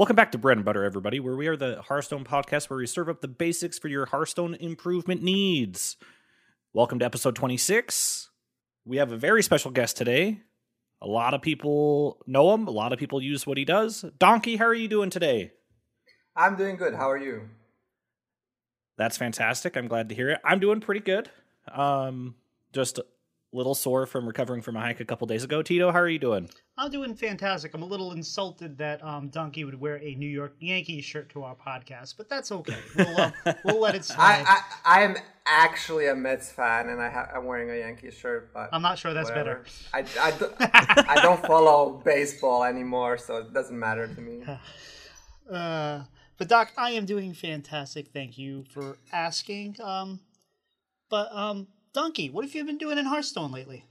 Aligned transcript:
Welcome 0.00 0.16
back 0.16 0.32
to 0.32 0.38
Bread 0.38 0.56
and 0.56 0.64
Butter, 0.64 0.82
everybody, 0.82 1.20
where 1.20 1.36
we 1.36 1.46
are 1.46 1.58
the 1.58 1.82
Hearthstone 1.82 2.24
podcast 2.24 2.70
where 2.70 2.78
we 2.78 2.86
serve 2.86 3.10
up 3.10 3.20
the 3.20 3.28
basics 3.28 3.78
for 3.78 3.88
your 3.88 4.06
Hearthstone 4.06 4.54
improvement 4.54 5.22
needs. 5.22 5.98
Welcome 6.72 7.00
to 7.00 7.04
episode 7.04 7.36
26. 7.36 8.30
We 8.86 8.96
have 8.96 9.12
a 9.12 9.18
very 9.18 9.42
special 9.42 9.70
guest 9.70 9.98
today. 9.98 10.40
A 11.02 11.06
lot 11.06 11.34
of 11.34 11.42
people 11.42 12.16
know 12.26 12.54
him, 12.54 12.66
a 12.66 12.70
lot 12.70 12.94
of 12.94 12.98
people 12.98 13.20
use 13.20 13.46
what 13.46 13.58
he 13.58 13.66
does. 13.66 14.06
Donkey, 14.18 14.56
how 14.56 14.64
are 14.64 14.74
you 14.74 14.88
doing 14.88 15.10
today? 15.10 15.52
I'm 16.34 16.56
doing 16.56 16.76
good. 16.76 16.94
How 16.94 17.10
are 17.10 17.18
you? 17.18 17.50
That's 18.96 19.18
fantastic. 19.18 19.76
I'm 19.76 19.86
glad 19.86 20.08
to 20.08 20.14
hear 20.14 20.30
it. 20.30 20.40
I'm 20.42 20.60
doing 20.60 20.80
pretty 20.80 21.00
good. 21.00 21.28
Um, 21.70 22.36
just 22.72 23.00
little 23.52 23.74
sore 23.74 24.06
from 24.06 24.26
recovering 24.26 24.62
from 24.62 24.76
a 24.76 24.80
hike 24.80 25.00
a 25.00 25.04
couple 25.04 25.26
days 25.26 25.42
ago. 25.42 25.60
Tito, 25.62 25.90
how 25.90 25.98
are 25.98 26.08
you 26.08 26.18
doing? 26.20 26.48
I'm 26.78 26.90
doing 26.90 27.14
fantastic. 27.14 27.74
I'm 27.74 27.82
a 27.82 27.86
little 27.86 28.12
insulted 28.12 28.78
that 28.78 29.02
um, 29.04 29.28
Donkey 29.28 29.64
would 29.64 29.78
wear 29.78 29.96
a 29.96 30.14
New 30.14 30.28
York 30.28 30.54
Yankees 30.60 31.04
shirt 31.04 31.28
to 31.30 31.42
our 31.42 31.56
podcast, 31.56 32.14
but 32.16 32.28
that's 32.28 32.52
okay. 32.52 32.76
We'll, 32.96 33.20
uh, 33.20 33.30
we'll 33.64 33.80
let 33.80 33.94
it 33.94 34.04
slide. 34.04 34.44
I, 34.46 34.60
I 34.84 35.00
I 35.00 35.02
am 35.02 35.16
actually 35.46 36.06
a 36.06 36.14
Mets 36.14 36.52
fan, 36.52 36.88
and 36.88 37.00
I 37.00 37.10
ha- 37.10 37.28
I'm 37.34 37.44
wearing 37.44 37.70
a 37.70 37.76
Yankees 37.76 38.14
shirt, 38.14 38.52
but 38.54 38.70
I'm 38.72 38.82
not 38.82 38.98
sure 38.98 39.12
that's 39.12 39.28
whatever. 39.30 39.64
better. 39.92 40.08
I, 40.20 40.28
I, 40.28 40.30
do- 40.30 41.04
I 41.08 41.20
don't 41.20 41.44
follow 41.44 42.00
baseball 42.04 42.62
anymore, 42.64 43.18
so 43.18 43.38
it 43.38 43.52
doesn't 43.52 43.78
matter 43.78 44.06
to 44.06 44.20
me. 44.20 44.44
Uh, 45.50 46.04
but 46.38 46.46
Doc, 46.46 46.70
I 46.76 46.92
am 46.92 47.06
doing 47.06 47.34
fantastic. 47.34 48.12
Thank 48.12 48.38
you 48.38 48.64
for 48.72 48.98
asking. 49.12 49.76
Um, 49.82 50.20
but 51.08 51.28
um, 51.34 51.66
Donkey, 51.92 52.30
what 52.30 52.44
have 52.44 52.54
you 52.54 52.64
been 52.64 52.78
doing 52.78 52.98
in 52.98 53.06
Hearthstone 53.06 53.50
lately? 53.50 53.84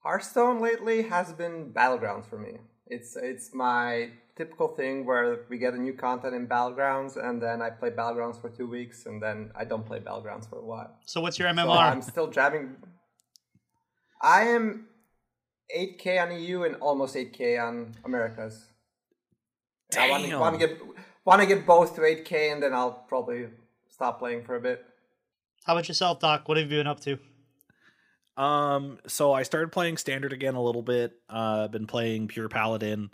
Hearthstone 0.00 0.60
lately 0.60 1.02
has 1.02 1.32
been 1.32 1.72
battlegrounds 1.72 2.28
for 2.28 2.38
me. 2.38 2.58
It's 2.86 3.16
it's 3.16 3.54
my 3.54 4.10
typical 4.36 4.68
thing 4.68 5.04
where 5.04 5.40
we 5.48 5.58
get 5.58 5.74
a 5.74 5.78
new 5.78 5.92
content 5.92 6.34
in 6.34 6.48
battlegrounds, 6.48 7.16
and 7.16 7.40
then 7.40 7.60
I 7.62 7.70
play 7.70 7.90
battlegrounds 7.90 8.40
for 8.40 8.48
two 8.48 8.66
weeks, 8.66 9.06
and 9.06 9.22
then 9.22 9.50
I 9.54 9.64
don't 9.64 9.84
play 9.86 10.00
battlegrounds 10.00 10.48
for 10.48 10.58
a 10.58 10.64
while. 10.64 10.96
So 11.04 11.20
what's 11.20 11.38
your 11.38 11.48
So 11.48 11.54
MMR? 11.54 11.78
I'm 11.92 12.02
still 12.02 12.28
jabbing. 12.28 12.76
I 14.20 14.42
am 14.42 14.86
8k 15.76 16.22
on 16.22 16.40
EU 16.40 16.62
and 16.64 16.76
almost 16.76 17.14
8k 17.14 17.62
on 17.62 17.94
Americas. 18.04 18.66
I 19.96 20.10
want 20.10 20.24
to, 20.24 20.30
Damn. 20.30 20.40
want 20.40 20.58
to 20.58 20.66
get 20.66 20.80
want 21.24 21.40
to 21.40 21.46
get 21.46 21.66
both 21.66 21.94
to 21.96 22.00
8k, 22.00 22.52
and 22.52 22.62
then 22.62 22.74
I'll 22.74 23.04
probably 23.08 23.46
stop 23.88 24.18
playing 24.18 24.44
for 24.44 24.56
a 24.56 24.60
bit. 24.60 24.84
How 25.64 25.74
about 25.74 25.88
yourself, 25.88 26.20
Doc? 26.20 26.48
What 26.48 26.56
have 26.56 26.70
you 26.70 26.78
been 26.78 26.86
up 26.86 27.00
to? 27.00 27.18
Um, 28.36 28.98
so 29.06 29.32
I 29.32 29.42
started 29.42 29.72
playing 29.72 29.96
standard 29.96 30.32
again 30.32 30.54
a 30.54 30.62
little 30.62 30.82
bit. 30.82 31.12
Uh, 31.28 31.68
been 31.68 31.86
playing 31.86 32.28
pure 32.28 32.48
paladin. 32.48 33.10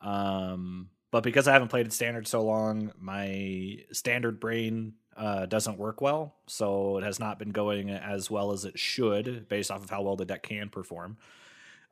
Um, 0.00 0.90
but 1.10 1.22
because 1.22 1.48
I 1.48 1.52
haven't 1.52 1.68
played 1.68 1.86
it 1.86 1.92
standard 1.92 2.26
so 2.26 2.42
long, 2.42 2.92
my 2.98 3.78
standard 3.92 4.40
brain 4.40 4.94
uh 5.14 5.44
doesn't 5.44 5.76
work 5.76 6.00
well, 6.00 6.34
so 6.46 6.96
it 6.96 7.04
has 7.04 7.20
not 7.20 7.38
been 7.38 7.50
going 7.50 7.90
as 7.90 8.30
well 8.30 8.52
as 8.52 8.64
it 8.64 8.78
should, 8.78 9.46
based 9.48 9.70
off 9.70 9.84
of 9.84 9.90
how 9.90 10.00
well 10.02 10.16
the 10.16 10.24
deck 10.24 10.42
can 10.42 10.70
perform. 10.70 11.18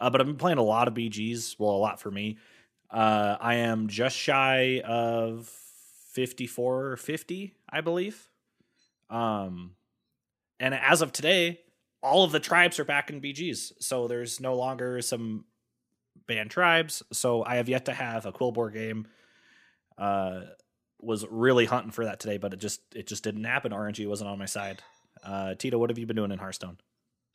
Uh, 0.01 0.09
but 0.09 0.21
I've 0.21 0.27
been 0.27 0.37
playing 0.37 0.59
a 0.59 0.63
lot 0.63 0.89
of 0.89 0.95
BGs. 0.95 1.57
Well, 1.59 1.73
a 1.73 1.77
lot 1.77 2.01
for 2.01 2.11
me. 2.11 2.39
Uh, 2.91 3.37
I 3.39 3.57
am 3.57 3.89
just 3.89 4.17
shy 4.17 4.81
of 4.81 5.47
54 6.13 6.87
or 6.87 6.97
50, 6.97 7.55
I 7.69 7.81
believe. 7.83 8.30
Um, 9.11 9.73
and 10.59 10.75
as 10.75 11.03
of 11.03 11.13
today, 11.13 11.61
all 12.03 12.25
of 12.25 12.33
the 12.33 12.41
tribes 12.41 12.79
are 12.79 12.85
back 12.85 13.11
in 13.11 13.21
BGs. 13.21 13.73
So 13.81 14.09
there's 14.09 14.41
no 14.41 14.55
longer 14.55 15.03
some 15.03 15.45
banned 16.27 16.51
tribes. 16.51 17.03
So 17.13 17.45
I 17.45 17.57
have 17.57 17.69
yet 17.69 17.87
to 17.87 17.93
have 17.93 18.25
a 18.27 18.33
Quilboar 18.33 18.73
game. 18.73 19.07
Uh, 19.99 20.43
was 21.03 21.27
really 21.31 21.65
hunting 21.65 21.91
for 21.91 22.05
that 22.05 22.21
today, 22.21 22.37
but 22.37 22.53
it 22.53 22.61
just 22.61 22.81
it 22.95 23.07
just 23.07 23.25
didn't 23.25 23.45
happen. 23.45 23.73
RNG 23.73 24.07
wasn't 24.07 24.29
on 24.29 24.39
my 24.39 24.47
side. 24.47 24.83
Uh, 25.25 25.55
Tito, 25.55 25.79
what 25.79 25.91
have 25.91 25.99
you 25.99 26.07
been 26.07 26.17
doing 26.17 26.31
in 26.31 26.39
Hearthstone? 26.39 26.79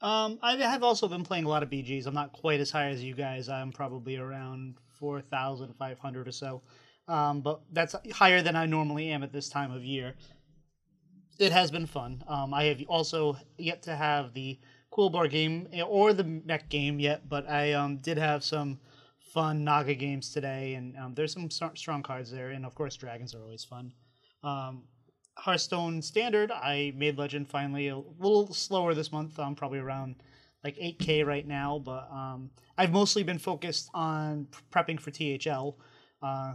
Um, 0.02 0.40
I 0.42 0.56
have 0.58 0.84
also 0.84 1.08
been 1.08 1.24
playing 1.24 1.46
a 1.46 1.50
lot 1.50 1.64
of 1.64 1.70
BGs. 1.70 2.06
I'm 2.06 2.14
not 2.14 2.34
quite 2.34 2.60
as 2.60 2.70
high 2.70 2.90
as 2.90 3.04
you 3.04 3.16
guys. 3.16 3.50
I'm 3.50 3.72
probably 3.72 4.18
around 4.18 4.76
4,500 5.00 6.28
or 6.28 6.32
so. 6.32 6.62
Um, 7.08 7.42
but 7.42 7.62
that's 7.72 7.96
higher 8.12 8.42
than 8.42 8.56
I 8.56 8.66
normally 8.66 9.10
am 9.10 9.24
at 9.24 9.32
this 9.32 9.50
time 9.50 9.72
of 9.72 9.84
year. 9.84 10.16
It 11.38 11.52
has 11.52 11.70
been 11.70 11.86
fun. 11.86 12.24
Um, 12.28 12.54
I 12.54 12.66
have 12.66 12.82
also 12.88 13.38
yet 13.58 13.82
to 13.84 13.96
have 13.96 14.34
the 14.34 14.58
Quilboar 14.92 15.30
game 15.30 15.68
eh, 15.74 15.82
or 15.82 16.14
the 16.14 16.24
mech 16.24 16.70
game 16.70 17.00
yet, 17.00 17.28
but 17.28 17.50
I 17.50 17.74
um, 17.74 17.98
did 17.98 18.18
have 18.18 18.44
some 18.44 18.80
fun 19.20 19.66
Naga 19.66 19.96
games 19.96 20.32
today, 20.32 20.76
and 20.76 20.96
um, 20.98 21.14
there's 21.14 21.34
some 21.34 21.50
str- 21.50 21.76
strong 21.76 22.04
cards 22.04 22.32
there, 22.32 22.52
and 22.52 22.66
of 22.66 22.74
course, 22.74 22.96
dragons 22.96 23.36
are 23.36 23.42
always 23.42 23.66
fun. 23.66 23.92
Um, 24.44 24.84
Hearthstone 25.38 26.02
Standard, 26.02 26.52
I 26.52 26.94
made 26.96 27.18
Legend 27.18 27.50
finally 27.50 27.90
a 27.90 27.98
little 27.98 28.54
slower 28.54 28.94
this 28.94 29.12
month. 29.12 29.38
I'm 29.38 29.56
probably 29.56 29.80
around 29.80 30.16
like 30.64 30.78
8k 30.78 31.26
right 31.26 31.46
now, 31.46 31.80
but 31.84 32.10
um, 32.12 32.50
I've 32.78 32.94
mostly 32.94 33.24
been 33.24 33.38
focused 33.38 33.90
on 33.94 34.48
prepping 34.72 35.00
for 35.00 35.12
THL 35.12 35.78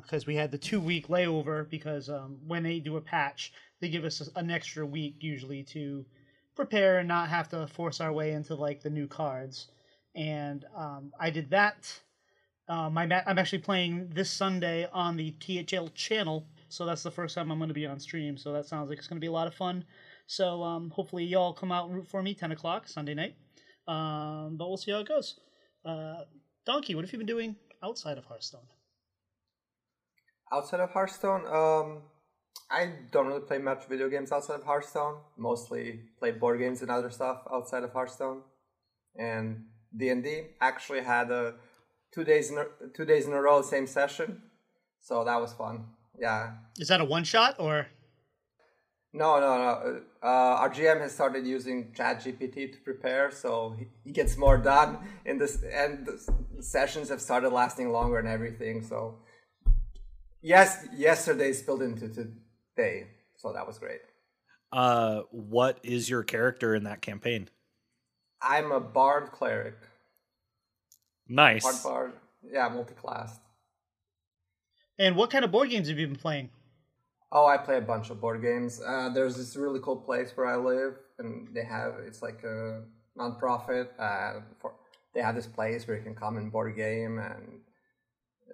because 0.03 0.27
we 0.27 0.35
had 0.35 0.51
the 0.51 0.59
two 0.59 0.81
week 0.81 1.09
layover. 1.09 1.69
Because 1.69 2.09
um, 2.09 2.39
when 2.47 2.63
they 2.63 2.81
do 2.81 2.97
a 2.97 3.01
patch, 3.01 3.53
they 3.81 3.89
give 3.89 4.05
us 4.05 4.29
an 4.37 4.51
extra 4.51 4.85
week 4.85 5.17
usually 5.21 5.63
to 5.65 6.05
prepare 6.55 6.99
and 6.99 7.09
not 7.09 7.29
have 7.29 7.49
to 7.49 7.67
force 7.67 8.01
our 8.01 8.13
way 8.13 8.33
into 8.33 8.55
like 8.55 8.83
the 8.83 8.91
new 8.91 9.07
cards. 9.07 9.69
And 10.15 10.65
um, 10.77 11.13
I 11.19 11.31
did 11.31 11.51
that. 11.51 12.01
Um, 12.69 12.97
I'm, 12.99 13.13
I'm 13.27 13.39
actually 13.39 13.59
playing 13.61 14.11
this 14.15 14.31
Sunday 14.31 14.87
on 14.93 15.17
the 15.17 15.33
THL 15.41 15.89
channel, 15.95 16.47
so 16.69 16.87
that's 16.87 17.03
the 17.03 17.11
first 17.11 17.35
time 17.35 17.51
I'm 17.51 17.59
going 17.59 17.69
to 17.69 17.75
be 17.75 17.87
on 17.87 17.99
stream. 17.99 18.37
So 18.37 18.53
that 18.53 18.67
sounds 18.67 18.89
like 18.89 18.99
it's 18.99 19.09
going 19.09 19.17
to 19.17 19.21
be 19.21 19.27
a 19.27 19.33
lot 19.33 19.49
of 19.49 19.55
fun. 19.55 19.85
So 20.27 20.63
um, 20.63 20.91
hopefully 20.91 21.25
y'all 21.25 21.53
come 21.53 21.73
out 21.73 21.87
and 21.87 21.97
root 21.97 22.07
for 22.07 22.23
me 22.23 22.35
10 22.35 22.53
o'clock 22.53 22.87
Sunday 22.87 23.15
night. 23.15 23.35
Um, 23.89 24.57
but 24.57 24.69
we'll 24.69 24.77
see 24.77 24.93
how 24.93 25.01
it 25.01 25.09
goes. 25.09 25.41
Uh, 25.85 26.25
Donkey, 26.65 26.95
what 26.95 27.05
have 27.05 27.13
you 27.13 27.19
been 27.19 27.27
doing 27.27 27.57
outside 27.83 28.19
of 28.19 28.25
Hearthstone? 28.27 28.69
Outside 30.53 30.81
of 30.81 30.91
Hearthstone, 30.91 31.47
um, 31.47 32.03
I 32.71 32.93
don't 33.11 33.27
really 33.27 33.41
play 33.41 33.59
much 33.59 33.87
video 33.87 34.09
games 34.09 34.31
outside 34.31 34.61
of 34.61 34.65
Hearthstone. 34.65 35.17
Mostly 35.37 36.01
play 36.19 36.31
board 36.31 36.61
games 36.61 36.83
and 36.83 36.91
other 36.91 37.11
stuff 37.11 37.43
outside 37.53 37.83
of 37.83 37.93
Hearthstone. 37.93 38.43
And 39.17 39.65
D 39.97 40.09
and 40.09 40.23
D 40.23 40.43
actually 40.61 41.03
had 41.03 41.31
a 41.31 41.55
two 42.13 42.25
days 42.25 42.51
in 42.51 42.59
a, 42.59 42.67
two 42.95 43.05
days 43.05 43.27
in 43.27 43.33
a 43.33 43.41
row 43.41 43.63
same 43.63 43.87
session, 43.87 44.43
so 45.01 45.25
that 45.25 45.41
was 45.41 45.53
fun. 45.53 45.87
Yeah. 46.19 46.53
Is 46.79 46.89
that 46.89 47.01
a 47.01 47.05
one 47.05 47.25
shot 47.25 47.57
or? 47.59 47.89
No, 49.13 49.41
no, 49.41 49.59
no. 49.59 50.01
Uh, 50.23 50.27
our 50.27 50.71
GM 50.71 51.01
has 51.01 51.13
started 51.13 51.45
using 51.45 51.93
ChatGPT 51.93 52.73
to 52.73 52.79
prepare, 52.85 53.33
so 53.33 53.75
he, 53.77 53.87
he 54.05 54.13
gets 54.13 54.37
more 54.37 54.57
done 54.57 54.99
in 55.25 55.39
this. 55.39 55.65
And 55.65 56.07
the 56.07 56.63
sessions 56.63 57.09
have 57.09 57.21
started 57.21 57.51
lasting 57.51 57.91
longer 57.91 58.21
and 58.21 58.29
everything. 58.29 58.83
So, 58.83 59.19
yes, 60.43 60.87
yesterday 60.97 61.53
spilled 61.53 61.83
into 61.83 62.09
today, 62.09 63.07
so 63.37 63.53
that 63.53 63.67
was 63.67 63.79
great. 63.79 64.01
Uh, 64.73 65.23
what 65.31 65.81
is 65.83 66.09
your 66.09 66.23
character 66.23 66.75
in 66.75 66.85
that 66.85 67.03
campaign? 67.03 67.49
I'm 68.43 68.73
a 68.73 68.81
bard 68.81 69.33
cleric. 69.33 69.77
Nice. 71.29 71.63
Bard 71.63 71.77
bard. 71.83 72.13
Yeah, 72.53 72.69
multi-classed. 72.69 73.41
And 74.99 75.17
what 75.17 75.31
kind 75.31 75.45
of 75.45 75.51
board 75.51 75.71
games 75.71 75.89
have 75.89 75.99
you 75.99 76.07
been 76.07 76.17
playing? 76.17 76.51
Oh, 77.33 77.47
I 77.47 77.57
play 77.57 77.77
a 77.77 77.81
bunch 77.81 78.11
of 78.11 78.21
board 78.21 78.43
games. 78.43 78.81
Uh, 78.85 79.09
there's 79.09 79.37
this 79.37 79.57
really 79.57 79.81
cool 79.81 79.97
place 79.97 80.33
where 80.35 80.47
I 80.47 80.57
live, 80.57 80.95
and 81.19 81.49
they 81.55 81.65
have 81.65 81.95
it's 82.07 82.23
like 82.23 82.43
a 82.45 82.83
nonprofit. 83.17 83.89
Uh, 83.99 84.41
for, 84.59 84.75
they 85.15 85.21
have 85.21 85.35
this 85.35 85.47
place 85.47 85.87
where 85.87 85.97
you 85.97 86.03
can 86.03 86.15
come 86.15 86.37
and 86.37 86.51
board 86.51 86.77
game, 86.77 87.19
and 87.19 87.61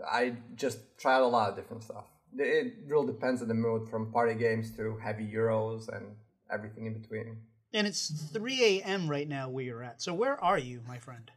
I 0.04 0.34
just 0.54 0.78
tried 0.98 1.20
a 1.20 1.26
lot 1.26 1.50
of 1.50 1.56
different 1.56 1.84
stuff. 1.84 2.04
It 2.36 2.74
really 2.86 3.06
depends 3.06 3.40
on 3.42 3.48
the 3.48 3.54
mood, 3.54 3.88
from 3.88 4.12
party 4.12 4.34
games 4.34 4.70
to 4.76 4.96
heavy 4.98 5.26
euros 5.26 5.88
and 5.94 6.16
everything 6.50 6.86
in 6.86 7.00
between. 7.00 7.38
And 7.72 7.86
it's 7.86 8.08
3 8.32 8.80
a.m. 8.80 9.08
right 9.08 9.28
now 9.28 9.48
where 9.48 9.64
you're 9.64 9.82
at. 9.82 10.02
So 10.02 10.14
where 10.14 10.42
are 10.42 10.58
you, 10.58 10.82
my 10.86 10.98
friend? 10.98 11.30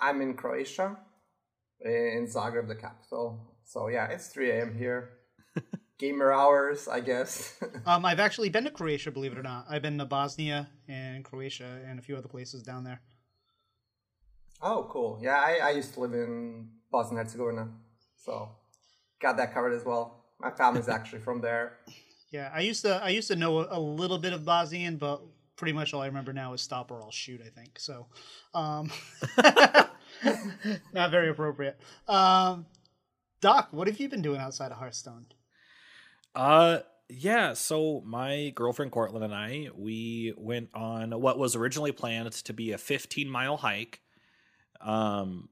I'm 0.00 0.20
in 0.22 0.34
Croatia, 0.34 0.96
in 1.80 2.26
Zagreb, 2.26 2.68
the 2.68 2.74
capital. 2.74 3.38
So 3.64 3.88
yeah, 3.88 4.06
it's 4.06 4.28
3 4.28 4.50
a.m. 4.50 4.74
here. 4.76 5.10
Gamer 5.98 6.32
hours, 6.32 6.88
I 6.88 7.00
guess. 7.00 7.54
Um, 7.86 8.04
I've 8.04 8.20
actually 8.20 8.50
been 8.50 8.64
to 8.64 8.70
Croatia, 8.70 9.10
believe 9.10 9.32
it 9.32 9.38
or 9.38 9.42
not. 9.42 9.64
I've 9.68 9.80
been 9.80 9.96
to 9.98 10.04
Bosnia 10.04 10.68
and 10.86 11.24
Croatia 11.24 11.80
and 11.86 11.98
a 11.98 12.02
few 12.02 12.14
other 12.14 12.28
places 12.28 12.62
down 12.62 12.84
there. 12.84 13.00
Oh, 14.60 14.86
cool. 14.90 15.18
Yeah, 15.22 15.40
I, 15.40 15.60
I 15.62 15.70
used 15.70 15.94
to 15.94 16.00
live 16.00 16.12
in 16.12 16.68
Bosnia 16.90 17.20
and 17.20 17.28
Herzegovina, 17.28 17.68
so 18.16 18.50
got 19.20 19.36
that 19.36 19.54
covered 19.54 19.72
as 19.72 19.84
well. 19.84 20.24
My 20.40 20.50
family's 20.50 20.88
actually 20.96 21.20
from 21.20 21.40
there. 21.40 21.78
Yeah, 22.30 22.50
I 22.54 22.60
used 22.60 22.82
to 22.82 23.02
I 23.02 23.08
used 23.10 23.28
to 23.28 23.36
know 23.36 23.66
a 23.68 23.80
little 23.80 24.18
bit 24.18 24.32
of 24.32 24.44
Bosnian, 24.44 24.96
but 24.96 25.22
pretty 25.56 25.72
much 25.72 25.92
all 25.92 26.00
I 26.00 26.06
remember 26.06 26.32
now 26.32 26.52
is 26.54 26.62
stop 26.62 26.90
or 26.90 27.02
I'll 27.02 27.10
shoot. 27.10 27.42
I 27.44 27.50
think 27.50 27.78
so. 27.78 28.06
Um, 28.54 28.90
not 30.94 31.10
very 31.10 31.28
appropriate. 31.28 31.78
Um, 32.08 32.66
Doc, 33.40 33.68
what 33.70 33.86
have 33.86 33.98
you 34.00 34.08
been 34.08 34.22
doing 34.22 34.40
outside 34.40 34.72
of 34.72 34.78
Hearthstone? 34.78 35.26
Uh, 36.34 36.78
yeah. 37.08 37.52
So 37.54 38.02
my 38.06 38.52
girlfriend 38.54 38.92
Cortland 38.92 39.24
and 39.24 39.34
I, 39.34 39.68
we 39.76 40.32
went 40.36 40.70
on 40.72 41.20
what 41.20 41.38
was 41.38 41.56
originally 41.56 41.92
planned 41.92 42.32
to 42.32 42.52
be 42.52 42.72
a 42.72 42.78
15 42.78 43.28
mile 43.28 43.56
hike. 43.56 44.00
Um, 44.80 45.48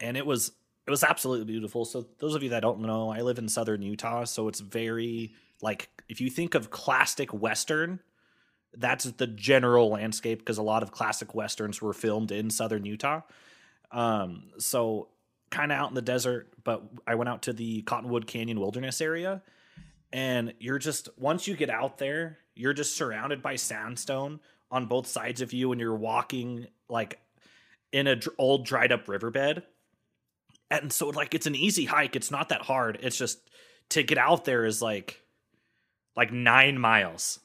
and 0.00 0.16
it 0.16 0.26
was 0.26 0.52
it 0.86 0.90
was 0.90 1.04
absolutely 1.04 1.44
beautiful. 1.46 1.84
So 1.84 2.06
those 2.18 2.34
of 2.34 2.42
you 2.42 2.50
that 2.50 2.60
don't 2.60 2.80
know, 2.80 3.10
I 3.10 3.20
live 3.20 3.38
in 3.38 3.48
southern 3.48 3.82
Utah, 3.82 4.24
so 4.24 4.48
it's 4.48 4.60
very 4.60 5.34
like 5.60 5.88
if 6.08 6.20
you 6.20 6.28
think 6.28 6.54
of 6.54 6.70
classic 6.70 7.32
western, 7.32 8.00
that's 8.74 9.04
the 9.04 9.26
general 9.26 9.90
landscape 9.90 10.40
because 10.40 10.58
a 10.58 10.62
lot 10.62 10.82
of 10.82 10.90
classic 10.92 11.34
westerns 11.34 11.80
were 11.80 11.92
filmed 11.92 12.32
in 12.32 12.50
southern 12.50 12.84
Utah. 12.84 13.20
Um, 13.92 14.44
so 14.58 15.08
kind 15.50 15.70
of 15.70 15.78
out 15.78 15.90
in 15.90 15.94
the 15.94 16.02
desert, 16.02 16.48
but 16.64 16.82
I 17.06 17.14
went 17.14 17.28
out 17.28 17.42
to 17.42 17.52
the 17.52 17.82
Cottonwood 17.82 18.26
Canyon 18.26 18.58
Wilderness 18.58 19.00
area, 19.00 19.42
and 20.12 20.54
you're 20.58 20.78
just 20.78 21.08
once 21.16 21.46
you 21.46 21.54
get 21.54 21.70
out 21.70 21.98
there, 21.98 22.38
you're 22.54 22.72
just 22.72 22.96
surrounded 22.96 23.42
by 23.42 23.56
sandstone 23.56 24.40
on 24.70 24.86
both 24.86 25.06
sides 25.06 25.42
of 25.42 25.52
you, 25.52 25.70
and 25.70 25.80
you're 25.80 25.94
walking 25.94 26.66
like 26.88 27.20
in 27.92 28.06
a 28.06 28.16
dr- 28.16 28.34
old 28.38 28.66
dried 28.66 28.90
up 28.90 29.06
riverbed. 29.06 29.62
And 30.72 30.90
so 30.90 31.10
like 31.10 31.34
it's 31.34 31.46
an 31.46 31.54
easy 31.54 31.84
hike. 31.84 32.16
It's 32.16 32.30
not 32.30 32.48
that 32.48 32.62
hard. 32.62 32.98
It's 33.02 33.18
just 33.18 33.38
to 33.90 34.02
get 34.02 34.16
out 34.16 34.46
there 34.46 34.64
is 34.64 34.80
like 34.80 35.20
like 36.16 36.32
9 36.32 36.78
miles 36.78 37.40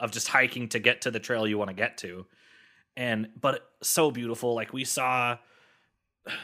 of 0.00 0.10
just 0.10 0.28
hiking 0.28 0.68
to 0.70 0.80
get 0.80 1.02
to 1.02 1.12
the 1.12 1.20
trail 1.20 1.46
you 1.46 1.58
want 1.58 1.70
to 1.70 1.74
get 1.74 1.96
to. 1.98 2.26
And 2.96 3.28
but 3.40 3.70
so 3.82 4.10
beautiful. 4.10 4.54
Like 4.54 4.72
we 4.72 4.84
saw 4.84 5.38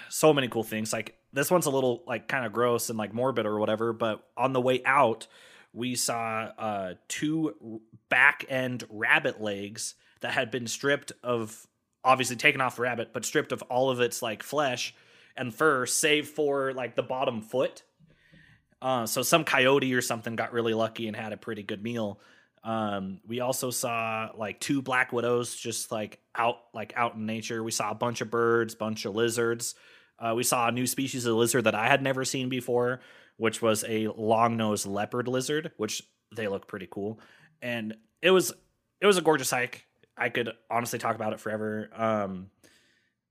so 0.08 0.32
many 0.32 0.46
cool 0.46 0.62
things. 0.62 0.92
Like 0.92 1.16
this 1.32 1.50
one's 1.50 1.66
a 1.66 1.70
little 1.70 2.04
like 2.06 2.28
kind 2.28 2.46
of 2.46 2.52
gross 2.52 2.88
and 2.88 2.96
like 2.96 3.12
morbid 3.12 3.44
or 3.44 3.58
whatever, 3.58 3.92
but 3.92 4.24
on 4.36 4.52
the 4.52 4.60
way 4.60 4.80
out, 4.84 5.26
we 5.72 5.96
saw 5.96 6.50
uh 6.56 6.94
two 7.08 7.80
back 8.10 8.44
end 8.48 8.84
rabbit 8.88 9.40
legs 9.40 9.96
that 10.20 10.34
had 10.34 10.52
been 10.52 10.68
stripped 10.68 11.10
of 11.24 11.66
obviously 12.04 12.36
taken 12.36 12.60
off 12.60 12.76
the 12.76 12.82
rabbit, 12.82 13.12
but 13.12 13.24
stripped 13.24 13.50
of 13.50 13.62
all 13.62 13.90
of 13.90 14.00
its 14.00 14.22
like 14.22 14.44
flesh 14.44 14.94
and 15.36 15.54
fur, 15.54 15.86
save 15.86 16.28
for 16.28 16.72
like 16.72 16.94
the 16.94 17.02
bottom 17.02 17.40
foot. 17.40 17.82
Uh, 18.80 19.06
so 19.06 19.22
some 19.22 19.44
coyote 19.44 19.94
or 19.94 20.00
something 20.00 20.34
got 20.34 20.52
really 20.52 20.74
lucky 20.74 21.06
and 21.06 21.16
had 21.16 21.32
a 21.32 21.36
pretty 21.36 21.62
good 21.62 21.82
meal. 21.82 22.20
Um, 22.64 23.20
we 23.26 23.40
also 23.40 23.70
saw 23.70 24.30
like 24.36 24.60
two 24.60 24.82
black 24.82 25.12
widows 25.12 25.54
just 25.54 25.90
like 25.90 26.20
out 26.34 26.56
like 26.72 26.92
out 26.96 27.14
in 27.14 27.26
nature. 27.26 27.62
We 27.62 27.70
saw 27.70 27.90
a 27.90 27.94
bunch 27.94 28.20
of 28.20 28.30
birds, 28.30 28.74
bunch 28.74 29.04
of 29.04 29.14
lizards. 29.14 29.74
Uh, 30.18 30.34
we 30.36 30.44
saw 30.44 30.68
a 30.68 30.72
new 30.72 30.86
species 30.86 31.26
of 31.26 31.34
lizard 31.34 31.64
that 31.64 31.74
I 31.74 31.88
had 31.88 32.02
never 32.02 32.24
seen 32.24 32.48
before, 32.48 33.00
which 33.36 33.60
was 33.60 33.84
a 33.88 34.08
long-nosed 34.16 34.86
leopard 34.86 35.26
lizard, 35.26 35.72
which 35.76 36.02
they 36.34 36.46
look 36.46 36.68
pretty 36.68 36.86
cool. 36.88 37.18
And 37.60 37.94
it 38.20 38.30
was 38.30 38.52
it 39.00 39.06
was 39.06 39.16
a 39.16 39.22
gorgeous 39.22 39.50
hike. 39.50 39.84
I 40.16 40.28
could 40.28 40.50
honestly 40.70 40.98
talk 40.98 41.16
about 41.16 41.32
it 41.32 41.40
forever. 41.40 41.90
Um, 41.94 42.50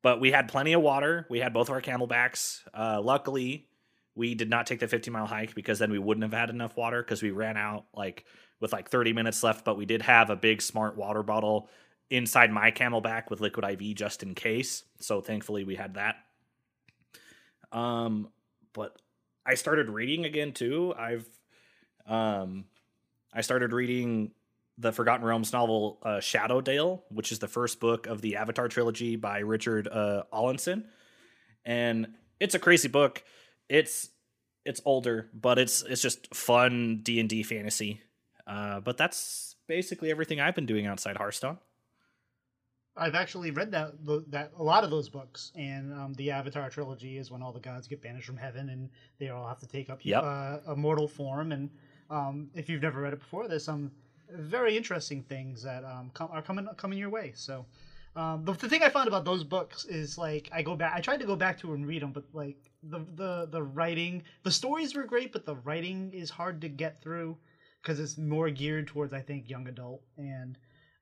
but 0.02 0.20
we 0.20 0.32
had 0.32 0.48
plenty 0.48 0.74
of 0.74 0.82
water. 0.82 1.26
We 1.30 1.40
had 1.40 1.54
both 1.54 1.70
of 1.70 1.74
our 1.74 1.82
camelbacks. 1.82 2.62
Uh, 2.74 3.02
luckily, 3.02 3.68
we 4.16 4.36
did 4.36 4.50
not 4.50 4.68
take 4.68 4.80
the 4.80 4.88
50 4.88 5.12
mile 5.12 5.26
hike 5.26 5.56
because 5.56 5.80
then 5.80 5.92
we 5.92 6.00
wouldn't 6.00 6.24
have 6.24 6.38
had 6.38 6.50
enough 6.50 6.76
water 6.76 7.02
because 7.02 7.22
we 7.22 7.32
ran 7.32 7.58
out 7.58 7.86
like 7.94 8.26
with 8.60 8.74
like 8.74 8.90
30 8.90 9.14
minutes 9.14 9.44
left. 9.44 9.64
But 9.64 9.78
we 9.78 9.86
did 9.86 10.02
have 10.02 10.30
a 10.30 10.36
big 10.36 10.62
smart 10.62 10.98
water 10.98 11.24
bottle 11.24 11.70
inside 12.10 12.52
my 12.52 12.72
camelback 12.72 13.30
with 13.30 13.40
liquid 13.40 13.66
IV 13.66 13.96
just 13.96 14.24
in 14.24 14.36
case. 14.36 14.84
So 15.00 15.22
thankfully 15.22 15.64
we 15.64 15.76
had 15.76 15.94
that. 15.94 16.16
Um, 17.72 18.30
but 18.74 19.02
I 19.46 19.56
started 19.56 19.90
reading 19.90 20.26
again 20.26 20.52
too. 20.52 20.94
I've 20.98 21.28
um, 22.06 22.66
I 23.34 23.42
started 23.42 23.72
reading 23.72 24.32
the 24.82 24.92
Forgotten 24.92 25.26
Realms 25.26 25.54
novel 25.54 26.00
uh, 26.04 26.18
Shadowdale, 26.18 27.02
which 27.10 27.32
is 27.32 27.40
the 27.40 27.48
first 27.48 27.80
book 27.80 28.08
of 28.08 28.22
the 28.22 28.36
Avatar 28.36 28.68
trilogy 28.68 29.16
by 29.16 29.40
Richard 29.40 29.88
uh, 29.88 30.24
Awlinson, 30.34 30.86
and 31.64 32.08
it's 32.40 32.56
a 32.56 32.60
crazy 32.60 32.88
book. 32.88 33.24
It's 33.70 34.10
it's 34.66 34.82
older, 34.86 35.30
but 35.34 35.60
it's 35.60 35.84
it's 35.84 36.02
just 36.02 36.34
fun 36.36 37.02
D 37.04 37.20
and 37.20 37.30
D 37.30 37.44
fantasy. 37.44 38.02
Uh, 38.48 38.80
but 38.80 38.98
that's 38.98 39.56
basically 39.68 40.10
everything 40.12 40.40
I've 40.40 40.56
been 40.56 40.66
doing 40.66 40.88
outside 40.88 41.16
Hearthstone. 41.18 41.58
I've 42.98 43.16
actually 43.16 43.52
read 43.52 43.72
that 43.72 43.94
that 44.32 44.52
a 44.58 44.64
lot 44.64 44.84
of 44.84 44.90
those 44.90 45.08
books, 45.10 45.52
and 45.56 45.94
um, 45.94 46.14
the 46.16 46.32
Avatar 46.32 46.70
trilogy 46.70 47.18
is 47.18 47.32
when 47.32 47.42
all 47.42 47.54
the 47.54 47.60
gods 47.60 47.88
get 47.88 48.02
banished 48.02 48.26
from 48.26 48.38
heaven, 48.38 48.70
and 48.70 48.90
they 49.20 49.30
all 49.30 49.48
have 49.48 49.60
to 49.60 49.68
take 49.68 49.90
up 49.90 50.00
Yep. 50.04 50.24
uh, 50.24 50.58
a 50.68 50.76
mortal 50.76 51.08
form. 51.08 51.52
And 51.52 51.70
um, 52.10 52.50
if 52.54 52.68
you've 52.68 52.82
never 52.82 53.00
read 53.02 53.14
it 53.14 53.20
before, 53.20 53.48
there's 53.48 53.64
some 53.64 53.92
very 54.36 54.78
interesting 54.78 55.24
things 55.24 55.64
that 55.64 55.84
um, 55.84 56.12
come, 56.14 56.30
are 56.32 56.42
coming 56.42 56.68
coming 56.78 56.98
your 56.98 57.10
way. 57.10 57.34
So 57.36 57.66
um, 58.16 58.44
the, 58.46 58.54
the 58.54 58.70
thing 58.70 58.84
I 58.84 58.90
found 58.90 59.08
about 59.08 59.26
those 59.26 59.44
books 59.44 59.86
is 59.86 60.18
like 60.18 60.50
I 60.52 60.62
go 60.62 60.76
back, 60.76 60.94
I 60.96 61.02
tried 61.02 61.20
to 61.20 61.26
go 61.26 61.36
back 61.36 61.60
to 61.60 61.74
and 61.74 61.86
read 61.88 62.02
them, 62.02 62.12
but 62.12 62.26
like 62.34 62.58
the 62.84 63.00
the 63.16 63.48
the 63.52 63.64
writing, 63.64 64.24
the 64.44 64.52
stories 64.52 64.96
were 64.96 65.04
great, 65.04 65.32
but 65.32 65.46
the 65.46 65.56
writing 65.58 66.12
is 66.14 66.30
hard 66.30 66.62
to 66.62 66.70
get 66.70 67.02
through 67.02 67.38
because 67.82 68.00
it's 68.00 68.18
more 68.18 68.50
geared 68.50 68.88
towards 68.88 69.14
I 69.14 69.22
think 69.22 69.50
young 69.50 69.68
adult 69.68 70.02
and. 70.18 70.58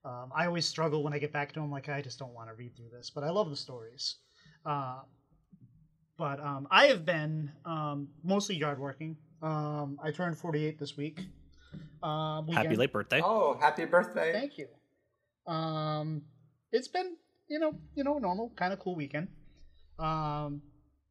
Um, 0.05 0.31
I 0.33 0.45
always 0.45 0.65
struggle 0.65 1.03
when 1.03 1.11
I 1.11 1.19
get 1.19 1.33
back 1.33 1.51
to 1.51 1.59
them. 1.59 1.69
Like 1.69 1.89
I 1.89 2.01
just 2.01 2.17
don't 2.17 2.33
want 2.33 2.47
to 2.47 2.55
read 2.55 2.73
through 2.77 2.87
this, 2.89 3.09
but 3.09 3.25
I 3.25 3.29
love 3.31 3.49
the 3.49 3.55
stories. 3.57 4.15
Uh, 4.65 4.99
but 6.19 6.39
um, 6.41 6.67
I 6.69 6.87
have 6.87 7.05
been 7.05 7.51
um, 7.65 8.09
mostly 8.23 8.55
yard 8.55 8.77
working. 8.77 9.15
Um, 9.41 9.97
I 10.03 10.11
turned 10.11 10.37
48 10.37 10.77
this 10.77 10.97
week. 10.97 11.21
Um, 12.01 12.47
Happy 12.47 12.69
weekend. 12.69 12.77
late 12.77 12.93
birthday! 12.93 13.21
Oh, 13.23 13.57
happy 13.59 13.85
birthday! 13.85 14.31
Thank 14.33 14.57
you. 14.57 14.67
Um, 15.51 16.21
it's 16.71 16.87
been 16.87 17.15
you 17.47 17.59
know 17.59 17.73
you 17.95 18.03
know 18.03 18.17
normal 18.17 18.51
kind 18.55 18.71
of 18.73 18.79
cool 18.79 18.95
weekend. 18.95 19.27
Um, 19.97 20.61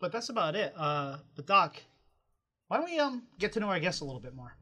but 0.01 0.13
that's 0.13 0.29
about 0.31 0.55
it. 0.57 0.73
Uh, 0.77 1.19
but 1.37 1.47
Doc, 1.47 1.77
why 2.69 2.79
don't 2.79 2.87
we 2.91 2.99
um 2.99 3.25
get 3.39 3.53
to 3.53 3.61
know 3.61 3.69
our 3.69 3.81
guests 3.81 4.01
a 4.01 4.05
little 4.05 4.21
bit 4.21 4.35
more? 4.35 4.57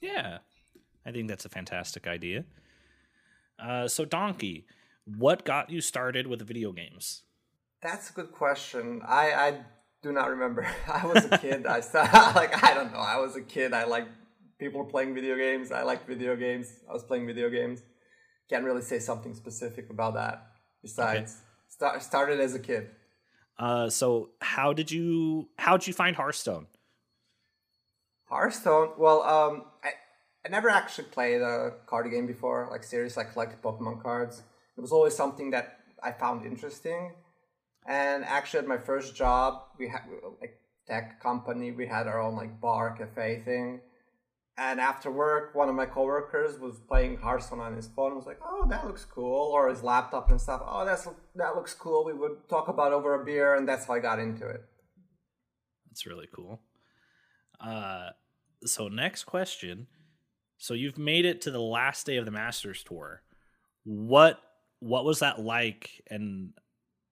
Yeah, 0.00 0.38
I 1.06 1.12
think 1.12 1.28
that's 1.28 1.44
a 1.44 1.48
fantastic 1.48 2.06
idea. 2.06 2.44
Uh, 3.58 3.86
so, 3.86 4.04
Donkey, 4.04 4.66
what 5.04 5.44
got 5.44 5.70
you 5.70 5.80
started 5.80 6.26
with 6.26 6.42
video 6.42 6.72
games? 6.72 7.22
That's 7.80 8.10
a 8.10 8.12
good 8.12 8.32
question. 8.32 9.00
I 9.06 9.32
I 9.32 9.60
do 10.02 10.10
not 10.12 10.28
remember. 10.30 10.66
I 10.92 11.06
was 11.06 11.24
a 11.30 11.38
kid. 11.38 11.66
I 11.66 11.80
started, 11.88 12.12
like 12.34 12.64
I 12.64 12.74
don't 12.74 12.92
know. 12.92 12.98
I 12.98 13.18
was 13.18 13.36
a 13.36 13.42
kid. 13.42 13.72
I 13.72 13.84
like 13.84 14.08
people 14.62 14.84
playing 14.84 15.12
video 15.12 15.36
games. 15.36 15.72
I 15.72 15.82
liked 15.82 16.06
video 16.06 16.36
games. 16.36 16.66
I 16.88 16.92
was 16.92 17.02
playing 17.02 17.26
video 17.26 17.50
games. 17.50 17.82
Can't 18.48 18.64
really 18.64 18.82
say 18.92 18.98
something 19.00 19.34
specific 19.34 19.90
about 19.90 20.14
that. 20.14 20.36
Besides, 20.82 21.30
start, 21.68 22.02
started 22.02 22.38
as 22.40 22.54
a 22.54 22.58
kid. 22.58 22.84
Uh, 23.58 23.88
so, 23.90 24.30
how 24.40 24.72
did 24.72 24.90
you 24.90 25.48
how 25.58 25.76
did 25.76 25.86
you 25.86 25.92
find 25.92 26.14
Hearthstone? 26.16 26.66
Hearthstone. 28.24 28.88
Well, 28.98 29.22
um, 29.22 29.64
I 29.82 29.90
I 30.44 30.48
never 30.48 30.68
actually 30.70 31.08
played 31.16 31.40
a 31.40 31.72
card 31.86 32.10
game 32.10 32.26
before, 32.26 32.68
like 32.70 32.84
serious, 32.84 33.16
like 33.16 33.32
collected 33.32 33.60
Pokemon 33.62 34.02
cards. 34.02 34.42
It 34.76 34.80
was 34.80 34.92
always 34.92 35.14
something 35.22 35.50
that 35.50 35.66
I 36.02 36.12
found 36.12 36.46
interesting. 36.46 37.12
And 37.86 38.24
actually, 38.24 38.60
at 38.60 38.68
my 38.68 38.78
first 38.78 39.16
job, 39.16 39.48
we 39.78 39.88
had 39.88 40.02
like 40.40 40.54
tech 40.86 41.20
company. 41.20 41.72
We 41.72 41.86
had 41.86 42.06
our 42.06 42.20
own 42.20 42.36
like 42.36 42.60
bar 42.60 42.96
cafe 42.96 43.42
thing. 43.44 43.80
And 44.58 44.80
after 44.80 45.10
work, 45.10 45.54
one 45.54 45.70
of 45.70 45.74
my 45.74 45.86
coworkers 45.86 46.58
was 46.58 46.78
playing 46.86 47.16
Hearthstone 47.16 47.60
on 47.60 47.74
his 47.74 47.88
phone. 47.88 48.12
I 48.12 48.14
was 48.14 48.26
like, 48.26 48.38
"Oh, 48.44 48.66
that 48.68 48.86
looks 48.86 49.04
cool," 49.04 49.50
or 49.50 49.70
his 49.70 49.82
laptop 49.82 50.30
and 50.30 50.40
stuff. 50.40 50.60
Oh, 50.64 50.84
that's 50.84 51.08
that 51.36 51.56
looks 51.56 51.72
cool. 51.72 52.04
We 52.04 52.12
would 52.12 52.48
talk 52.50 52.68
about 52.68 52.92
over 52.92 53.20
a 53.20 53.24
beer, 53.24 53.54
and 53.54 53.66
that's 53.66 53.86
how 53.86 53.94
I 53.94 53.98
got 53.98 54.18
into 54.18 54.46
it. 54.46 54.62
That's 55.88 56.06
really 56.06 56.28
cool. 56.34 56.60
Uh, 57.58 58.10
so 58.64 58.88
next 58.88 59.24
question. 59.24 59.86
So 60.58 60.74
you've 60.74 60.98
made 60.98 61.24
it 61.24 61.40
to 61.42 61.50
the 61.50 61.60
last 61.60 62.06
day 62.06 62.18
of 62.18 62.24
the 62.24 62.30
Masters 62.30 62.84
tour. 62.84 63.22
What 63.84 64.38
what 64.80 65.04
was 65.04 65.20
that 65.20 65.40
like, 65.40 66.02
and 66.08 66.52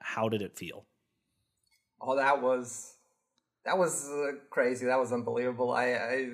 how 0.00 0.28
did 0.28 0.42
it 0.42 0.58
feel? 0.58 0.86
Oh, 2.00 2.16
that 2.16 2.42
was 2.42 2.96
that 3.64 3.78
was 3.78 4.08
uh, 4.08 4.32
crazy. 4.50 4.86
That 4.86 4.98
was 4.98 5.12
unbelievable. 5.12 5.72
I, 5.72 5.84
I 5.92 6.28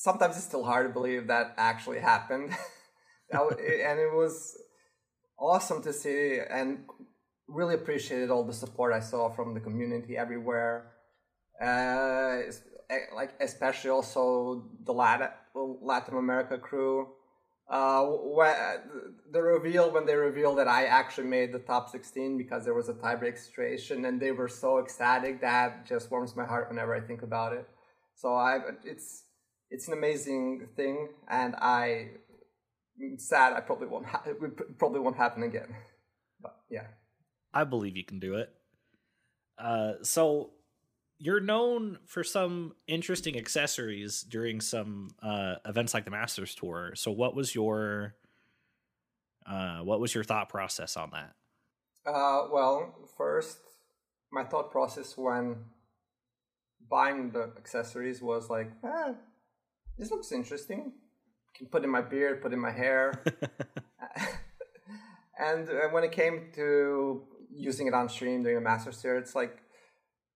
sometimes 0.00 0.36
it's 0.36 0.46
still 0.46 0.64
hard 0.64 0.86
to 0.88 0.92
believe 0.92 1.26
that 1.26 1.54
actually 1.58 2.00
happened. 2.00 2.50
and 3.30 3.98
it 4.06 4.12
was 4.12 4.56
awesome 5.38 5.82
to 5.82 5.92
see 5.92 6.38
and 6.50 6.84
really 7.46 7.74
appreciated 7.74 8.30
all 8.30 8.44
the 8.44 8.52
support 8.52 8.94
I 8.94 9.00
saw 9.00 9.28
from 9.28 9.52
the 9.52 9.60
community 9.60 10.16
everywhere. 10.16 10.92
Uh, 11.60 12.38
like 13.14 13.32
especially 13.40 13.90
also 13.90 14.70
the 14.84 14.92
Latin 14.92 15.28
Latin 15.82 16.16
America 16.16 16.56
crew. 16.56 17.08
uh, 17.68 18.78
the 19.30 19.42
reveal 19.42 19.92
when 19.92 20.06
they 20.06 20.16
revealed 20.16 20.56
that 20.58 20.66
I 20.66 20.86
actually 20.86 21.28
made 21.28 21.52
the 21.52 21.58
top 21.58 21.90
16 21.90 22.38
because 22.38 22.64
there 22.64 22.74
was 22.74 22.88
a 22.88 22.94
tiebreak 22.94 23.36
situation 23.38 24.06
and 24.06 24.18
they 24.18 24.32
were 24.32 24.48
so 24.48 24.78
ecstatic 24.78 25.42
that 25.42 25.86
just 25.86 26.10
warms 26.10 26.34
my 26.34 26.46
heart 26.46 26.70
whenever 26.70 26.94
I 26.94 27.00
think 27.00 27.22
about 27.22 27.52
it. 27.52 27.68
So 28.14 28.34
I 28.34 28.60
it's 28.82 29.24
it's 29.70 29.86
an 29.88 29.94
amazing 29.94 30.68
thing 30.76 31.08
and 31.28 31.54
I 31.56 32.10
am 33.00 33.18
sad 33.18 33.52
I 33.52 33.60
probably 33.60 33.88
won't 33.88 34.06
ha- 34.06 34.22
it 34.26 34.78
probably 34.78 35.00
won't 35.00 35.16
happen 35.16 35.42
again. 35.42 35.74
But 36.40 36.56
yeah. 36.70 36.86
I 37.52 37.64
believe 37.64 37.96
you 37.96 38.04
can 38.04 38.20
do 38.20 38.34
it. 38.34 38.52
Uh, 39.58 39.94
so 40.02 40.50
you're 41.18 41.40
known 41.40 41.98
for 42.06 42.24
some 42.24 42.74
interesting 42.86 43.36
accessories 43.36 44.22
during 44.22 44.60
some 44.60 45.10
uh, 45.22 45.56
events 45.66 45.92
like 45.92 46.04
the 46.04 46.10
Masters 46.10 46.54
Tour. 46.54 46.92
So 46.94 47.10
what 47.10 47.34
was 47.34 47.54
your 47.54 48.14
uh, 49.46 49.80
what 49.80 50.00
was 50.00 50.14
your 50.14 50.24
thought 50.24 50.48
process 50.48 50.96
on 50.96 51.10
that? 51.10 51.34
Uh, 52.06 52.48
well, 52.52 52.94
first, 53.16 53.58
my 54.32 54.44
thought 54.44 54.70
process 54.70 55.16
when 55.16 55.56
buying 56.88 57.30
the 57.30 57.52
accessories 57.56 58.22
was 58.22 58.48
like, 58.48 58.70
eh, 58.84 59.12
this 60.00 60.10
looks 60.10 60.32
interesting. 60.32 60.92
Can 61.54 61.66
put 61.66 61.84
in 61.84 61.90
my 61.90 62.00
beard, 62.00 62.40
put 62.40 62.52
in 62.52 62.58
my 62.58 62.72
hair. 62.72 63.22
and 65.38 65.68
uh, 65.68 65.88
when 65.90 66.04
it 66.04 66.12
came 66.12 66.50
to 66.54 67.22
using 67.52 67.86
it 67.86 67.94
on 67.94 68.08
stream 68.08 68.42
during 68.42 68.56
a 68.56 68.60
Masters 68.60 69.00
Tour, 69.02 69.18
it's 69.18 69.34
like 69.34 69.58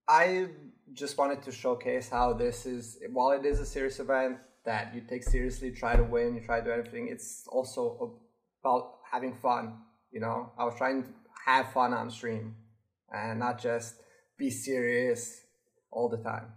I 0.06 0.48
just 0.92 1.16
wanted 1.16 1.42
to 1.44 1.50
showcase 1.52 2.10
how 2.10 2.34
this 2.34 2.66
is, 2.66 2.98
while 3.10 3.30
it 3.30 3.46
is 3.46 3.58
a 3.58 3.66
serious 3.66 3.98
event 4.00 4.36
that 4.66 4.94
you 4.94 5.00
take 5.00 5.24
seriously, 5.24 5.70
try 5.70 5.96
to 5.96 6.04
win, 6.04 6.34
you 6.34 6.42
try 6.42 6.60
to 6.60 6.66
do 6.66 6.70
everything, 6.70 7.08
it's 7.10 7.46
also 7.50 8.18
about 8.62 8.96
having 9.10 9.34
fun. 9.34 9.78
You 10.10 10.20
know, 10.20 10.52
I 10.58 10.64
was 10.64 10.74
trying 10.76 11.04
to 11.04 11.08
have 11.46 11.72
fun 11.72 11.94
on 11.94 12.10
stream 12.10 12.56
and 13.10 13.38
not 13.38 13.60
just 13.60 13.94
be 14.36 14.50
serious 14.50 15.40
all 15.90 16.08
the 16.10 16.18
time. 16.18 16.52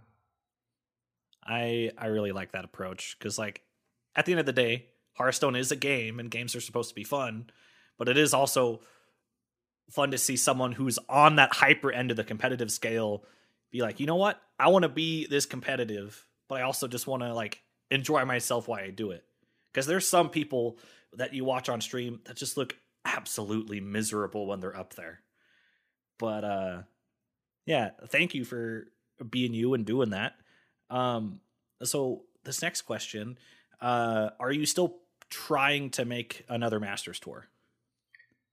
I 1.48 1.90
I 1.96 2.06
really 2.06 2.32
like 2.32 2.52
that 2.52 2.64
approach 2.64 3.16
because 3.18 3.38
like 3.38 3.62
at 4.14 4.26
the 4.26 4.32
end 4.32 4.40
of 4.40 4.46
the 4.46 4.52
day, 4.52 4.86
Hearthstone 5.14 5.56
is 5.56 5.72
a 5.72 5.76
game 5.76 6.20
and 6.20 6.30
games 6.30 6.54
are 6.54 6.60
supposed 6.60 6.90
to 6.90 6.94
be 6.94 7.04
fun, 7.04 7.50
but 7.96 8.08
it 8.08 8.18
is 8.18 8.34
also 8.34 8.80
fun 9.90 10.10
to 10.10 10.18
see 10.18 10.36
someone 10.36 10.72
who's 10.72 10.98
on 11.08 11.36
that 11.36 11.54
hyper 11.54 11.90
end 11.90 12.10
of 12.10 12.16
the 12.18 12.24
competitive 12.24 12.70
scale 12.70 13.24
be 13.70 13.80
like, 13.80 13.98
you 13.98 14.06
know 14.06 14.16
what? 14.16 14.40
I 14.58 14.68
want 14.68 14.82
to 14.82 14.88
be 14.88 15.26
this 15.26 15.46
competitive, 15.46 16.26
but 16.48 16.56
I 16.56 16.62
also 16.62 16.86
just 16.86 17.06
want 17.06 17.22
to 17.22 17.32
like 17.32 17.62
enjoy 17.90 18.24
myself 18.26 18.68
while 18.68 18.80
I 18.80 18.90
do 18.90 19.10
it. 19.12 19.24
Because 19.72 19.86
there's 19.86 20.06
some 20.06 20.28
people 20.28 20.78
that 21.14 21.32
you 21.32 21.44
watch 21.44 21.68
on 21.68 21.80
stream 21.80 22.20
that 22.26 22.36
just 22.36 22.56
look 22.56 22.76
absolutely 23.04 23.80
miserable 23.80 24.46
when 24.46 24.60
they're 24.60 24.76
up 24.76 24.94
there. 24.94 25.20
But 26.18 26.44
uh 26.44 26.82
yeah, 27.64 27.90
thank 28.08 28.34
you 28.34 28.44
for 28.44 28.86
being 29.28 29.52
you 29.54 29.74
and 29.74 29.84
doing 29.84 30.10
that. 30.10 30.34
Um 30.90 31.40
so 31.82 32.22
this 32.44 32.62
next 32.62 32.82
question, 32.82 33.38
uh 33.80 34.30
are 34.40 34.52
you 34.52 34.66
still 34.66 34.96
trying 35.30 35.90
to 35.90 36.04
make 36.04 36.44
another 36.48 36.80
Masters 36.80 37.20
tour? 37.20 37.48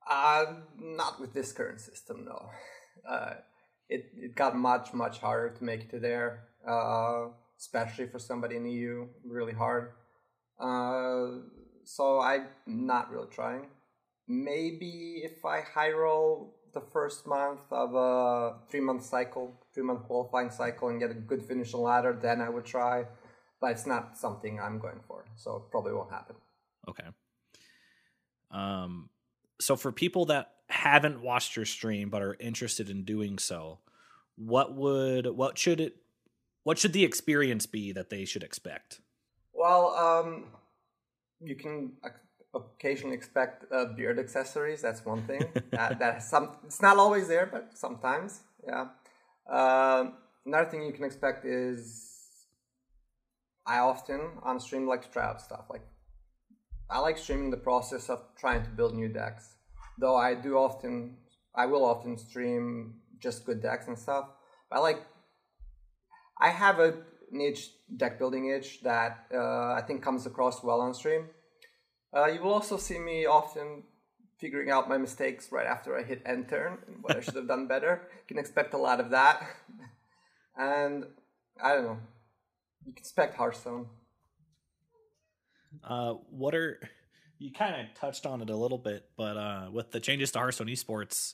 Uh 0.09 0.45
not 0.79 1.19
with 1.19 1.33
this 1.33 1.51
current 1.51 1.81
system, 1.81 2.25
no. 2.25 2.49
Uh 3.07 3.35
it, 3.89 4.11
it 4.17 4.35
got 4.35 4.55
much 4.55 4.93
much 4.93 5.19
harder 5.19 5.49
to 5.55 5.63
make 5.63 5.81
it 5.81 5.89
to 5.91 5.99
there 5.99 6.45
uh, 6.67 7.27
especially 7.59 8.07
for 8.07 8.19
somebody 8.19 8.55
in 8.55 8.65
eu 8.65 9.07
really 9.23 9.53
hard 9.53 9.91
uh, 10.59 11.27
so 11.83 12.19
i'm 12.19 12.47
not 12.65 13.11
really 13.11 13.27
trying 13.31 13.67
maybe 14.27 15.21
if 15.23 15.45
i 15.45 15.61
high 15.61 15.91
roll 15.91 16.55
the 16.73 16.81
first 16.81 17.27
month 17.27 17.61
of 17.71 17.93
a 17.95 18.55
three 18.69 18.79
month 18.79 19.03
cycle 19.03 19.53
three 19.75 19.83
month 19.83 20.03
qualifying 20.03 20.49
cycle 20.49 20.87
and 20.87 20.99
get 20.99 21.11
a 21.11 21.13
good 21.13 21.43
finish 21.43 21.73
on 21.75 21.81
ladder 21.81 22.17
then 22.19 22.41
i 22.41 22.49
would 22.49 22.65
try 22.65 23.05
but 23.61 23.71
it's 23.71 23.85
not 23.85 24.17
something 24.17 24.59
i'm 24.59 24.79
going 24.79 24.99
for 25.07 25.25
so 25.35 25.57
it 25.57 25.63
probably 25.69 25.93
won't 25.93 26.09
happen 26.09 26.35
okay 26.89 27.09
um 28.51 29.09
so 29.59 29.75
for 29.75 29.91
people 29.91 30.25
that 30.25 30.51
haven't 30.67 31.21
watched 31.21 31.55
your 31.55 31.65
stream 31.65 32.09
but 32.09 32.21
are 32.21 32.35
interested 32.39 32.89
in 32.89 33.03
doing 33.03 33.37
so, 33.37 33.79
what 34.35 34.75
would 34.75 35.27
what 35.27 35.57
should 35.57 35.79
it 35.79 35.97
what 36.63 36.77
should 36.77 36.93
the 36.93 37.03
experience 37.03 37.65
be 37.65 37.91
that 37.91 38.09
they 38.09 38.25
should 38.25 38.43
expect? 38.43 39.01
Well, 39.53 39.95
um, 39.95 40.45
you 41.39 41.55
can 41.55 41.93
occasionally 42.53 43.15
expect 43.15 43.71
uh, 43.71 43.85
beard 43.95 44.19
accessories. 44.19 44.81
That's 44.81 45.05
one 45.05 45.25
thing. 45.27 45.45
that, 45.71 45.99
that 45.99 46.23
some 46.23 46.57
it's 46.65 46.81
not 46.81 46.97
always 46.97 47.27
there, 47.27 47.45
but 47.45 47.77
sometimes, 47.77 48.41
yeah. 48.65 48.87
Uh, 49.49 50.11
another 50.45 50.69
thing 50.69 50.83
you 50.83 50.93
can 50.93 51.03
expect 51.03 51.45
is 51.45 52.11
I 53.65 53.79
often 53.79 54.21
on 54.43 54.59
stream 54.59 54.87
like 54.87 55.03
to 55.03 55.09
try 55.09 55.25
out 55.25 55.41
stuff. 55.41 55.65
Like 55.69 55.85
I 56.89 56.99
like 56.99 57.17
streaming 57.17 57.51
the 57.51 57.57
process 57.57 58.09
of 58.09 58.21
trying 58.37 58.63
to 58.63 58.69
build 58.69 58.95
new 58.95 59.09
decks 59.09 59.55
though 59.97 60.15
I 60.15 60.35
do 60.35 60.57
often, 60.57 61.17
I 61.53 61.65
will 61.65 61.85
often 61.85 62.17
stream 62.17 62.95
just 63.19 63.45
good 63.45 63.61
decks 63.61 63.87
and 63.87 63.97
stuff. 63.97 64.29
I 64.71 64.79
like, 64.79 65.01
I 66.39 66.49
have 66.49 66.79
a 66.79 66.95
niche 67.31 67.71
deck 67.95 68.19
building 68.19 68.49
itch 68.49 68.81
that 68.83 69.25
uh, 69.33 69.73
I 69.73 69.83
think 69.85 70.01
comes 70.01 70.25
across 70.25 70.63
well 70.63 70.81
on 70.81 70.93
stream. 70.93 71.29
Uh, 72.15 72.25
you 72.25 72.41
will 72.41 72.53
also 72.53 72.77
see 72.77 72.99
me 72.99 73.25
often 73.25 73.83
figuring 74.37 74.69
out 74.69 74.89
my 74.89 74.97
mistakes 74.97 75.51
right 75.51 75.65
after 75.65 75.97
I 75.97 76.03
hit 76.03 76.21
end 76.25 76.49
turn, 76.49 76.77
and 76.87 76.97
what 77.01 77.17
I 77.17 77.21
should 77.21 77.35
have 77.35 77.47
done 77.47 77.67
better. 77.67 78.01
You 78.13 78.27
can 78.27 78.37
expect 78.37 78.73
a 78.73 78.77
lot 78.77 78.99
of 78.99 79.11
that. 79.11 79.45
and 80.57 81.05
I 81.63 81.73
don't 81.73 81.83
know, 81.83 81.97
you 82.85 82.93
can 82.93 82.97
expect 82.97 83.35
Hearthstone. 83.37 83.87
Uh, 85.83 86.13
what 86.29 86.55
are 86.55 86.79
you 87.37 87.51
kind 87.51 87.75
of 87.75 87.93
touched 87.99 88.25
on 88.25 88.41
it 88.41 88.49
a 88.49 88.55
little 88.55 88.77
bit, 88.77 89.05
but 89.17 89.37
uh, 89.37 89.67
with 89.71 89.91
the 89.91 89.99
changes 89.99 90.31
to 90.31 90.39
Hearthstone 90.39 90.67
esports, 90.67 91.33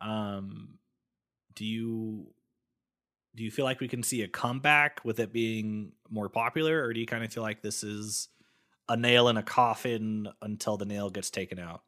um, 0.00 0.78
do 1.54 1.64
you 1.64 2.28
do 3.34 3.44
you 3.44 3.50
feel 3.50 3.64
like 3.64 3.80
we 3.80 3.88
can 3.88 4.02
see 4.02 4.22
a 4.22 4.28
comeback 4.28 5.00
with 5.04 5.20
it 5.20 5.32
being 5.32 5.92
more 6.10 6.28
popular, 6.28 6.82
or 6.82 6.92
do 6.92 7.00
you 7.00 7.06
kind 7.06 7.24
of 7.24 7.32
feel 7.32 7.42
like 7.42 7.62
this 7.62 7.84
is 7.84 8.28
a 8.88 8.96
nail 8.96 9.28
in 9.28 9.36
a 9.36 9.42
coffin 9.42 10.28
until 10.42 10.76
the 10.76 10.86
nail 10.86 11.10
gets 11.10 11.30
taken 11.30 11.58
out? 11.58 11.82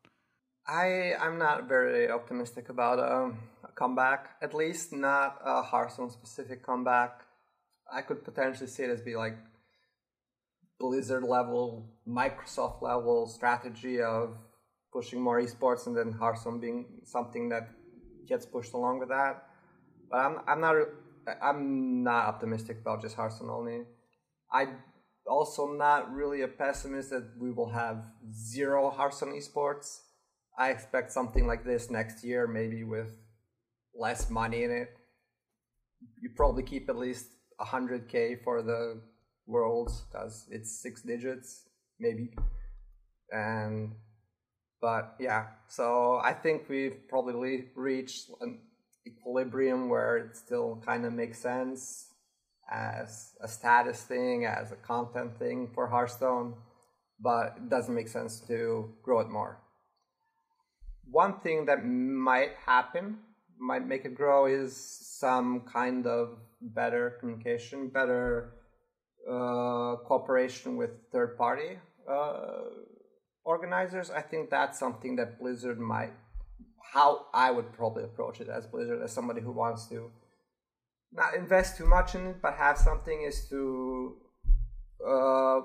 I 0.70 1.14
I'm 1.20 1.36
not 1.36 1.68
very 1.68 2.08
optimistic 2.08 2.68
about 2.68 3.00
a 3.00 3.32
comeback. 3.74 4.36
At 4.40 4.54
least 4.54 4.92
not 4.92 5.40
a 5.44 5.62
Hearthstone 5.62 6.10
specific 6.10 6.64
comeback. 6.64 7.22
I 7.92 8.02
could 8.02 8.24
potentially 8.24 8.68
see 8.68 8.84
it 8.84 8.90
as 8.90 9.00
be 9.00 9.16
like 9.16 9.36
Blizzard 10.78 11.24
level, 11.24 11.90
Microsoft 12.06 12.82
level 12.82 13.26
strategy 13.26 14.00
of 14.00 14.36
pushing 14.92 15.20
more 15.20 15.40
esports 15.40 15.88
and 15.88 15.96
then 15.96 16.12
Hearthstone 16.12 16.60
being 16.60 17.00
something 17.04 17.48
that 17.48 17.68
gets 18.28 18.46
pushed 18.46 18.72
along 18.72 19.00
with 19.00 19.08
that. 19.08 19.42
But 20.08 20.18
I'm 20.18 20.36
I'm 20.46 20.60
not 20.60 20.76
I'm 21.42 22.04
not 22.04 22.26
optimistic 22.26 22.78
about 22.80 23.02
just 23.02 23.16
Hearthstone 23.16 23.50
only. 23.50 23.80
I 24.52 24.68
also 25.26 25.72
not 25.72 26.14
really 26.14 26.42
a 26.42 26.48
pessimist 26.48 27.10
that 27.10 27.24
we 27.40 27.50
will 27.50 27.70
have 27.70 28.04
zero 28.32 28.88
Hearthstone 28.90 29.32
esports. 29.32 30.02
I 30.60 30.68
expect 30.68 31.10
something 31.10 31.46
like 31.46 31.64
this 31.64 31.90
next 31.90 32.22
year, 32.22 32.46
maybe 32.46 32.84
with 32.84 33.12
less 33.94 34.28
money 34.28 34.62
in 34.64 34.70
it. 34.70 34.90
You 36.20 36.30
probably 36.36 36.62
keep 36.62 36.88
at 36.90 36.96
least 36.96 37.26
100k 37.60 38.44
for 38.44 38.62
the 38.62 39.00
world, 39.46 39.90
because 40.06 40.46
it's 40.50 40.80
six 40.80 41.02
digits 41.02 41.70
maybe 42.00 42.30
and 43.32 43.92
but 44.80 45.14
yeah 45.20 45.46
so 45.68 46.20
i 46.24 46.32
think 46.32 46.68
we've 46.68 47.06
probably 47.08 47.66
reached 47.76 48.30
an 48.40 48.58
equilibrium 49.06 49.88
where 49.88 50.16
it 50.16 50.36
still 50.36 50.82
kind 50.84 51.04
of 51.04 51.12
makes 51.12 51.38
sense 51.38 52.06
as 52.70 53.32
a 53.42 53.48
status 53.48 54.02
thing 54.02 54.46
as 54.46 54.72
a 54.72 54.76
content 54.76 55.38
thing 55.38 55.68
for 55.74 55.86
hearthstone 55.86 56.54
but 57.20 57.54
it 57.58 57.68
doesn't 57.68 57.94
make 57.94 58.08
sense 58.08 58.40
to 58.40 58.90
grow 59.02 59.20
it 59.20 59.28
more 59.28 59.58
one 61.10 61.40
thing 61.40 61.66
that 61.66 61.84
might 61.84 62.52
happen 62.66 63.18
might 63.58 63.86
make 63.86 64.04
it 64.04 64.14
grow 64.14 64.46
is 64.46 64.74
some 64.76 65.60
kind 65.60 66.06
of 66.06 66.38
better 66.60 67.16
communication 67.20 67.88
better 67.88 68.54
uh, 69.28 69.96
cooperation 70.06 70.76
with 70.76 70.90
third 71.12 71.36
party 71.36 71.78
uh, 72.08 72.62
organizers, 73.44 74.10
I 74.10 74.22
think 74.22 74.50
that's 74.50 74.78
something 74.78 75.16
that 75.16 75.38
Blizzard 75.38 75.78
might, 75.78 76.12
how 76.92 77.26
I 77.32 77.50
would 77.50 77.72
probably 77.72 78.04
approach 78.04 78.40
it 78.40 78.48
as 78.48 78.66
Blizzard, 78.66 79.02
as 79.02 79.12
somebody 79.12 79.40
who 79.40 79.52
wants 79.52 79.86
to 79.88 80.10
not 81.12 81.34
invest 81.34 81.76
too 81.76 81.86
much 81.86 82.14
in 82.14 82.26
it, 82.28 82.36
but 82.42 82.54
have 82.54 82.78
something 82.78 83.22
is 83.22 83.48
to 83.48 84.16
uh, 85.06 85.60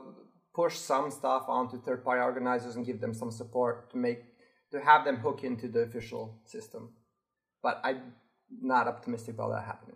push 0.53 0.75
some 0.77 1.11
stuff 1.11 1.45
onto 1.47 1.81
third 1.81 2.03
party 2.03 2.21
organizers 2.21 2.75
and 2.75 2.85
give 2.85 2.99
them 3.01 3.13
some 3.13 3.31
support 3.31 3.91
to 3.91 3.97
make 3.97 4.19
to 4.75 4.81
have 4.81 5.05
them 5.05 5.17
hook 5.17 5.43
into 5.43 5.67
the 5.67 5.79
official 5.79 6.37
system. 6.45 6.89
But 7.63 7.79
I'm 7.83 8.13
not 8.61 8.87
optimistic 8.87 9.35
about 9.35 9.51
that 9.51 9.63
happening. 9.63 9.95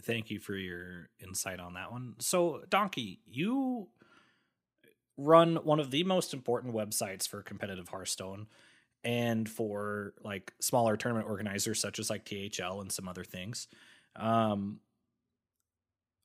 Thank 0.00 0.30
you 0.30 0.38
for 0.38 0.54
your 0.54 1.10
insight 1.22 1.60
on 1.60 1.74
that 1.74 1.92
one. 1.92 2.14
So, 2.18 2.62
Donkey, 2.70 3.20
you 3.26 3.88
run 5.18 5.56
one 5.56 5.80
of 5.80 5.90
the 5.90 6.04
most 6.04 6.32
important 6.32 6.74
websites 6.74 7.28
for 7.28 7.42
competitive 7.42 7.88
Hearthstone 7.88 8.46
and 9.04 9.48
for 9.48 10.14
like 10.24 10.54
smaller 10.60 10.96
tournament 10.96 11.28
organizers 11.28 11.80
such 11.80 11.98
as 11.98 12.08
like 12.08 12.24
THL 12.24 12.80
and 12.80 12.90
some 12.90 13.08
other 13.08 13.24
things. 13.24 13.68
Um, 14.16 14.78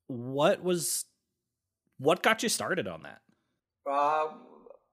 what 0.06 0.64
was 0.64 1.06
what 1.98 2.24
got 2.24 2.44
you 2.44 2.50
started 2.50 2.88
on 2.88 3.04
that? 3.04 3.22
Uh, 3.90 4.28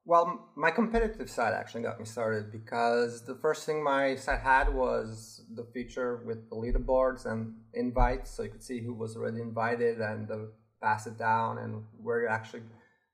well, 0.07 0.51
my 0.55 0.71
competitive 0.71 1.31
side 1.31 1.55
actually 1.55 1.83
got 1.83 1.99
me 1.99 2.05
started 2.05 2.53
because 2.53 3.25
the 3.25 3.35
first 3.37 3.65
thing 3.65 3.83
my 3.83 4.17
site 4.17 4.41
had 4.41 4.73
was 4.73 5.43
the 5.55 5.65
feature 5.73 6.23
with 6.27 6.51
the 6.51 6.57
leaderboards 6.57 7.25
and 7.25 7.55
invites, 7.73 8.31
so 8.31 8.43
you 8.43 8.51
could 8.51 8.63
see 8.63 8.81
who 8.81 8.93
was 8.93 9.17
already 9.17 9.41
invited 9.41 10.01
and 10.01 10.31
uh, 10.31 10.37
pass 10.83 11.07
it 11.07 11.17
down 11.17 11.57
and 11.59 11.85
where 12.03 12.21
you're 12.21 12.29
actually 12.29 12.63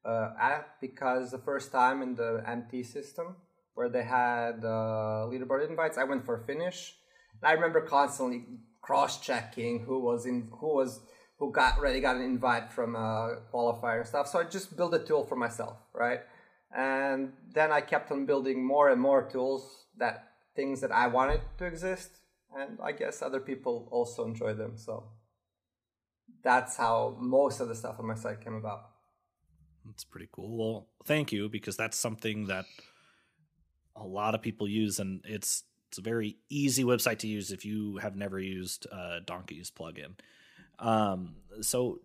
uh, 0.04 0.30
at. 0.40 0.66
Because 0.80 1.30
the 1.30 1.38
first 1.38 1.70
time 1.70 2.02
in 2.02 2.16
the 2.16 2.42
MT 2.46 2.82
system 2.82 3.36
where 3.74 3.88
they 3.88 4.02
had 4.02 4.64
uh, 4.64 5.28
leaderboard 5.30 5.68
invites, 5.68 5.96
I 5.96 6.04
went 6.04 6.24
for 6.24 6.38
finish. 6.38 6.96
I 7.40 7.52
remember 7.52 7.80
constantly 7.82 8.46
cross-checking 8.82 9.84
who 9.84 10.00
was 10.00 10.26
in 10.26 10.48
who 10.50 10.74
was 10.74 11.00
who 11.38 11.52
got 11.52 11.78
already 11.78 12.00
got 12.00 12.16
an 12.16 12.22
invite 12.22 12.72
from 12.72 12.96
a 12.96 13.36
qualifier 13.54 13.98
and 13.98 14.06
stuff. 14.08 14.26
So 14.26 14.40
I 14.40 14.44
just 14.44 14.76
built 14.76 14.92
a 14.92 14.98
tool 14.98 15.24
for 15.24 15.36
myself, 15.36 15.78
right? 15.94 16.20
And 16.74 17.32
then 17.52 17.72
I 17.72 17.80
kept 17.80 18.12
on 18.12 18.26
building 18.26 18.64
more 18.64 18.90
and 18.90 19.00
more 19.00 19.28
tools 19.28 19.86
that 19.98 20.28
things 20.54 20.80
that 20.80 20.92
I 20.92 21.08
wanted 21.08 21.40
to 21.58 21.64
exist. 21.64 22.10
And 22.56 22.78
I 22.82 22.92
guess 22.92 23.22
other 23.22 23.40
people 23.40 23.88
also 23.90 24.24
enjoy 24.24 24.54
them. 24.54 24.76
So 24.76 25.04
that's 26.42 26.76
how 26.76 27.16
most 27.20 27.60
of 27.60 27.68
the 27.68 27.74
stuff 27.74 27.96
on 27.98 28.06
my 28.06 28.14
site 28.14 28.40
came 28.42 28.54
about. 28.54 28.90
That's 29.84 30.04
pretty 30.04 30.28
cool. 30.32 30.56
Well, 30.56 30.88
thank 31.04 31.32
you 31.32 31.48
because 31.48 31.76
that's 31.76 31.96
something 31.96 32.46
that 32.46 32.66
a 33.96 34.06
lot 34.06 34.34
of 34.34 34.42
people 34.42 34.68
use, 34.68 34.98
and 34.98 35.20
it's 35.24 35.64
it's 35.88 35.98
a 35.98 36.02
very 36.02 36.36
easy 36.48 36.84
website 36.84 37.18
to 37.18 37.26
use 37.26 37.50
if 37.50 37.64
you 37.64 37.96
have 37.96 38.14
never 38.14 38.38
used 38.38 38.86
uh, 38.92 39.20
Donkey's 39.24 39.70
plugin. 39.70 40.12
Um, 40.78 41.36
so, 41.60 42.00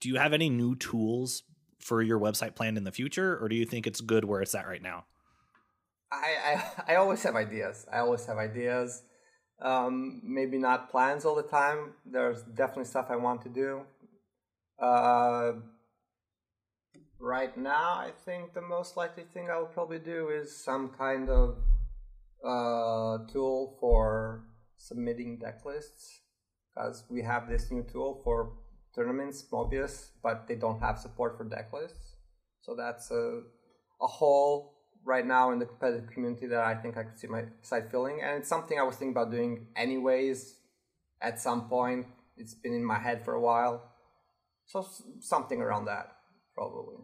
do 0.00 0.08
you 0.08 0.16
have 0.16 0.32
any 0.32 0.50
new 0.50 0.76
tools 0.76 1.42
for 1.78 2.02
your 2.02 2.18
website 2.18 2.54
planned 2.54 2.76
in 2.76 2.84
the 2.84 2.92
future, 2.92 3.38
or 3.38 3.48
do 3.48 3.56
you 3.56 3.64
think 3.64 3.86
it's 3.86 4.00
good 4.00 4.24
where 4.24 4.42
it's 4.42 4.54
at 4.54 4.66
right 4.66 4.82
now? 4.82 5.04
I 6.10 6.62
I, 6.86 6.92
I 6.92 6.94
always 6.96 7.22
have 7.22 7.36
ideas. 7.36 7.86
I 7.92 7.98
always 7.98 8.24
have 8.26 8.38
ideas. 8.38 9.02
Um, 9.60 10.20
maybe 10.24 10.56
not 10.58 10.90
plans 10.90 11.24
all 11.24 11.34
the 11.34 11.42
time. 11.42 11.94
There's 12.06 12.42
definitely 12.42 12.84
stuff 12.84 13.06
I 13.10 13.16
want 13.16 13.42
to 13.42 13.48
do. 13.48 13.82
Uh, 14.78 15.54
right 17.18 17.56
now, 17.56 17.94
I 17.94 18.12
think 18.24 18.54
the 18.54 18.62
most 18.62 18.96
likely 18.96 19.24
thing 19.24 19.50
I 19.50 19.58
will 19.58 19.66
probably 19.66 19.98
do 19.98 20.28
is 20.28 20.56
some 20.56 20.90
kind 20.90 21.28
of 21.28 21.58
uh, 22.44 23.18
tool 23.26 23.76
for 23.80 24.44
submitting 24.76 25.38
deck 25.38 25.64
lists 25.64 26.20
because 26.72 27.04
we 27.10 27.22
have 27.22 27.48
this 27.48 27.70
new 27.70 27.82
tool 27.82 28.20
for 28.22 28.52
tournaments, 28.98 29.44
Mobius, 29.52 30.10
but 30.22 30.48
they 30.48 30.56
don't 30.56 30.80
have 30.80 30.98
support 30.98 31.38
for 31.38 31.44
decklists. 31.44 32.16
So 32.62 32.74
that's 32.74 33.10
a, 33.10 33.42
a 34.02 34.06
hole 34.06 34.74
right 35.04 35.24
now 35.24 35.52
in 35.52 35.58
the 35.58 35.66
competitive 35.66 36.10
community 36.10 36.46
that 36.48 36.64
I 36.64 36.74
think 36.74 36.96
I 36.96 37.04
could 37.04 37.18
see 37.18 37.28
my 37.28 37.44
side 37.62 37.90
filling. 37.90 38.20
And 38.22 38.38
it's 38.38 38.48
something 38.48 38.78
I 38.78 38.82
was 38.82 38.96
thinking 38.96 39.12
about 39.12 39.30
doing 39.30 39.68
anyways 39.76 40.56
at 41.22 41.40
some 41.40 41.68
point. 41.68 42.06
It's 42.36 42.54
been 42.54 42.74
in 42.74 42.84
my 42.84 42.98
head 42.98 43.24
for 43.24 43.34
a 43.34 43.40
while. 43.40 43.92
So 44.66 44.86
something 45.20 45.60
around 45.60 45.84
that, 45.86 46.08
probably. 46.54 46.96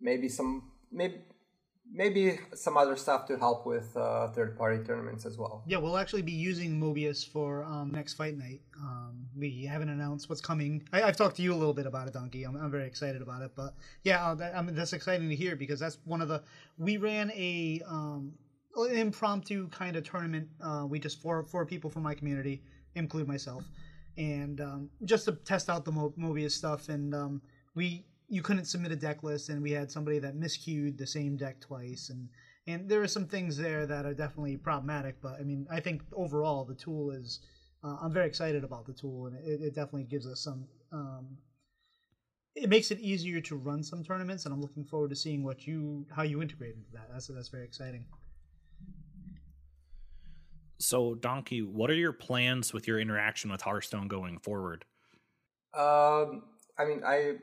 Maybe 0.00 0.28
some, 0.28 0.72
maybe 0.92 1.22
maybe 1.90 2.38
some 2.54 2.76
other 2.76 2.96
stuff 2.96 3.26
to 3.26 3.38
help 3.38 3.66
with 3.66 3.96
uh, 3.96 4.28
third 4.32 4.58
party 4.58 4.84
tournaments 4.84 5.24
as 5.24 5.38
well. 5.38 5.64
Yeah, 5.66 5.78
we'll 5.78 5.96
actually 5.96 6.22
be 6.22 6.32
using 6.32 6.78
Mobius 6.78 7.26
for 7.26 7.64
um, 7.64 7.90
next 7.92 8.14
fight 8.14 8.36
night. 8.36 8.60
Um, 8.78 9.27
we 9.38 9.64
haven't 9.64 9.88
announced 9.88 10.28
what's 10.28 10.40
coming. 10.40 10.82
I, 10.92 11.00
have 11.00 11.16
talked 11.16 11.36
to 11.36 11.42
you 11.42 11.52
a 11.52 11.56
little 11.56 11.74
bit 11.74 11.86
about 11.86 12.08
it, 12.08 12.14
Donkey. 12.14 12.44
I'm, 12.44 12.56
I'm 12.56 12.70
very 12.70 12.86
excited 12.86 13.22
about 13.22 13.42
it. 13.42 13.52
But 13.54 13.74
yeah, 14.02 14.26
uh, 14.26 14.34
that, 14.36 14.56
I 14.56 14.62
mean, 14.62 14.74
that's 14.74 14.92
exciting 14.92 15.28
to 15.28 15.36
hear 15.36 15.56
because 15.56 15.80
that's 15.80 15.98
one 16.04 16.20
of 16.20 16.28
the. 16.28 16.42
We 16.76 16.96
ran 16.96 17.30
a. 17.32 17.82
Um, 17.86 18.34
impromptu 18.86 19.68
kind 19.68 19.96
of 19.96 20.04
tournament. 20.04 20.48
Uh, 20.60 20.86
we 20.88 20.98
just 20.98 21.20
four 21.20 21.42
four 21.42 21.66
people 21.66 21.90
from 21.90 22.02
my 22.02 22.14
community, 22.14 22.62
include 22.94 23.26
myself, 23.26 23.64
and 24.16 24.60
um, 24.60 24.90
just 25.04 25.24
to 25.24 25.32
test 25.32 25.68
out 25.68 25.84
the 25.84 25.92
Mo- 25.92 26.14
Mobius 26.18 26.52
stuff. 26.52 26.88
And 26.88 27.14
um, 27.14 27.42
we 27.74 28.04
you 28.28 28.42
couldn't 28.42 28.66
submit 28.66 28.92
a 28.92 28.96
deck 28.96 29.22
list, 29.22 29.48
and 29.48 29.62
we 29.62 29.72
had 29.72 29.90
somebody 29.90 30.18
that 30.18 30.38
miscued 30.38 30.98
the 30.98 31.06
same 31.06 31.36
deck 31.36 31.60
twice, 31.60 32.10
and 32.10 32.28
and 32.66 32.88
there 32.88 33.02
are 33.02 33.08
some 33.08 33.26
things 33.26 33.56
there 33.56 33.86
that 33.86 34.04
are 34.04 34.14
definitely 34.14 34.56
problematic. 34.56 35.20
But 35.20 35.40
I 35.40 35.42
mean, 35.42 35.66
I 35.70 35.80
think 35.80 36.02
overall 36.12 36.64
the 36.64 36.74
tool 36.74 37.10
is. 37.10 37.40
Uh, 37.82 37.96
I'm 38.02 38.12
very 38.12 38.26
excited 38.26 38.64
about 38.64 38.86
the 38.86 38.92
tool, 38.92 39.26
and 39.26 39.36
it, 39.36 39.60
it 39.62 39.74
definitely 39.74 40.04
gives 40.04 40.26
us 40.26 40.40
some. 40.40 40.66
Um, 40.92 41.38
it 42.56 42.68
makes 42.68 42.90
it 42.90 42.98
easier 42.98 43.40
to 43.42 43.56
run 43.56 43.84
some 43.84 44.02
tournaments, 44.02 44.44
and 44.44 44.52
I'm 44.52 44.60
looking 44.60 44.84
forward 44.84 45.10
to 45.10 45.16
seeing 45.16 45.44
what 45.44 45.66
you 45.66 46.06
how 46.10 46.22
you 46.24 46.42
integrate 46.42 46.74
into 46.74 46.90
that. 46.92 47.08
That's 47.12 47.28
that's 47.28 47.48
very 47.48 47.64
exciting. 47.64 48.04
So, 50.80 51.14
Donkey, 51.14 51.62
what 51.62 51.90
are 51.90 51.94
your 51.94 52.12
plans 52.12 52.72
with 52.72 52.86
your 52.86 53.00
interaction 53.00 53.50
with 53.50 53.62
Hearthstone 53.62 54.06
going 54.06 54.38
forward? 54.38 54.84
Um, 55.74 56.44
I 56.78 56.84
mean, 56.86 57.02
I 57.04 57.34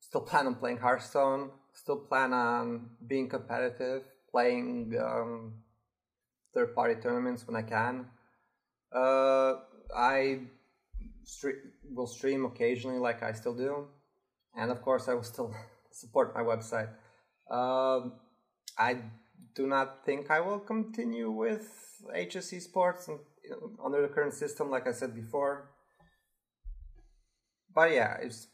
still 0.00 0.20
plan 0.20 0.46
on 0.46 0.54
playing 0.54 0.78
Hearthstone. 0.78 1.50
Still 1.72 1.96
plan 1.96 2.32
on 2.32 2.90
being 3.06 3.28
competitive, 3.28 4.04
playing 4.30 4.94
um, 5.02 5.54
third-party 6.54 7.00
tournaments 7.00 7.46
when 7.46 7.56
I 7.56 7.62
can. 7.62 8.06
Uh, 8.94 9.54
I 9.94 10.40
stre- 11.24 11.60
will 11.90 12.06
stream 12.06 12.44
occasionally, 12.44 12.98
like 12.98 13.22
I 13.22 13.32
still 13.32 13.54
do, 13.54 13.86
and 14.56 14.70
of 14.70 14.82
course, 14.82 15.08
I 15.08 15.14
will 15.14 15.22
still 15.22 15.54
support 15.90 16.34
my 16.34 16.42
website. 16.42 16.88
Um, 17.50 18.14
I 18.78 18.98
do 19.54 19.66
not 19.66 20.04
think 20.04 20.30
I 20.30 20.40
will 20.40 20.58
continue 20.58 21.30
with 21.30 21.68
HS 22.12 22.52
esports 22.52 23.08
and, 23.08 23.18
under 23.84 24.02
the 24.02 24.08
current 24.08 24.34
system, 24.34 24.70
like 24.70 24.86
I 24.86 24.92
said 24.92 25.14
before. 25.14 25.70
But 27.74 27.92
yeah, 27.92 28.16
it's 28.20 28.48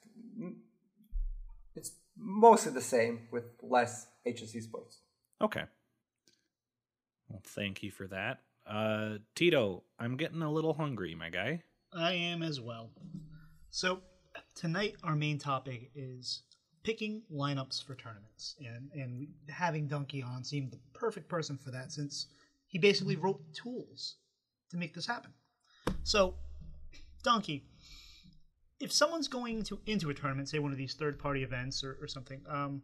it's 1.77 1.93
mostly 2.17 2.73
the 2.73 2.81
same 2.81 3.29
with 3.31 3.45
less 3.63 4.07
HS 4.27 4.55
esports. 4.55 4.99
Okay. 5.41 5.65
Well, 7.29 7.43
thank 7.45 7.83
you 7.83 7.91
for 7.91 8.07
that. 8.09 8.41
Uh, 8.71 9.19
Tito, 9.35 9.83
I'm 9.99 10.17
getting 10.17 10.43
a 10.43 10.51
little 10.51 10.75
hungry, 10.75 11.15
my 11.15 11.29
guy. 11.29 11.63
I 11.93 12.13
am 12.13 12.43
as 12.43 12.61
well. 12.61 12.91
So, 13.71 14.01
tonight 14.55 14.95
our 15.03 15.17
main 15.17 15.39
topic 15.39 15.91
is 15.95 16.45
picking 16.85 17.23
lineups 17.33 17.85
for 17.85 17.97
tournaments. 17.97 18.55
And, 18.61 18.91
and 18.95 19.29
having 19.49 19.89
Donkey 19.89 20.23
on 20.23 20.45
seemed 20.45 20.71
the 20.71 20.79
perfect 20.95 21.29
person 21.29 21.59
for 21.59 21.73
that 21.73 21.91
since 21.91 22.29
he 22.69 22.79
basically 22.79 23.17
wrote 23.17 23.41
tools 23.53 24.17
to 24.71 24.77
make 24.77 24.95
this 24.95 25.07
happen. 25.07 25.33
So, 26.05 26.35
Donkey, 27.25 27.65
if 28.79 28.93
someone's 28.93 29.29
going 29.29 29.65
to 29.65 29.81
into 29.87 30.11
a 30.11 30.15
tournament, 30.15 30.49
say 30.49 30.61
one 30.61 30.71
of 30.71 30.79
these 30.79 30.95
third 30.95 31.19
party 31.19 31.43
events 31.43 31.83
or, 31.83 31.99
or 32.01 32.07
something, 32.07 32.41
um, 32.49 32.83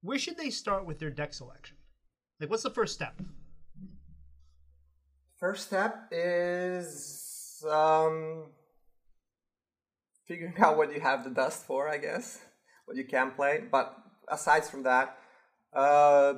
where 0.00 0.18
should 0.18 0.36
they 0.36 0.50
start 0.50 0.86
with 0.86 1.00
their 1.00 1.10
deck 1.10 1.34
selection? 1.34 1.76
Like, 2.40 2.50
what's 2.50 2.62
the 2.62 2.70
first 2.70 2.94
step? 2.94 3.20
First 5.38 5.68
step 5.68 6.08
is 6.10 7.64
um, 7.70 8.46
figuring 10.26 10.54
out 10.58 10.76
what 10.76 10.92
you 10.92 11.00
have 11.00 11.22
the 11.22 11.30
dust 11.30 11.64
for, 11.64 11.88
I 11.88 11.98
guess, 11.98 12.40
what 12.86 12.96
you 12.96 13.04
can 13.04 13.30
play. 13.30 13.62
But 13.70 13.96
aside 14.28 14.64
from 14.64 14.82
that, 14.82 15.16
uh, 15.72 16.34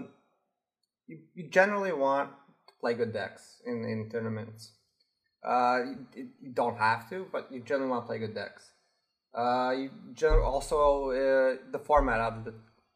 you, 1.06 1.18
you 1.34 1.48
generally 1.48 1.92
want 1.92 2.30
to 2.66 2.74
play 2.78 2.92
good 2.92 3.14
decks 3.14 3.62
in, 3.64 3.84
in 3.84 4.10
tournaments. 4.10 4.72
Uh, 5.42 5.78
you, 6.14 6.28
you, 6.42 6.50
don't 6.52 6.76
have 6.76 7.08
to, 7.08 7.26
but 7.32 7.50
you 7.50 7.60
generally 7.60 7.88
want 7.88 8.04
to 8.04 8.06
play 8.06 8.18
good 8.18 8.34
decks. 8.34 8.72
Uh, 9.34 9.70
you 9.70 9.90
also 10.44 11.10
uh, 11.10 11.56
the 11.70 11.78
format 11.78 12.20
of 12.20 12.44
the 12.44 12.52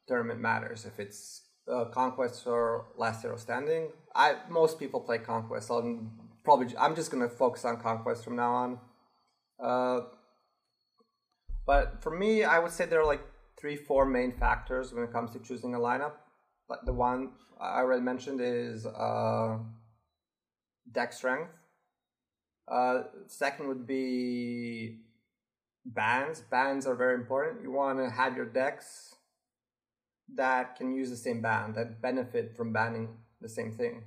tournament 0.07 0.41
matters. 0.41 0.85
If 0.85 1.01
it's 1.01 1.44
uh, 1.71 1.87
conquest 1.87 2.47
or 2.47 2.87
last 2.97 3.23
hero 3.23 3.37
standing, 3.37 3.89
I 4.15 4.37
most 4.49 4.79
people 4.79 5.01
play 5.01 5.19
conquest. 5.19 5.69
So 5.69 5.79
I'm 5.79 6.11
probably 6.45 6.77
I'm 6.79 6.95
just 6.95 7.11
gonna 7.11 7.29
focus 7.29 7.65
on 7.65 7.81
conquest 7.81 8.25
from 8.25 8.37
now 8.37 8.53
on. 8.53 8.79
Uh, 9.63 10.01
but 11.67 12.03
for 12.03 12.11
me, 12.11 12.45
I 12.45 12.59
would 12.59 12.73
say 12.73 12.85
there 12.85 13.01
are 13.01 13.07
like 13.07 13.23
three, 13.59 13.77
four 13.77 14.05
main 14.05 14.33
factors 14.33 14.93
when 14.93 15.05
it 15.05 15.13
comes 15.13 15.31
to 15.33 15.39
choosing 15.39 15.75
a 15.75 15.79
lineup. 15.79 16.13
Like 16.69 16.81
the 16.85 16.93
one 16.93 17.31
I 17.61 17.79
already 17.79 18.03
mentioned 18.03 18.41
is 18.43 18.87
uh, 18.87 19.59
deck 20.91 21.13
strength. 21.13 21.51
Uh, 22.67 23.05
second 23.27 23.69
would 23.69 23.87
be 23.87 25.01
bans. 25.85 26.43
Bans 26.51 26.87
are 26.87 26.95
very 26.95 27.15
important. 27.15 27.63
You 27.63 27.71
want 27.71 27.99
to 27.99 28.11
have 28.11 28.37
your 28.37 28.47
decks 28.47 29.14
that 30.35 30.77
can 30.77 30.95
use 30.95 31.11
the 31.11 31.17
same 31.17 31.43
ban, 31.43 31.73
that 31.75 32.01
benefit 32.01 32.57
from 32.57 32.73
banning 32.73 33.17
the 33.41 33.49
same 33.49 33.73
thing. 33.73 34.03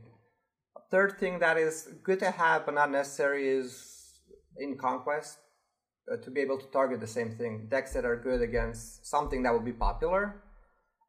Third 0.90 1.20
thing 1.20 1.40
that 1.40 1.58
is 1.58 1.90
good 2.04 2.20
to 2.20 2.32
have 2.32 2.66
but 2.66 2.76
not 2.76 2.92
necessary 2.92 3.50
is 3.50 4.22
in 4.58 4.78
Conquest 4.78 5.38
uh, 6.12 6.18
to 6.18 6.32
be 6.32 6.42
able 6.42 6.58
to 6.58 6.66
target 6.68 7.00
the 7.02 7.08
same 7.08 7.32
thing. 7.32 7.68
Decks 7.70 7.94
that 7.94 8.06
are 8.06 8.16
good 8.16 8.42
against 8.42 9.06
something 9.06 9.44
that 9.44 9.52
will 9.52 9.60
be 9.60 9.74
popular. 9.74 10.44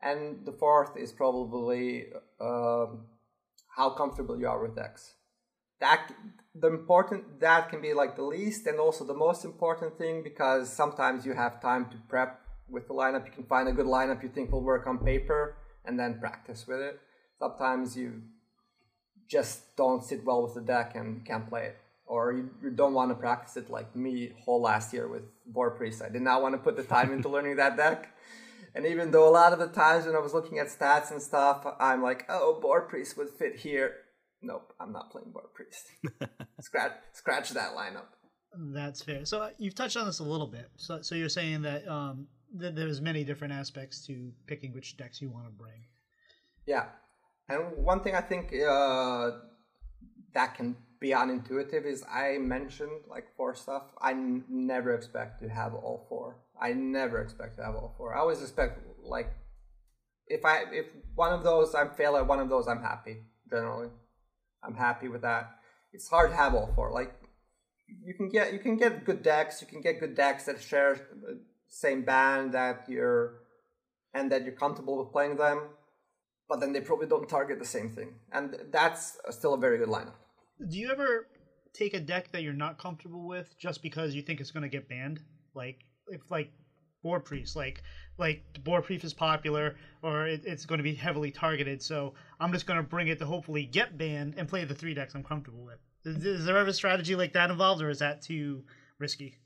And 0.02 0.44
the 0.44 0.52
fourth 0.52 0.96
is 0.96 1.12
probably 1.12 2.06
uh, 2.40 2.86
how 3.76 3.90
comfortable 3.90 4.38
you 4.38 4.48
are 4.48 4.60
with 4.60 4.76
decks. 4.76 5.14
That 5.80 6.12
the 6.54 6.68
important 6.68 7.40
that 7.40 7.68
can 7.68 7.80
be 7.80 7.94
like 7.94 8.16
the 8.16 8.24
least 8.24 8.66
and 8.66 8.78
also 8.80 9.04
the 9.04 9.14
most 9.14 9.44
important 9.44 9.96
thing 9.96 10.22
because 10.24 10.72
sometimes 10.72 11.24
you 11.24 11.34
have 11.34 11.60
time 11.60 11.86
to 11.90 11.96
prep 12.08 12.40
with 12.70 12.88
the 12.88 12.94
lineup. 12.94 13.26
You 13.26 13.32
can 13.32 13.44
find 13.44 13.68
a 13.68 13.72
good 13.72 13.86
lineup 13.86 14.22
you 14.22 14.28
think 14.28 14.52
will 14.52 14.62
work 14.62 14.86
on 14.86 14.98
paper 14.98 15.56
and 15.84 15.98
then 15.98 16.18
practice 16.18 16.66
with 16.66 16.80
it. 16.80 17.00
Sometimes 17.38 17.96
you 17.96 18.22
just 19.28 19.76
don't 19.76 20.02
sit 20.02 20.24
well 20.24 20.42
with 20.42 20.54
the 20.54 20.60
deck 20.60 20.94
and 20.94 21.24
can't 21.24 21.48
play 21.48 21.66
it 21.66 21.76
or 22.08 22.32
you, 22.32 22.50
you 22.62 22.70
don't 22.70 22.94
want 22.94 23.10
to 23.10 23.14
practice 23.14 23.56
it 23.56 23.70
like 23.70 23.94
me 23.94 24.32
whole 24.44 24.62
last 24.62 24.92
year 24.92 25.06
with 25.06 25.22
Boar 25.46 25.70
Priest. 25.70 26.02
I 26.02 26.08
did 26.08 26.22
not 26.22 26.42
want 26.42 26.54
to 26.54 26.58
put 26.58 26.76
the 26.76 26.82
time 26.82 27.12
into 27.12 27.28
learning 27.28 27.56
that 27.56 27.76
deck. 27.76 28.14
And 28.74 28.86
even 28.86 29.10
though 29.10 29.28
a 29.28 29.30
lot 29.30 29.52
of 29.52 29.58
the 29.58 29.68
times 29.68 30.06
when 30.06 30.14
I 30.14 30.18
was 30.18 30.34
looking 30.34 30.58
at 30.58 30.68
stats 30.68 31.10
and 31.10 31.20
stuff, 31.20 31.66
I'm 31.78 32.02
like, 32.02 32.24
oh, 32.28 32.58
Boar 32.60 32.82
Priest 32.82 33.16
would 33.16 33.30
fit 33.30 33.56
here. 33.56 33.92
Nope, 34.40 34.72
I'm 34.80 34.92
not 34.92 35.10
playing 35.10 35.32
Boar 35.32 35.48
Priest. 35.54 35.88
scratch, 36.60 36.92
scratch 37.12 37.50
that 37.50 37.74
lineup. 37.74 38.06
That's 38.54 39.02
fair. 39.02 39.24
So 39.24 39.42
uh, 39.42 39.50
you've 39.58 39.74
touched 39.74 39.96
on 39.96 40.06
this 40.06 40.20
a 40.20 40.24
little 40.24 40.46
bit. 40.46 40.70
So, 40.76 41.02
so 41.02 41.14
you're 41.14 41.28
saying 41.28 41.62
that 41.62 41.86
um, 41.86 42.26
th- 42.58 42.74
there's 42.74 43.00
many 43.00 43.24
different 43.24 43.52
aspects 43.52 44.06
to 44.06 44.32
picking 44.46 44.72
which 44.72 44.96
decks 44.96 45.20
you 45.20 45.30
want 45.30 45.46
to 45.46 45.52
bring. 45.52 45.84
Yeah, 46.66 46.86
and 47.48 47.76
one 47.76 48.00
thing 48.00 48.14
I 48.14 48.20
think 48.20 48.52
uh, 48.54 49.30
that 50.34 50.54
can 50.54 50.76
be 51.00 51.10
unintuitive 51.10 51.86
is 51.86 52.04
I 52.10 52.38
mentioned 52.38 53.04
like 53.08 53.26
four 53.36 53.54
stuff. 53.54 53.84
I 54.00 54.12
n- 54.12 54.44
never 54.48 54.94
expect 54.94 55.40
to 55.40 55.48
have 55.48 55.74
all 55.74 56.06
four. 56.08 56.38
I 56.60 56.72
never 56.72 57.20
expect 57.20 57.56
to 57.56 57.64
have 57.64 57.74
all 57.74 57.94
four. 57.96 58.14
I 58.16 58.20
always 58.20 58.42
expect 58.42 58.80
like 59.02 59.32
if 60.26 60.44
I 60.44 60.64
if 60.72 60.86
one 61.14 61.32
of 61.32 61.44
those 61.44 61.74
I'm 61.74 61.90
fail 61.90 62.16
at 62.16 62.26
one 62.26 62.40
of 62.40 62.48
those 62.48 62.68
I'm 62.68 62.82
happy 62.82 63.18
generally. 63.48 63.88
I'm 64.62 64.74
happy 64.74 65.08
with 65.08 65.22
that. 65.22 65.50
It's 65.92 66.08
hard 66.08 66.30
to 66.30 66.36
have 66.36 66.54
all 66.54 66.72
four. 66.74 66.90
Like 66.92 67.14
you 68.04 68.14
can 68.14 68.28
get 68.28 68.52
you 68.52 68.58
can 68.58 68.76
get 68.76 69.04
good 69.04 69.22
decks. 69.22 69.62
You 69.62 69.68
can 69.68 69.80
get 69.80 70.00
good 70.00 70.14
decks 70.14 70.44
that 70.44 70.60
share 70.60 70.94
the 70.94 71.40
same 71.68 72.02
band 72.02 72.52
that 72.54 72.84
you're 72.88 73.40
and 74.14 74.32
that 74.32 74.44
you're 74.44 74.54
comfortable 74.54 74.98
with 74.98 75.12
playing 75.12 75.36
them. 75.36 75.68
But 76.48 76.60
then 76.60 76.72
they 76.72 76.80
probably 76.80 77.06
don't 77.06 77.28
target 77.28 77.58
the 77.58 77.66
same 77.66 77.90
thing, 77.90 78.14
and 78.32 78.56
that's 78.72 79.18
still 79.30 79.52
a 79.52 79.58
very 79.58 79.76
good 79.76 79.88
lineup 79.88 80.14
do 80.66 80.78
you 80.78 80.90
ever 80.90 81.28
take 81.72 81.94
a 81.94 82.00
deck 82.00 82.32
that 82.32 82.42
you're 82.42 82.52
not 82.52 82.78
comfortable 82.78 83.26
with 83.26 83.54
just 83.58 83.82
because 83.82 84.14
you 84.14 84.22
think 84.22 84.40
it's 84.40 84.50
going 84.50 84.62
to 84.62 84.68
get 84.68 84.88
banned? 84.88 85.20
Like 85.54 85.84
if 86.08 86.30
like 86.30 86.50
Boar 87.02 87.20
Priest, 87.20 87.54
like 87.54 87.82
like 88.18 88.42
Boar 88.64 88.82
Priest 88.82 89.04
is 89.04 89.14
popular 89.14 89.76
or 90.02 90.26
it, 90.26 90.42
it's 90.44 90.66
going 90.66 90.78
to 90.78 90.84
be 90.84 90.94
heavily 90.94 91.30
targeted, 91.30 91.82
so 91.82 92.14
I'm 92.40 92.52
just 92.52 92.66
going 92.66 92.78
to 92.78 92.82
bring 92.82 93.08
it 93.08 93.18
to 93.20 93.26
hopefully 93.26 93.64
get 93.64 93.96
banned 93.96 94.34
and 94.36 94.48
play 94.48 94.64
the 94.64 94.74
three 94.74 94.94
decks 94.94 95.14
I'm 95.14 95.24
comfortable 95.24 95.64
with. 95.64 95.78
Is, 96.04 96.24
is 96.24 96.44
there 96.44 96.58
ever 96.58 96.70
a 96.70 96.72
strategy 96.72 97.14
like 97.14 97.32
that 97.34 97.50
involved, 97.50 97.82
or 97.82 97.90
is 97.90 98.00
that 98.00 98.22
too 98.22 98.64
risky? 98.98 99.36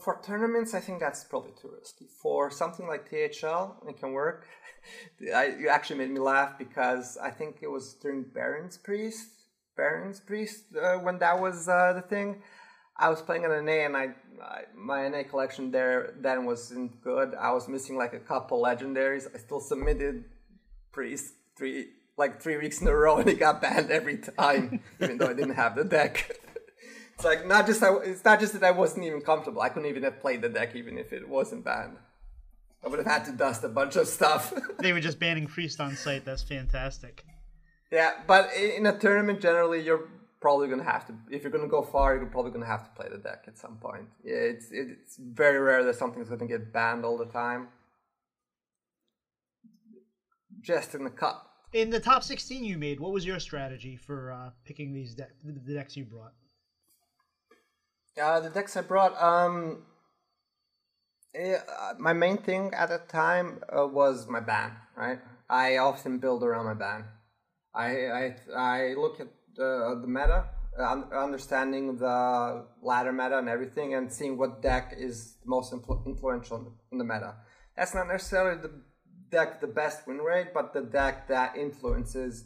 For 0.00 0.20
tournaments, 0.24 0.74
I 0.74 0.80
think 0.80 1.00
that's 1.00 1.24
probably 1.24 1.52
too 1.60 1.70
risky. 1.78 2.06
For 2.22 2.50
something 2.50 2.86
like 2.86 3.08
THL, 3.08 3.88
it 3.88 3.98
can 3.98 4.12
work. 4.12 4.46
I, 5.34 5.54
you 5.58 5.68
actually 5.68 5.98
made 5.98 6.10
me 6.10 6.20
laugh 6.20 6.58
because 6.58 7.16
I 7.16 7.30
think 7.30 7.58
it 7.62 7.68
was 7.68 7.94
during 7.94 8.22
Baron's 8.22 8.76
Priest 8.76 9.38
Baron's 9.78 10.20
Priest 10.20 10.64
uh, 10.76 10.96
when 10.96 11.18
that 11.20 11.40
was 11.40 11.68
uh, 11.68 11.94
the 11.94 12.02
thing. 12.02 12.42
I 12.98 13.08
was 13.08 13.22
playing 13.22 13.44
an 13.44 13.64
NA 13.64 13.86
and 13.86 13.96
I, 13.96 14.08
I, 14.42 14.62
my 14.76 15.08
NA 15.08 15.22
collection 15.22 15.70
there 15.70 16.14
then 16.20 16.44
wasn't 16.44 17.00
good. 17.00 17.34
I 17.36 17.52
was 17.52 17.68
missing 17.68 17.96
like 17.96 18.12
a 18.12 18.18
couple 18.18 18.60
legendaries. 18.60 19.32
I 19.32 19.38
still 19.38 19.60
submitted 19.60 20.24
Priest 20.92 21.32
three 21.56 21.90
like 22.16 22.42
three 22.42 22.56
weeks 22.56 22.82
in 22.82 22.88
a 22.88 22.94
row 22.94 23.18
and 23.18 23.28
it 23.30 23.38
got 23.38 23.62
banned 23.62 23.92
every 23.92 24.18
time, 24.18 24.80
even 25.00 25.16
though 25.16 25.28
I 25.28 25.34
didn't 25.34 25.54
have 25.54 25.76
the 25.76 25.84
deck. 25.84 26.28
it's 27.18 27.24
like 27.24 27.48
not 27.48 27.66
just 27.66 27.82
I, 27.82 27.96
it's 28.04 28.24
not 28.24 28.38
just 28.38 28.52
that 28.52 28.62
I 28.62 28.70
wasn't 28.70 29.04
even 29.04 29.20
comfortable. 29.20 29.60
I 29.60 29.70
couldn't 29.70 29.88
even 29.88 30.04
have 30.04 30.20
played 30.20 30.40
the 30.40 30.48
deck 30.48 30.76
even 30.76 30.96
if 30.96 31.12
it 31.12 31.28
wasn't 31.28 31.64
banned. 31.64 31.96
I 32.84 32.86
would 32.86 33.00
have 33.00 33.08
had 33.08 33.24
to 33.24 33.32
dust 33.32 33.64
a 33.64 33.68
bunch 33.68 33.96
of 33.96 34.06
stuff. 34.06 34.54
they 34.78 34.92
were 34.92 35.00
just 35.00 35.18
banning 35.18 35.48
Priest 35.48 35.80
on 35.80 35.96
sight. 35.96 36.24
That's 36.24 36.44
fantastic. 36.44 37.24
Yeah, 37.90 38.12
but 38.28 38.50
in 38.54 38.86
a 38.86 38.96
tournament, 38.96 39.40
generally, 39.40 39.82
you're 39.82 40.08
probably 40.40 40.68
gonna 40.68 40.84
have 40.84 41.08
to. 41.08 41.14
If 41.28 41.42
you're 41.42 41.50
gonna 41.50 41.66
go 41.66 41.82
far, 41.82 42.14
you're 42.14 42.26
probably 42.26 42.52
gonna 42.52 42.66
have 42.66 42.84
to 42.84 42.90
play 42.90 43.08
the 43.10 43.18
deck 43.18 43.46
at 43.48 43.58
some 43.58 43.78
point. 43.78 44.06
Yeah, 44.22 44.36
it's 44.36 44.68
it's 44.70 45.16
very 45.16 45.58
rare 45.58 45.82
that 45.82 45.96
something's 45.96 46.28
gonna 46.28 46.46
get 46.46 46.72
banned 46.72 47.04
all 47.04 47.18
the 47.18 47.26
time. 47.26 47.66
Just 50.60 50.94
in 50.94 51.02
the 51.02 51.10
cup. 51.10 51.46
In 51.72 51.90
the 51.90 52.00
top 52.00 52.22
16 52.22 52.64
you 52.64 52.78
made, 52.78 53.00
what 53.00 53.12
was 53.12 53.26
your 53.26 53.40
strategy 53.40 53.96
for 53.96 54.30
uh, 54.30 54.50
picking 54.64 54.92
these 54.94 55.14
de- 55.16 55.26
the 55.44 55.74
decks 55.74 55.96
you 55.96 56.04
brought? 56.04 56.32
Uh, 58.20 58.40
the 58.40 58.50
decks 58.50 58.76
I 58.76 58.80
brought, 58.82 59.20
um, 59.22 59.82
yeah, 61.34 61.62
uh, 61.80 61.94
my 61.98 62.12
main 62.12 62.38
thing 62.38 62.72
at 62.74 62.88
the 62.88 62.98
time 62.98 63.62
uh, 63.68 63.86
was 63.86 64.26
my 64.28 64.40
ban. 64.40 64.72
Right, 64.96 65.20
I 65.48 65.76
often 65.76 66.18
build 66.18 66.42
around 66.42 66.64
my 66.64 66.74
ban. 66.74 67.04
I 67.74 68.06
I, 68.06 68.36
I 68.56 68.94
look 68.94 69.20
at 69.20 69.28
the, 69.54 69.98
the 70.00 70.06
meta, 70.08 70.46
understanding 71.14 71.96
the 71.96 72.64
ladder 72.82 73.12
meta 73.12 73.38
and 73.38 73.48
everything, 73.48 73.94
and 73.94 74.12
seeing 74.12 74.36
what 74.36 74.62
deck 74.62 74.94
is 74.96 75.36
most 75.44 75.72
influ- 75.72 76.04
influential 76.06 76.72
in 76.90 76.98
the 76.98 77.04
meta. 77.04 77.34
That's 77.76 77.94
not 77.94 78.08
necessarily 78.08 78.60
the 78.60 78.72
deck 79.30 79.60
the 79.60 79.66
best 79.66 80.06
win 80.06 80.18
rate, 80.18 80.48
but 80.52 80.72
the 80.72 80.80
deck 80.80 81.28
that 81.28 81.56
influences 81.56 82.44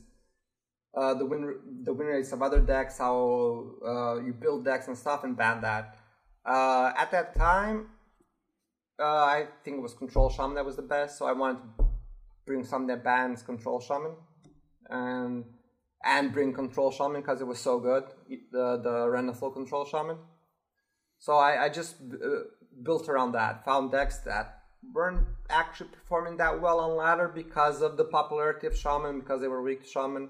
uh, 0.95 1.15
the 1.15 1.25
win 1.25 1.55
the 1.85 1.93
win 1.93 2.07
rates 2.07 2.33
of 2.33 2.43
other 2.43 2.61
decks, 2.61 2.99
how 2.99 3.67
uh, 3.87 4.17
you 4.21 4.33
build 4.33 4.65
decks 4.65 4.89
and 4.89 4.97
stuff, 4.97 5.25
and 5.25 5.37
ban 5.37 5.61
that. 5.61 5.97
Uh, 6.45 6.93
at 6.97 7.11
that 7.13 7.37
time, 7.37 7.87
uh, 8.99 9.05
I 9.05 9.47
think 9.65 9.79
it 9.79 9.81
was 9.81 9.95
Control 9.95 10.29
Shaman 10.29 10.55
that 10.57 10.65
was 10.65 10.77
the 10.77 10.83
best, 10.83 11.19
so 11.19 11.27
I 11.27 11.33
wanted 11.33 11.61
to 11.79 11.85
bring 12.47 12.65
something 12.65 12.89
that 12.89 13.05
bans 13.05 13.43
Control 13.43 13.81
Shaman 13.81 14.13
and 14.91 15.45
and 16.05 16.33
bring 16.33 16.53
control 16.53 16.91
shaman 16.91 17.21
because 17.21 17.41
it 17.41 17.47
was 17.47 17.59
so 17.59 17.79
good 17.79 18.05
the 18.29 18.77
the 18.83 19.09
Renathal 19.09 19.53
control 19.53 19.85
shaman 19.85 20.17
so 21.19 21.37
i, 21.37 21.65
I 21.65 21.69
just 21.69 21.97
uh, 22.13 22.27
built 22.83 23.09
around 23.09 23.33
that 23.33 23.65
found 23.65 23.93
decks 23.93 24.19
that 24.19 24.59
weren't 24.93 25.27
actually 25.49 25.91
performing 25.91 26.37
that 26.39 26.61
well 26.61 26.81
on 26.81 26.97
ladder 26.97 27.29
because 27.29 27.83
of 27.83 27.97
the 27.97 28.05
popularity 28.05 28.67
of 28.67 28.77
shaman 28.77 29.21
because 29.21 29.41
they 29.41 29.49
were 29.49 29.63
weak 29.63 29.83
to 29.83 29.89
shaman 29.89 30.29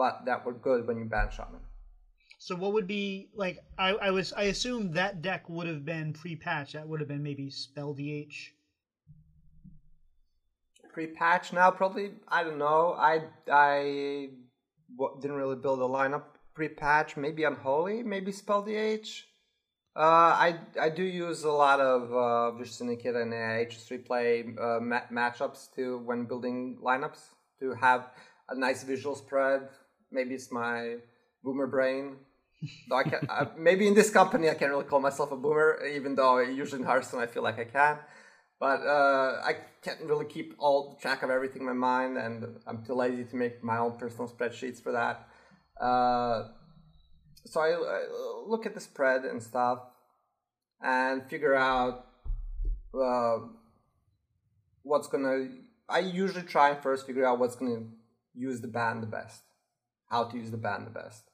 but 0.00 0.24
that 0.24 0.46
were 0.46 0.54
good 0.54 0.86
when 0.86 0.96
you 0.96 1.04
ban 1.04 1.28
shaman. 1.30 1.60
So 2.38 2.56
what 2.56 2.72
would 2.72 2.86
be 2.86 3.28
like 3.34 3.58
i, 3.78 3.90
I 4.06 4.10
was 4.10 4.32
i 4.32 4.44
assume 4.44 4.92
that 4.92 5.20
deck 5.20 5.42
would 5.50 5.66
have 5.66 5.84
been 5.84 6.14
pre-patch 6.14 6.72
that 6.72 6.88
would 6.88 7.00
have 7.00 7.08
been 7.08 7.22
maybe 7.22 7.50
spell 7.50 7.92
dh 7.94 8.32
pre-patch? 10.94 11.52
Now 11.52 11.70
probably 11.70 12.06
i 12.28 12.42
don't 12.42 12.58
know. 12.58 12.94
I 13.10 13.12
i 13.52 14.30
didn't 15.20 15.36
really 15.42 15.56
build 15.56 15.80
a 15.80 15.90
lineup 15.98 16.24
pre-patch. 16.54 17.18
Maybe 17.18 17.44
unholy 17.44 18.02
maybe 18.02 18.32
spell 18.32 18.62
dh 18.64 19.06
uh, 19.96 20.32
I 20.46 20.48
I 20.80 20.88
do 20.88 21.02
use 21.02 21.44
a 21.44 21.50
lot 21.50 21.80
of 21.80 22.00
uh, 22.24 22.52
Vicious 22.56 22.76
Syndicate 22.76 23.16
and 23.16 23.34
uh, 23.34 23.36
HSReplay 23.36 24.30
uh, 24.66 24.80
ma- 24.80 25.08
matchups 25.12 25.74
to 25.74 25.98
when 25.98 26.24
building 26.24 26.78
lineups 26.90 27.22
to 27.60 27.74
have 27.74 28.02
a 28.48 28.54
nice 28.54 28.82
visual 28.82 29.14
spread. 29.14 29.68
Maybe 30.10 30.34
it's 30.34 30.50
my 30.50 30.96
boomer 31.42 31.66
brain. 31.66 32.16
Though 32.88 32.96
I 32.96 33.04
can 33.04 33.26
uh, 33.28 33.46
maybe 33.56 33.86
in 33.86 33.94
this 33.94 34.10
company 34.10 34.50
I 34.50 34.54
can't 34.54 34.70
really 34.70 34.84
call 34.84 35.00
myself 35.00 35.32
a 35.32 35.36
boomer, 35.36 35.80
even 35.86 36.14
though 36.14 36.38
usually 36.40 36.82
in 36.82 36.86
Hearthstone 36.86 37.22
I 37.22 37.26
feel 37.26 37.42
like 37.42 37.58
I 37.58 37.64
can. 37.64 37.98
But 38.60 38.82
uh, 38.82 39.40
I 39.42 39.56
can't 39.82 40.02
really 40.02 40.26
keep 40.26 40.54
all 40.58 40.98
track 41.00 41.22
of 41.22 41.30
everything 41.30 41.62
in 41.62 41.66
my 41.66 41.72
mind, 41.72 42.18
and 42.18 42.60
I'm 42.66 42.84
too 42.84 42.92
lazy 42.92 43.24
to 43.24 43.36
make 43.36 43.64
my 43.64 43.78
own 43.78 43.96
personal 43.96 44.28
spreadsheets 44.28 44.82
for 44.82 44.92
that. 44.92 45.26
Uh, 45.82 46.48
so 47.46 47.60
I, 47.60 47.70
I, 47.70 48.06
look 48.46 48.66
at 48.66 48.74
the 48.74 48.80
spread 48.80 49.24
and 49.24 49.42
stuff, 49.42 49.78
and 50.82 51.24
figure 51.30 51.54
out 51.54 52.06
uh, 52.94 53.38
what's 54.82 55.08
gonna. 55.08 55.48
I 55.88 56.00
usually 56.00 56.44
try 56.44 56.70
and 56.70 56.82
first 56.82 57.06
figure 57.06 57.24
out 57.24 57.38
what's 57.38 57.56
gonna 57.56 57.84
use 58.34 58.60
the 58.60 58.68
band 58.68 59.02
the 59.02 59.06
best, 59.06 59.40
how 60.10 60.24
to 60.24 60.36
use 60.36 60.50
the 60.50 60.56
ban 60.56 60.84
the 60.84 60.90
best, 60.90 61.30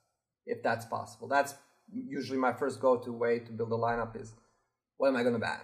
if 0.47 0.63
that's 0.63 0.85
possible. 0.85 1.29
That's 1.29 1.55
usually 1.93 2.39
my 2.39 2.53
first 2.53 2.81
go-to 2.81 3.13
way 3.13 3.39
to 3.41 3.53
build 3.53 3.73
a 3.73 3.77
lineup 3.77 4.21
is 4.21 4.35
what 4.99 5.09
am 5.09 5.17
I 5.17 5.23
gonna 5.23 5.39
ban? 5.39 5.61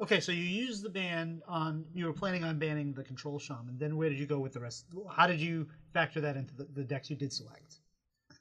Okay, 0.00 0.20
so 0.20 0.32
you 0.32 0.42
used 0.42 0.82
the 0.82 0.90
ban 0.90 1.42
on. 1.46 1.84
You 1.94 2.06
were 2.06 2.12
planning 2.12 2.42
on 2.42 2.58
banning 2.58 2.92
the 2.92 3.04
control 3.04 3.38
shaman. 3.38 3.78
Then 3.78 3.96
where 3.96 4.08
did 4.08 4.18
you 4.18 4.26
go 4.26 4.38
with 4.40 4.52
the 4.52 4.60
rest? 4.60 4.86
How 5.10 5.26
did 5.26 5.40
you 5.40 5.68
factor 5.92 6.20
that 6.20 6.36
into 6.36 6.54
the, 6.54 6.64
the 6.74 6.82
decks 6.84 7.08
you 7.08 7.16
did 7.16 7.32
select? 7.32 7.76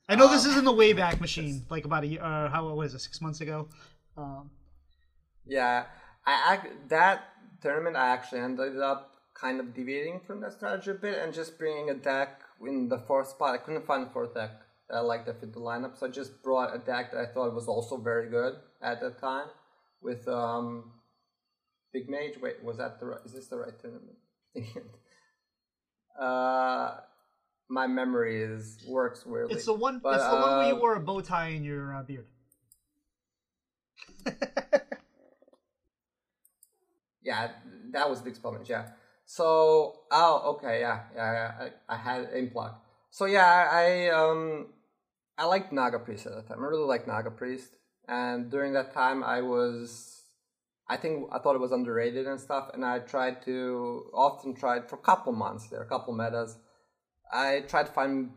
I 0.09 0.15
know 0.15 0.27
this 0.27 0.45
Um, 0.45 0.51
is 0.51 0.57
in 0.57 0.65
the 0.65 0.73
Wayback 0.73 1.21
Machine, 1.21 1.63
like 1.69 1.85
about 1.85 2.03
a 2.03 2.07
year. 2.07 2.21
Uh, 2.23 2.49
how 2.49 2.67
was 2.73 2.93
it? 2.95 2.99
Six 2.99 3.21
months 3.21 3.41
ago. 3.41 3.67
Um, 4.17 4.49
Yeah, 5.45 5.85
I, 6.25 6.33
I 6.51 6.59
that 6.87 7.25
tournament 7.61 7.95
I 7.95 8.07
actually 8.09 8.41
ended 8.41 8.79
up 8.79 9.15
kind 9.33 9.59
of 9.59 9.73
deviating 9.73 10.19
from 10.25 10.41
that 10.41 10.53
strategy 10.53 10.91
a 10.91 10.95
bit 10.95 11.17
and 11.21 11.33
just 11.33 11.57
bringing 11.59 11.89
a 11.89 11.93
deck 11.93 12.41
in 12.65 12.89
the 12.89 12.99
fourth 12.99 13.29
spot. 13.29 13.53
I 13.53 13.57
couldn't 13.57 13.85
find 13.85 14.07
a 14.07 14.09
fourth 14.09 14.33
deck 14.33 14.51
that 14.89 14.97
I 14.97 14.99
liked 14.99 15.25
that 15.27 15.39
fit 15.39 15.53
the 15.53 15.59
lineup, 15.59 15.97
so 15.97 16.07
I 16.07 16.09
just 16.09 16.41
brought 16.43 16.75
a 16.75 16.79
deck 16.79 17.11
that 17.11 17.19
I 17.19 17.25
thought 17.33 17.53
was 17.53 17.67
also 17.67 17.97
very 17.97 18.29
good 18.29 18.55
at 18.81 18.99
the 18.99 19.11
time 19.11 19.47
with 20.01 20.27
um 20.27 20.91
Big 21.93 22.09
Mage. 22.09 22.39
Wait, 22.41 22.63
was 22.63 22.77
that 22.77 22.99
the 22.99 23.05
right? 23.05 23.19
Is 23.25 23.33
this 23.33 23.47
the 23.47 23.57
right 23.57 23.79
tournament? 23.79 24.17
uh, 26.19 26.95
my 27.69 27.87
memory 27.87 28.41
is 28.43 28.83
works 28.87 29.25
weirdly. 29.25 29.55
it's 29.55 29.65
the 29.65 29.73
one. 29.73 29.99
But, 29.99 30.15
it's 30.15 30.23
the 30.25 30.35
one 30.35 30.57
where 30.57 30.67
you 30.67 30.75
uh, 30.75 30.79
wore 30.79 30.95
a 30.95 30.99
bow 30.99 31.21
tie 31.21 31.49
in 31.49 31.63
your 31.63 31.95
uh, 31.95 32.03
beard. 32.03 32.27
Yeah, 37.23 37.51
that 37.91 38.09
was 38.09 38.21
big 38.21 38.35
spell 38.35 38.51
mage. 38.51 38.69
Yeah. 38.69 38.87
So, 39.31 40.01
oh, 40.11 40.55
okay, 40.55 40.81
yeah, 40.81 41.03
yeah, 41.15 41.69
I, 41.87 41.93
I 41.93 41.95
had 41.95 42.33
Implock. 42.33 42.75
So 43.11 43.23
yeah, 43.23 43.69
I 43.71 44.09
um, 44.09 44.73
I 45.37 45.45
liked 45.45 45.71
Naga 45.71 45.99
Priest 45.99 46.25
at 46.25 46.33
that 46.33 46.49
time. 46.49 46.59
I 46.59 46.67
really 46.67 46.83
liked 46.83 47.07
Naga 47.07 47.31
Priest, 47.31 47.69
and 48.09 48.51
during 48.51 48.73
that 48.73 48.93
time, 48.93 49.23
I 49.23 49.39
was, 49.39 50.23
I 50.89 50.97
think 50.97 51.29
I 51.31 51.39
thought 51.39 51.55
it 51.55 51.61
was 51.61 51.71
underrated 51.71 52.27
and 52.27 52.41
stuff, 52.41 52.71
and 52.73 52.83
I 52.83 52.99
tried 52.99 53.41
to 53.45 54.11
often 54.13 54.53
tried 54.53 54.89
for 54.89 54.97
a 54.97 55.05
couple 55.09 55.31
months 55.31 55.67
there, 55.67 55.81
a 55.81 55.87
couple 55.87 56.13
metas. 56.13 56.57
I 57.31 57.61
tried 57.69 57.85
to 57.85 57.93
find 57.93 58.31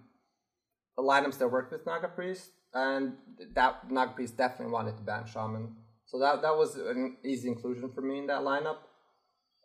lineups 0.97 1.39
that 1.39 1.51
worked 1.51 1.73
with 1.73 1.87
Naga 1.87 2.07
Priest, 2.07 2.51
and 2.73 3.15
that 3.57 3.91
Naga 3.91 4.13
Priest 4.13 4.37
definitely 4.37 4.73
wanted 4.73 4.97
to 4.99 5.03
ban 5.03 5.27
Shaman. 5.27 5.75
So 6.07 6.21
that 6.21 6.43
that 6.43 6.57
was 6.57 6.77
an 6.77 7.17
easy 7.25 7.49
inclusion 7.49 7.91
for 7.91 8.01
me 8.01 8.19
in 8.19 8.29
that 8.29 8.43
lineup. 8.43 8.77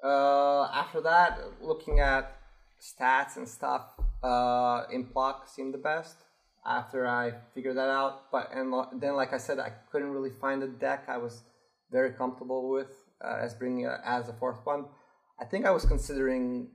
Uh, 0.04 0.70
after 0.74 1.02
that, 1.02 1.40
looking 1.62 2.00
at 2.00 2.38
stats 2.82 3.36
and 3.36 3.48
stuff, 3.48 3.84
uh, 4.24 4.84
in 4.92 5.06
Implock 5.06 5.48
seemed 5.48 5.74
the 5.74 5.80
best. 5.80 6.16
After 6.66 7.08
I 7.08 7.32
figured 7.54 7.78
that 7.78 7.90
out, 7.90 8.32
but 8.32 8.50
and 8.54 8.74
then, 9.02 9.16
like 9.16 9.34
I 9.34 9.38
said, 9.38 9.60
I 9.60 9.72
couldn't 9.92 10.12
really 10.12 10.30
find 10.30 10.62
a 10.62 10.68
deck 10.68 11.06
I 11.08 11.18
was 11.18 11.44
very 11.90 12.12
comfortable 12.12 12.70
with 12.70 12.92
uh, 13.24 13.38
as 13.42 13.54
bringing 13.54 13.86
as 13.86 14.28
a 14.28 14.34
fourth 14.34 14.60
one. 14.66 14.86
I 15.40 15.46
think 15.46 15.66
I 15.66 15.72
was 15.72 15.86
considering 15.86 16.68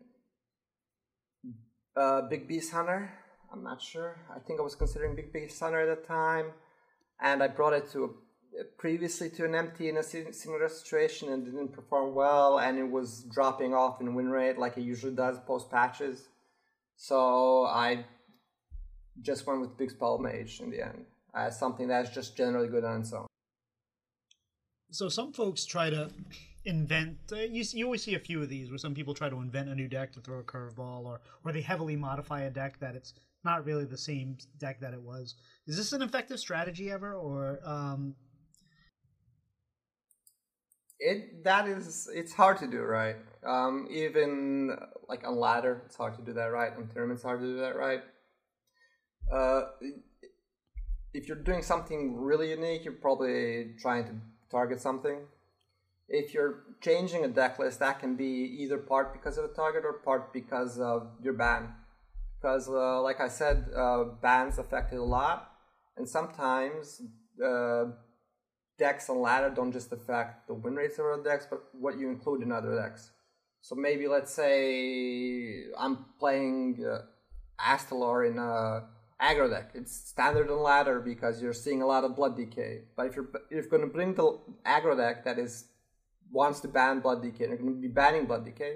uh, 1.97 2.23
Big 2.23 2.49
Beast 2.49 2.73
Hunter. 2.73 3.13
I'm 3.53 3.63
not 3.63 3.81
sure. 3.81 4.19
I 4.35 4.41
think 4.41 4.59
I 4.59 4.63
was 4.63 4.75
considering 4.75 5.15
Big 5.15 5.33
Beast 5.33 5.61
Hunter 5.61 5.89
at 5.89 6.01
the 6.01 6.07
time, 6.07 6.47
and 7.21 7.43
I 7.43 7.49
brought 7.49 7.75
it 7.75 7.91
to 7.93 8.05
a, 8.05 8.09
previously 8.79 9.29
to 9.31 9.45
an 9.45 9.55
MT 9.55 9.89
in 9.89 9.97
a 9.97 10.03
si- 10.03 10.33
similar 10.33 10.69
situation 10.69 11.33
and 11.33 11.45
didn't 11.45 11.73
perform 11.73 12.15
well, 12.15 12.59
and 12.59 12.79
it 12.79 12.89
was 12.89 13.25
dropping 13.25 13.75
off 13.75 14.01
in 14.01 14.15
win 14.15 14.31
rate 14.31 14.59
like 14.59 14.77
it 14.77 14.83
usually 14.83 15.15
does 15.15 15.39
post 15.41 15.71
patches. 15.71 16.29
So 16.97 17.65
I 17.65 18.05
just 19.23 19.47
went 19.47 19.61
with 19.61 19.77
Big 19.77 19.91
Spell 19.91 20.19
Mage 20.19 20.61
in 20.61 20.71
the 20.71 20.83
end 20.83 21.07
as 21.35 21.59
something 21.59 21.89
that's 21.89 22.11
just 22.11 22.37
generally 22.37 22.69
good 22.69 22.85
on 22.85 23.01
its 23.01 23.13
own. 23.13 23.27
So 24.91 25.09
some 25.09 25.33
folks 25.33 25.65
try 25.67 25.91
to 25.91 26.11
invent. 26.65 27.19
Uh, 27.33 27.37
you 27.37 27.65
you 27.73 27.85
always 27.85 28.03
see 28.03 28.15
a 28.15 28.21
few 28.21 28.43
of 28.43 28.49
these 28.49 28.71
where 28.71 28.79
some 28.79 28.95
people 28.95 29.15
try 29.15 29.29
to 29.29 29.41
invent 29.41 29.69
a 29.69 29.75
new 29.75 29.89
deck 29.89 30.13
to 30.13 30.21
throw 30.21 30.39
a 30.39 30.45
curveball, 30.45 31.05
or 31.05 31.21
or 31.45 31.53
they 31.53 31.61
heavily 31.61 31.97
modify 31.97 32.43
a 32.43 32.51
deck 32.51 32.79
that 32.81 32.95
it's 32.95 33.15
not 33.45 33.65
really 33.65 33.85
the 33.85 33.99
same 33.99 34.39
deck 34.59 34.81
that 34.81 34.95
it 34.95 35.03
was. 35.03 35.35
Is 35.67 35.77
this 35.77 35.93
an 35.93 36.03
effective 36.03 36.39
strategy 36.39 36.91
ever, 36.91 37.15
or 37.15 37.59
um, 37.65 38.15
it 40.99 41.45
that 41.45 41.67
is 41.69 42.09
it's 42.13 42.33
hard 42.33 42.59
to 42.59 42.67
do 42.67 42.83
right? 42.83 43.17
Um 43.47 43.89
even 43.91 44.77
like 45.09 45.27
on 45.27 45.37
ladder 45.37 45.83
it's 45.87 45.97
hard 45.97 46.15
to 46.17 46.23
do 46.23 46.33
that 46.35 46.47
right? 46.47 46.73
On 46.77 46.89
tournaments 46.89 47.23
hard 47.23 47.41
to 47.41 47.47
do 47.47 47.57
that 47.61 47.77
right? 47.77 48.03
Uh 49.33 49.63
if 51.13 51.29
you're 51.29 51.37
doing 51.37 51.63
something 51.63 52.17
really 52.17 52.51
unique 52.51 52.85
you're 52.85 52.95
probably 52.95 53.73
trying 53.81 54.05
to 54.05 54.13
target 54.51 54.81
something. 54.81 55.21
If 56.09 56.35
you're 56.35 56.65
changing 56.81 57.25
a 57.25 57.29
deck 57.29 57.59
list 57.59 57.81
that 57.81 57.99
can 57.99 58.15
be 58.15 58.59
either 58.63 58.79
part 58.79 59.13
because 59.13 59.39
of 59.39 59.45
a 59.45 59.49
target 59.49 59.85
or 59.85 59.95
part 59.95 60.33
because 60.33 60.79
of 60.79 61.09
your 61.23 61.33
ban 61.33 61.73
because 62.45 62.69
uh, 62.69 63.01
like 63.01 63.21
i 63.21 63.29
said 63.29 63.67
uh, 63.75 64.05
bans 64.21 64.59
affected 64.59 64.99
a 64.99 65.03
lot 65.03 65.51
and 65.97 66.09
sometimes 66.09 67.01
uh, 67.45 67.85
decks 68.79 69.09
on 69.09 69.21
ladder 69.21 69.51
don't 69.51 69.73
just 69.73 69.93
affect 69.93 70.47
the 70.47 70.55
win 70.55 70.75
rates 70.75 70.99
of 70.99 71.07
other 71.07 71.23
decks, 71.23 71.47
but 71.49 71.63
what 71.73 71.99
you 71.99 72.09
include 72.09 72.43
in 72.43 72.53
other 72.53 72.75
decks. 72.75 73.11
So 73.61 73.75
maybe 73.75 74.09
let's 74.09 74.33
say 74.33 75.65
I'm 75.79 76.05
playing 76.19 76.85
uh, 76.85 77.03
Astalor 77.61 78.29
in 78.31 78.39
a 78.39 78.85
aggro 79.21 79.49
deck. 79.49 79.71
It's 79.75 79.95
standard 79.95 80.51
on 80.51 80.63
ladder 80.63 81.01
because 81.01 81.41
you're 81.41 81.55
seeing 81.55 81.83
a 81.83 81.87
lot 81.87 82.05
of 82.05 82.17
Blood 82.17 82.37
DK. 82.37 82.83
But 82.97 83.07
if 83.07 83.17
you're 83.17 83.31
if 83.51 83.71
going 83.71 83.83
to 83.83 83.89
bring 83.89 84.15
the 84.15 84.39
aggro 84.67 84.97
deck 84.97 85.25
that 85.25 85.39
is 85.39 85.67
wants 86.31 86.61
to 86.61 86.69
ban 86.69 87.01
Blood 87.01 87.23
DK, 87.23 87.41
and 87.41 87.49
you're 87.49 87.57
going 87.57 87.77
to 87.77 87.81
be 87.81 87.89
banning 87.89 88.27
Blood 88.27 88.47
DK, 88.47 88.75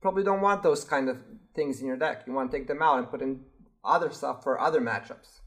probably 0.00 0.22
don't 0.22 0.40
want 0.40 0.62
those 0.62 0.84
kind 0.84 1.08
of 1.08 1.18
things 1.54 1.80
in 1.80 1.86
your 1.86 1.96
deck. 1.96 2.24
You 2.26 2.32
want 2.32 2.50
to 2.50 2.56
take 2.56 2.68
them 2.68 2.82
out 2.82 2.98
and 2.98 3.10
put 3.10 3.22
in 3.22 3.40
other 3.84 4.10
stuff 4.10 4.42
for 4.42 4.60
other 4.60 4.80
matchups. 4.80 5.40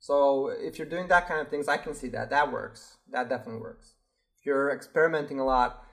So 0.00 0.48
if 0.48 0.78
you're 0.78 0.88
doing 0.88 1.08
that 1.08 1.28
kind 1.28 1.40
of 1.40 1.48
things, 1.48 1.68
I 1.68 1.76
can 1.76 1.94
see 1.94 2.08
that 2.08 2.30
that 2.30 2.50
works. 2.50 2.96
That 3.10 3.28
definitely 3.28 3.60
works. 3.60 3.94
If 4.38 4.46
you're 4.46 4.70
experimenting 4.70 5.38
a 5.38 5.44
lot, 5.44 5.84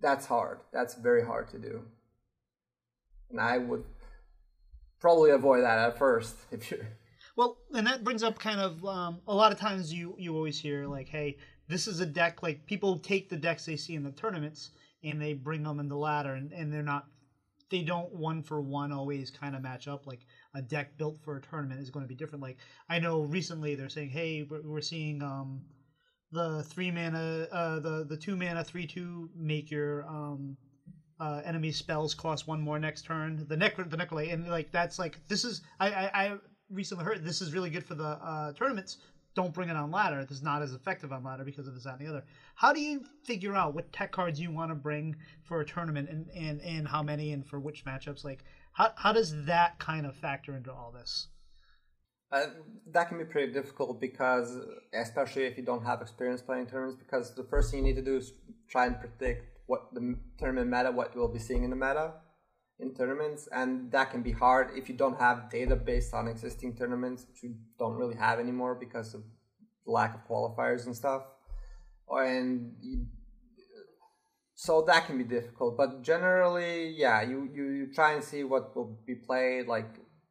that's 0.00 0.26
hard. 0.26 0.60
That's 0.72 0.94
very 0.94 1.24
hard 1.24 1.50
to 1.50 1.58
do. 1.58 1.82
And 3.30 3.38
I 3.38 3.58
would 3.58 3.84
probably 5.00 5.30
avoid 5.30 5.62
that 5.62 5.78
at 5.78 5.98
first 5.98 6.34
if 6.50 6.70
you're 6.70 6.88
well, 7.36 7.58
and 7.72 7.86
that 7.86 8.02
brings 8.02 8.24
up 8.24 8.36
kind 8.36 8.58
of 8.58 8.84
um, 8.84 9.20
a 9.28 9.34
lot 9.34 9.52
of 9.52 9.60
times 9.60 9.92
you 9.92 10.16
you 10.18 10.34
always 10.34 10.58
hear 10.58 10.86
like, 10.86 11.08
hey, 11.08 11.36
this 11.68 11.86
is 11.86 12.00
a 12.00 12.06
deck 12.06 12.42
like 12.42 12.66
people 12.66 12.98
take 12.98 13.28
the 13.28 13.36
decks 13.36 13.64
they 13.64 13.76
see 13.76 13.94
in 13.94 14.02
the 14.02 14.10
tournaments 14.10 14.70
and 15.04 15.22
they 15.22 15.34
bring 15.34 15.62
them 15.62 15.78
in 15.78 15.88
the 15.88 15.96
ladder, 15.96 16.34
and, 16.34 16.52
and 16.52 16.72
they're 16.72 16.82
not 16.82 17.06
they 17.70 17.82
don't 17.82 18.12
one 18.12 18.42
for 18.42 18.60
one 18.60 18.92
always 18.92 19.30
kind 19.30 19.54
of 19.54 19.62
match 19.62 19.86
up 19.86 20.06
like 20.06 20.26
a 20.58 20.62
deck 20.62 20.88
built 20.98 21.16
for 21.24 21.36
a 21.36 21.40
tournament 21.40 21.80
is 21.80 21.90
going 21.90 22.04
to 22.04 22.08
be 22.08 22.14
different 22.14 22.42
like 22.42 22.56
i 22.88 22.98
know 22.98 23.20
recently 23.22 23.74
they're 23.74 23.88
saying 23.88 24.10
hey 24.10 24.42
we're, 24.42 24.60
we're 24.62 24.80
seeing 24.80 25.22
um 25.22 25.62
the 26.32 26.62
three 26.64 26.90
mana 26.90 27.46
uh 27.52 27.78
the 27.78 28.04
the 28.08 28.16
two 28.16 28.36
mana 28.36 28.62
three 28.62 28.86
two 28.86 29.30
make 29.34 29.70
your 29.70 30.06
um 30.08 30.56
uh 31.20 31.40
enemy 31.44 31.70
spells 31.70 32.12
cost 32.12 32.46
one 32.46 32.60
more 32.60 32.78
next 32.78 33.02
turn 33.02 33.44
the 33.48 33.56
necro 33.56 33.88
the 33.88 33.96
necrolate 33.96 34.32
and 34.32 34.48
like 34.48 34.70
that's 34.72 34.98
like 34.98 35.18
this 35.28 35.44
is 35.44 35.62
i 35.80 35.90
i, 35.90 36.10
I 36.24 36.34
recently 36.70 37.04
heard 37.04 37.24
this 37.24 37.40
is 37.40 37.52
really 37.52 37.70
good 37.70 37.84
for 37.84 37.94
the 37.94 38.04
uh 38.04 38.52
tournaments 38.52 38.98
don't 39.38 39.54
bring 39.54 39.68
it 39.68 39.76
on 39.76 39.92
ladder. 39.92 40.18
It's 40.18 40.42
not 40.42 40.62
as 40.62 40.72
effective 40.72 41.12
on 41.12 41.22
ladder 41.22 41.44
because 41.44 41.68
of 41.68 41.74
this, 41.74 41.84
that, 41.84 41.98
and 41.98 42.00
the 42.00 42.10
other. 42.10 42.24
How 42.56 42.72
do 42.72 42.80
you 42.80 43.04
figure 43.22 43.54
out 43.54 43.72
what 43.72 43.92
tech 43.92 44.10
cards 44.10 44.40
you 44.40 44.50
want 44.50 44.72
to 44.72 44.74
bring 44.74 45.14
for 45.44 45.60
a 45.60 45.64
tournament 45.64 46.08
and, 46.08 46.28
and, 46.34 46.60
and 46.62 46.88
how 46.88 47.02
many 47.02 47.30
and 47.30 47.46
for 47.46 47.60
which 47.60 47.84
matchups? 47.84 48.24
Like, 48.24 48.42
how, 48.78 48.92
how 48.94 49.12
does 49.12 49.44
that 49.46 49.80
kind 49.80 50.06
of 50.06 50.14
factor 50.14 50.56
into 50.56 50.72
all 50.72 50.92
this? 50.92 51.26
Uh, 52.30 52.46
that 52.92 53.08
can 53.08 53.18
be 53.18 53.24
pretty 53.24 53.52
difficult 53.52 54.00
because, 54.00 54.56
especially 54.94 55.46
if 55.46 55.56
you 55.56 55.64
don't 55.64 55.84
have 55.84 56.00
experience 56.00 56.40
playing 56.42 56.66
tournaments, 56.66 56.96
because 56.96 57.34
the 57.34 57.42
first 57.42 57.72
thing 57.72 57.80
you 57.80 57.86
need 57.86 57.96
to 57.96 58.02
do 58.02 58.16
is 58.16 58.34
try 58.68 58.86
and 58.86 59.00
predict 59.00 59.58
what 59.66 59.92
the 59.92 60.16
tournament 60.38 60.70
meta, 60.70 60.92
what 60.92 61.10
you'll 61.12 61.26
be 61.26 61.40
seeing 61.40 61.64
in 61.64 61.70
the 61.70 61.76
meta 61.76 62.12
in 62.78 62.94
tournaments, 62.94 63.48
and 63.50 63.90
that 63.90 64.12
can 64.12 64.22
be 64.22 64.30
hard 64.30 64.70
if 64.76 64.88
you 64.88 64.94
don't 64.94 65.18
have 65.18 65.50
data 65.50 65.74
based 65.74 66.14
on 66.14 66.28
existing 66.28 66.76
tournaments, 66.76 67.26
which 67.26 67.42
you 67.42 67.56
don't 67.80 67.96
really 67.96 68.14
have 68.14 68.38
anymore 68.38 68.76
because 68.76 69.12
of 69.12 69.24
lack 69.86 70.14
of 70.14 70.24
qualifiers 70.28 70.86
and 70.86 70.94
stuff. 70.94 71.22
And 72.08 72.74
you, 72.80 73.06
so 74.60 74.82
that 74.82 75.06
can 75.06 75.16
be 75.16 75.22
difficult, 75.22 75.76
but 75.76 76.02
generally, 76.02 76.88
yeah, 76.88 77.22
you, 77.22 77.48
you, 77.54 77.68
you 77.68 77.94
try 77.94 78.14
and 78.14 78.24
see 78.24 78.42
what 78.42 78.74
will 78.74 78.98
be 79.06 79.14
played, 79.14 79.68
like 79.68 79.86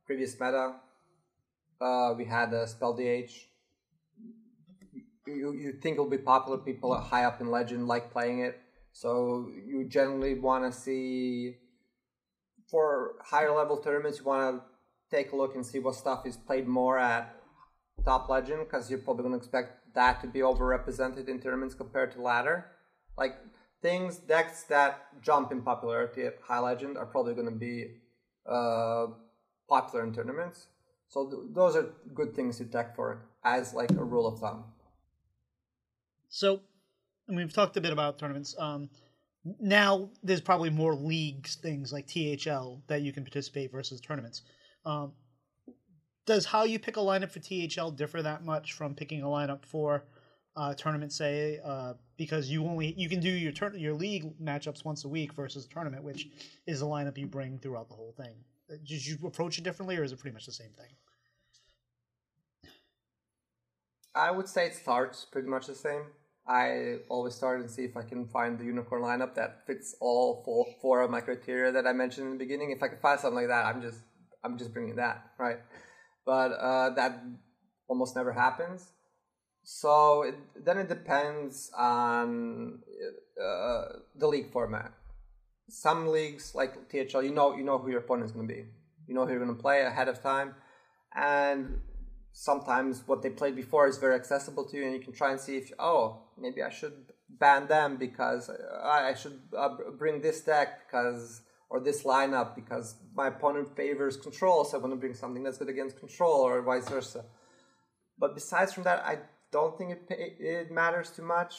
previous 0.05 0.33
meta. 0.33 0.73
Uh, 1.79 2.13
we 2.17 2.25
had 2.25 2.51
a 2.51 2.67
spell 2.67 2.93
DH. 2.93 3.31
You, 5.25 5.53
you 5.53 5.79
think 5.81 5.93
it'll 5.93 6.09
be 6.09 6.17
popular, 6.17 6.57
people 6.57 6.93
high 6.99 7.23
up 7.23 7.39
in 7.39 7.49
Legend 7.49 7.87
like 7.87 8.11
playing 8.11 8.39
it. 8.39 8.59
So 8.91 9.49
you 9.65 9.85
generally 9.85 10.37
want 10.37 10.69
to 10.69 10.77
see 10.77 11.55
for 12.69 13.13
higher 13.23 13.55
level 13.55 13.77
tournaments, 13.77 14.19
you 14.19 14.25
want 14.25 14.57
to 14.57 15.15
take 15.15 15.31
a 15.31 15.37
look 15.37 15.55
and 15.55 15.65
see 15.65 15.79
what 15.79 15.95
stuff 15.95 16.25
is 16.25 16.35
played 16.35 16.67
more 16.67 16.99
at 16.99 17.33
top 18.03 18.27
legend 18.27 18.65
because 18.65 18.89
you're 18.89 18.99
probably 18.99 19.23
going 19.23 19.31
to 19.35 19.37
expect 19.37 19.93
that 19.95 20.19
to 20.19 20.27
be 20.27 20.39
overrepresented 20.39 21.29
in 21.29 21.39
tournaments 21.39 21.73
compared 21.73 22.11
to 22.11 22.21
ladder. 22.21 22.65
Like 23.17 23.37
things 23.81 24.17
decks 24.17 24.63
that 24.63 25.21
jump 25.21 25.51
in 25.51 25.61
popularity 25.61 26.23
at 26.23 26.37
high 26.43 26.59
legend 26.59 26.97
are 26.97 27.05
probably 27.05 27.33
going 27.33 27.49
to 27.49 27.51
be 27.51 27.91
uh, 28.49 29.07
popular 29.69 30.05
in 30.05 30.13
tournaments. 30.13 30.67
So 31.07 31.29
th- 31.29 31.41
those 31.53 31.75
are 31.75 31.89
good 32.13 32.35
things 32.35 32.57
to 32.57 32.65
deck 32.65 32.95
for 32.95 33.25
as 33.43 33.73
like 33.73 33.91
a 33.91 34.03
rule 34.03 34.27
of 34.27 34.39
thumb. 34.39 34.65
So 36.29 36.61
and 37.27 37.37
we've 37.37 37.53
talked 37.53 37.77
a 37.77 37.81
bit 37.81 37.91
about 37.91 38.17
tournaments. 38.17 38.55
Um, 38.57 38.89
now 39.59 40.09
there's 40.23 40.41
probably 40.41 40.69
more 40.69 40.95
leagues 40.95 41.55
things 41.55 41.93
like 41.93 42.07
THL 42.07 42.81
that 42.87 43.01
you 43.01 43.13
can 43.13 43.23
participate 43.23 43.71
versus 43.71 44.01
tournaments. 44.01 44.43
Um, 44.85 45.13
does 46.25 46.45
how 46.45 46.63
you 46.63 46.79
pick 46.79 46.97
a 46.97 47.01
lineup 47.01 47.31
for 47.31 47.39
THL 47.39 47.91
differ 47.91 48.21
that 48.21 48.43
much 48.43 48.73
from 48.73 48.93
picking 48.93 49.21
a 49.21 49.27
lineup 49.27 49.65
for 49.65 50.03
uh, 50.57 50.73
tournament, 50.73 51.13
say, 51.13 51.59
uh, 51.63 51.93
because 52.17 52.49
you 52.49 52.65
only 52.65 52.93
you 52.97 53.07
can 53.07 53.19
do 53.19 53.29
your 53.29 53.51
turn 53.51 53.79
your 53.79 53.93
league 53.93 54.37
matchups 54.41 54.83
once 54.83 55.05
a 55.05 55.07
week 55.07 55.33
versus 55.33 55.67
tournament, 55.67 56.03
which 56.03 56.27
is 56.65 56.79
the 56.79 56.85
lineup 56.85 57.17
you 57.17 57.27
bring 57.27 57.59
throughout 57.59 57.87
the 57.87 57.95
whole 57.95 58.13
thing. 58.17 58.33
Did 58.67 59.05
you 59.05 59.17
approach 59.25 59.59
it 59.59 59.63
differently, 59.63 59.95
or 59.95 60.03
is 60.03 60.11
it 60.11 60.19
pretty 60.19 60.33
much 60.33 60.47
the 60.47 60.51
same 60.51 60.71
thing? 60.71 60.89
I 64.15 64.31
would 64.31 64.49
say 64.49 64.65
it 64.65 64.73
starts 64.73 65.25
pretty 65.25 65.47
much 65.47 65.67
the 65.67 65.75
same. 65.75 66.01
I 66.47 66.97
always 67.07 67.35
start 67.35 67.59
and 67.59 67.69
see 67.69 67.83
if 67.83 67.95
I 67.95 68.01
can 68.01 68.25
find 68.25 68.57
the 68.57 68.63
unicorn 68.65 69.03
lineup 69.03 69.35
that 69.35 69.67
fits 69.67 69.95
all 69.99 70.41
four, 70.43 70.65
four 70.81 71.01
of 71.01 71.11
my 71.11 71.21
criteria 71.21 71.71
that 71.73 71.85
I 71.85 71.93
mentioned 71.93 72.25
in 72.25 72.33
the 72.33 72.39
beginning. 72.39 72.71
If 72.71 72.81
I 72.81 72.87
can 72.87 72.97
find 72.97 73.19
something 73.19 73.35
like 73.35 73.49
that, 73.49 73.65
I'm 73.65 73.81
just 73.81 73.99
I'm 74.43 74.57
just 74.57 74.73
bringing 74.73 74.95
that 74.95 75.31
right. 75.37 75.59
But 76.25 76.51
uh, 76.53 76.89
that 76.95 77.21
almost 77.87 78.15
never 78.15 78.33
happens. 78.33 78.91
So 79.69 80.21
it, 80.21 80.35
then 80.55 80.77
it 80.77 80.87
depends 80.87 81.69
on 81.77 82.79
uh, 83.37 83.83
the 84.15 84.25
league 84.25 84.49
format. 84.49 84.93
Some 85.67 86.07
leagues 86.07 86.55
like 86.55 86.87
THL, 86.87 87.21
you 87.21 87.33
know 87.33 87.53
you 87.53 87.65
know 87.65 87.77
who 87.77 87.89
your 87.89 87.99
opponent 87.99 88.27
is 88.27 88.31
going 88.31 88.47
to 88.47 88.53
be. 88.53 88.63
You 89.07 89.13
know 89.13 89.25
who 89.25 89.31
you're 89.31 89.43
going 89.43 89.53
to 89.53 89.61
play 89.61 89.81
ahead 89.81 90.07
of 90.07 90.23
time, 90.23 90.55
and 91.13 91.81
sometimes 92.31 93.03
what 93.07 93.21
they 93.21 93.29
played 93.29 93.57
before 93.57 93.89
is 93.89 93.97
very 93.97 94.15
accessible 94.15 94.63
to 94.69 94.77
you, 94.77 94.85
and 94.85 94.93
you 94.93 95.01
can 95.01 95.11
try 95.11 95.31
and 95.31 95.39
see 95.39 95.57
if 95.57 95.69
oh 95.79 96.21
maybe 96.37 96.63
I 96.63 96.69
should 96.69 97.11
ban 97.29 97.67
them 97.67 97.97
because 97.97 98.49
I 98.49 99.15
should 99.15 99.37
uh, 99.57 99.75
bring 99.97 100.21
this 100.21 100.39
deck 100.39 100.87
because 100.87 101.41
or 101.69 101.81
this 101.81 102.03
lineup 102.03 102.55
because 102.55 102.95
my 103.13 103.27
opponent 103.27 103.75
favors 103.75 104.15
control, 104.15 104.63
so 104.63 104.77
I 104.77 104.79
want 104.79 104.93
to 104.93 104.97
bring 104.97 105.13
something 105.13 105.43
that's 105.43 105.57
good 105.57 105.67
against 105.67 105.99
control, 105.99 106.39
or 106.39 106.61
vice 106.61 106.87
versa. 106.87 107.25
But 108.17 108.33
besides 108.33 108.71
from 108.71 108.83
that, 108.83 109.03
I 109.05 109.17
don't 109.51 109.77
think 109.77 109.91
it 109.91 110.07
it 110.09 110.71
matters 110.71 111.09
too 111.11 111.23
much. 111.23 111.55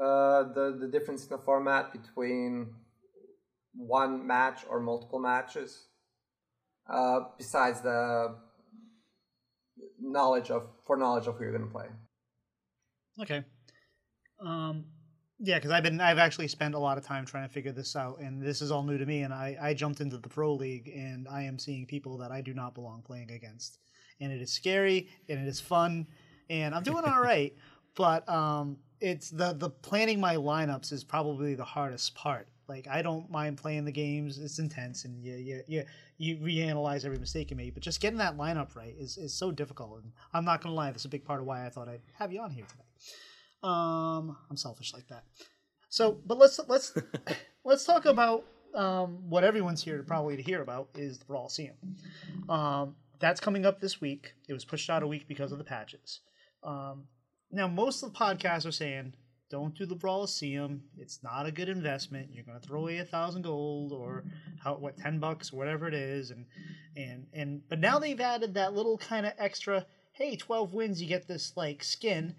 Uh, 0.00 0.52
the 0.54 0.76
the 0.80 0.88
difference 0.88 1.24
in 1.24 1.30
the 1.30 1.38
format 1.38 1.92
between 1.92 2.74
one 3.74 4.26
match 4.26 4.62
or 4.68 4.80
multiple 4.80 5.18
matches. 5.18 5.86
Uh, 6.92 7.20
besides 7.38 7.80
the 7.80 8.36
knowledge 10.00 10.50
of 10.50 10.68
for 10.86 10.96
knowledge 10.96 11.26
of 11.26 11.36
who 11.36 11.44
you're 11.44 11.56
going 11.56 11.64
to 11.64 11.70
play. 11.70 11.86
Okay. 13.22 13.44
Um, 14.44 14.84
yeah, 15.38 15.56
because 15.56 15.70
I've 15.70 15.82
been 15.82 16.00
I've 16.00 16.18
actually 16.18 16.48
spent 16.48 16.74
a 16.74 16.78
lot 16.78 16.98
of 16.98 17.04
time 17.04 17.24
trying 17.24 17.48
to 17.48 17.52
figure 17.52 17.72
this 17.72 17.96
out, 17.96 18.20
and 18.20 18.42
this 18.42 18.60
is 18.60 18.70
all 18.70 18.82
new 18.82 18.98
to 18.98 19.06
me. 19.06 19.22
And 19.22 19.32
I 19.32 19.56
I 19.60 19.74
jumped 19.74 20.00
into 20.00 20.18
the 20.18 20.28
pro 20.28 20.54
league, 20.54 20.88
and 20.88 21.26
I 21.28 21.42
am 21.42 21.58
seeing 21.58 21.86
people 21.86 22.18
that 22.18 22.30
I 22.30 22.40
do 22.40 22.54
not 22.54 22.74
belong 22.74 23.02
playing 23.02 23.30
against, 23.30 23.78
and 24.20 24.32
it 24.32 24.40
is 24.40 24.52
scary 24.52 25.08
and 25.28 25.38
it 25.40 25.48
is 25.48 25.60
fun, 25.60 26.06
and 26.50 26.74
I'm 26.74 26.82
doing 26.82 27.04
all 27.06 27.20
right. 27.20 27.54
But 27.94 28.28
um, 28.28 28.78
it's 29.00 29.30
the 29.30 29.52
the 29.52 29.70
planning 29.70 30.20
my 30.20 30.36
lineups 30.36 30.92
is 30.92 31.04
probably 31.04 31.54
the 31.54 31.64
hardest 31.64 32.14
part. 32.14 32.48
Like 32.68 32.88
I 32.88 33.02
don't 33.02 33.30
mind 33.30 33.58
playing 33.58 33.84
the 33.84 33.92
games; 33.92 34.38
it's 34.38 34.58
intense, 34.58 35.04
and 35.04 35.22
you 35.22 35.34
you 35.34 35.62
you, 35.66 35.84
you 36.16 36.36
reanalyze 36.38 37.04
every 37.04 37.18
mistake 37.18 37.50
you 37.50 37.56
made. 37.56 37.74
But 37.74 37.82
just 37.82 38.00
getting 38.00 38.18
that 38.18 38.36
lineup 38.36 38.74
right 38.74 38.94
is, 38.98 39.16
is 39.16 39.34
so 39.34 39.50
difficult. 39.50 40.02
And 40.02 40.12
I'm 40.32 40.44
not 40.44 40.62
gonna 40.62 40.74
lie, 40.74 40.90
that's 40.90 41.04
a 41.04 41.08
big 41.08 41.24
part 41.24 41.40
of 41.40 41.46
why 41.46 41.66
I 41.66 41.68
thought 41.68 41.88
I'd 41.88 42.00
have 42.18 42.32
you 42.32 42.40
on 42.40 42.50
here 42.50 42.64
today. 42.64 42.84
Um, 43.62 44.36
I'm 44.50 44.56
selfish 44.56 44.92
like 44.92 45.08
that. 45.08 45.24
So, 45.88 46.18
but 46.26 46.38
let's 46.38 46.58
let's 46.66 46.94
let's 47.64 47.84
talk 47.84 48.06
about 48.06 48.44
um, 48.74 49.28
what 49.28 49.44
everyone's 49.44 49.82
here 49.82 49.96
to 49.96 50.02
probably 50.02 50.36
to 50.36 50.42
hear 50.42 50.62
about 50.62 50.88
is 50.94 51.18
the 51.18 51.24
Brawliseum. 51.26 51.76
Um, 52.48 52.96
that's 53.20 53.40
coming 53.40 53.64
up 53.64 53.80
this 53.80 54.00
week. 54.00 54.34
It 54.48 54.52
was 54.52 54.64
pushed 54.64 54.90
out 54.90 55.02
a 55.02 55.06
week 55.06 55.28
because 55.28 55.52
of 55.52 55.58
the 55.58 55.64
patches. 55.64 56.20
Um, 56.64 57.04
now, 57.50 57.68
most 57.68 58.02
of 58.02 58.12
the 58.12 58.18
podcasts 58.18 58.66
are 58.66 58.72
saying 58.72 59.14
don't 59.50 59.76
do 59.76 59.86
the 59.86 59.94
Brawliseum. 59.94 60.80
It's 60.98 61.22
not 61.22 61.46
a 61.46 61.52
good 61.52 61.68
investment. 61.68 62.30
You're 62.32 62.44
going 62.44 62.60
to 62.60 62.66
throw 62.66 62.80
away 62.80 62.98
a 62.98 63.04
thousand 63.04 63.42
gold 63.42 63.92
or 63.92 64.24
how 64.58 64.74
what 64.74 64.96
ten 64.96 65.20
bucks 65.20 65.52
whatever 65.52 65.86
it 65.86 65.94
is, 65.94 66.30
and 66.30 66.46
and 66.96 67.26
and 67.32 67.62
but 67.68 67.78
now 67.78 67.98
they've 67.98 68.20
added 68.20 68.54
that 68.54 68.74
little 68.74 68.98
kind 68.98 69.26
of 69.26 69.32
extra. 69.38 69.86
Hey, 70.12 70.36
twelve 70.36 70.74
wins, 70.74 71.00
you 71.00 71.08
get 71.08 71.28
this 71.28 71.52
like 71.56 71.84
skin, 71.84 72.34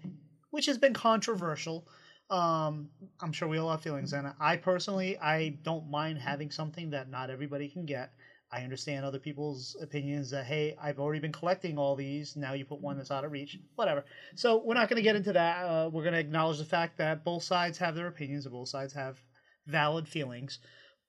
which 0.50 0.66
has 0.66 0.78
been 0.78 0.92
controversial. 0.92 1.88
Um, 2.28 2.90
I'm 3.20 3.32
sure 3.32 3.46
we 3.46 3.58
all 3.58 3.70
have 3.70 3.82
feelings, 3.82 4.12
and 4.12 4.32
I 4.40 4.56
personally 4.56 5.16
I 5.18 5.58
don't 5.62 5.88
mind 5.88 6.18
having 6.18 6.50
something 6.50 6.90
that 6.90 7.08
not 7.08 7.30
everybody 7.30 7.68
can 7.68 7.86
get. 7.86 8.12
I 8.56 8.62
understand 8.62 9.04
other 9.04 9.18
people's 9.18 9.76
opinions 9.82 10.30
that 10.30 10.46
hey, 10.46 10.74
I've 10.80 10.98
already 10.98 11.20
been 11.20 11.32
collecting 11.32 11.76
all 11.76 11.94
these. 11.94 12.36
Now 12.36 12.54
you 12.54 12.64
put 12.64 12.80
one 12.80 12.96
that's 12.96 13.10
out 13.10 13.24
of 13.24 13.32
reach, 13.32 13.58
whatever. 13.74 14.04
So 14.34 14.62
we're 14.64 14.74
not 14.74 14.88
going 14.88 14.96
to 14.96 15.02
get 15.02 15.14
into 15.14 15.34
that. 15.34 15.62
Uh, 15.62 15.90
we're 15.92 16.02
going 16.02 16.14
to 16.14 16.20
acknowledge 16.20 16.58
the 16.58 16.64
fact 16.64 16.96
that 16.96 17.22
both 17.22 17.42
sides 17.42 17.76
have 17.78 17.94
their 17.94 18.06
opinions 18.06 18.46
and 18.46 18.54
both 18.54 18.68
sides 18.68 18.94
have 18.94 19.18
valid 19.66 20.08
feelings. 20.08 20.58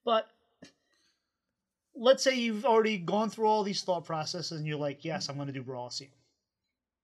But 0.04 0.28
let's 1.96 2.22
say 2.22 2.36
you've 2.36 2.66
already 2.66 2.98
gone 2.98 3.30
through 3.30 3.48
all 3.48 3.64
these 3.64 3.82
thought 3.82 4.04
processes 4.04 4.60
and 4.60 4.68
you're 4.68 4.78
like, 4.78 5.06
yes, 5.06 5.30
I'm 5.30 5.36
going 5.36 5.48
to 5.48 5.54
do 5.54 5.64
Brawliseum. 5.64 6.12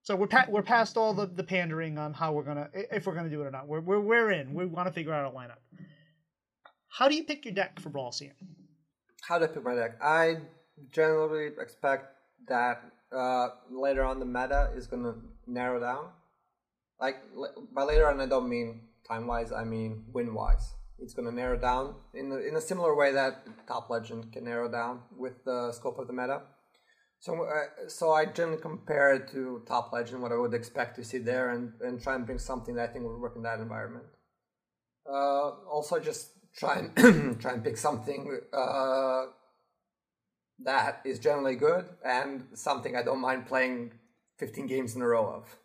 So 0.01 0.17
we're 0.17 0.27
pa- 0.27 0.47
we're 0.49 0.63
past 0.63 0.97
all 0.97 1.13
the, 1.13 1.25
the 1.25 1.45
pandering 1.45 1.97
on 1.97 2.11
how 2.11 2.33
we're 2.33 2.43
gonna 2.43 2.69
if 2.73 3.07
we're 3.07 3.15
gonna 3.15 3.29
do 3.29 3.41
it 3.41 3.45
or 3.45 3.51
not. 3.51 3.69
We're 3.69 3.79
we're, 3.79 4.01
we're 4.01 4.31
in. 4.31 4.53
We 4.53 4.65
want 4.65 4.89
to 4.89 4.93
figure 4.93 5.13
out 5.13 5.33
a 5.33 5.33
lineup. 5.33 5.61
How 6.89 7.07
do 7.07 7.15
you 7.15 7.23
pick 7.23 7.45
your 7.45 7.53
deck 7.53 7.79
for 7.79 7.89
Brawliseum? 7.89 8.33
How 9.27 9.39
do 9.39 9.45
I 9.45 9.47
pick 9.47 9.63
my 9.63 9.75
deck? 9.75 9.97
I 10.01 10.37
generally 10.91 11.49
expect 11.59 12.07
that 12.47 12.83
uh, 13.15 13.49
later 13.71 14.03
on 14.03 14.19
the 14.19 14.25
meta 14.25 14.71
is 14.75 14.87
going 14.87 15.03
to 15.03 15.15
narrow 15.47 15.79
down. 15.79 16.07
Like 16.99 17.17
by 17.73 17.83
later 17.83 18.07
on, 18.07 18.19
I 18.19 18.25
don't 18.25 18.49
mean 18.49 18.81
time 19.07 19.27
wise. 19.27 19.51
I 19.51 19.63
mean 19.63 20.05
win 20.13 20.33
wise. 20.33 20.73
It's 20.99 21.13
going 21.13 21.27
to 21.27 21.35
narrow 21.35 21.57
down 21.57 21.95
in 22.13 22.31
a, 22.31 22.37
in 22.37 22.55
a 22.55 22.61
similar 22.61 22.95
way 22.95 23.11
that 23.13 23.45
Top 23.67 23.89
Legend 23.89 24.31
can 24.31 24.45
narrow 24.45 24.71
down 24.71 25.01
with 25.17 25.43
the 25.43 25.71
scope 25.71 25.99
of 25.99 26.07
the 26.07 26.13
meta. 26.13 26.41
So, 27.19 27.43
uh, 27.43 27.87
so 27.87 28.11
I 28.11 28.25
generally 28.25 28.61
compare 28.61 29.13
it 29.13 29.29
to 29.31 29.63
Top 29.65 29.91
Legend, 29.93 30.21
what 30.21 30.33
I 30.33 30.35
would 30.35 30.53
expect 30.53 30.97
to 30.97 31.05
see 31.05 31.17
there, 31.17 31.51
and, 31.51 31.71
and 31.81 32.01
try 32.01 32.15
and 32.15 32.25
bring 32.25 32.37
something 32.37 32.75
that 32.75 32.89
I 32.89 32.93
think 32.93 33.05
would 33.05 33.19
work 33.19 33.37
in 33.37 33.43
that 33.43 33.59
environment. 33.59 34.05
Uh, 35.09 35.51
also, 35.71 35.99
just 35.99 36.32
try 36.55 36.79
and 36.95 37.39
try 37.41 37.53
and 37.53 37.63
pick 37.63 37.77
something 37.77 38.39
uh, 38.53 39.25
that 40.63 41.01
is 41.05 41.19
generally 41.19 41.55
good 41.55 41.85
and 42.05 42.45
something 42.53 42.95
I 42.95 43.03
don't 43.03 43.19
mind 43.19 43.45
playing 43.47 43.93
15 44.37 44.67
games 44.67 44.95
in 44.95 45.01
a 45.01 45.07
row 45.07 45.27
of. 45.27 45.55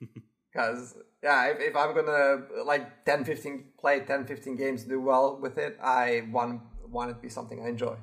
Because 0.52 0.94
yeah, 1.22 1.48
if, 1.48 1.60
if 1.60 1.76
I'm 1.76 1.94
gonna 1.94 2.64
like 2.64 3.04
10, 3.04 3.24
15 3.24 3.64
play 3.78 4.00
10, 4.00 4.24
15 4.24 4.56
games, 4.56 4.84
do 4.84 4.98
well 4.98 5.38
with 5.38 5.58
it, 5.58 5.76
I 5.82 6.22
want 6.30 6.62
want 6.88 7.10
it 7.10 7.14
to 7.14 7.20
be 7.20 7.28
something 7.28 7.62
I 7.62 7.68
enjoy. 7.68 7.96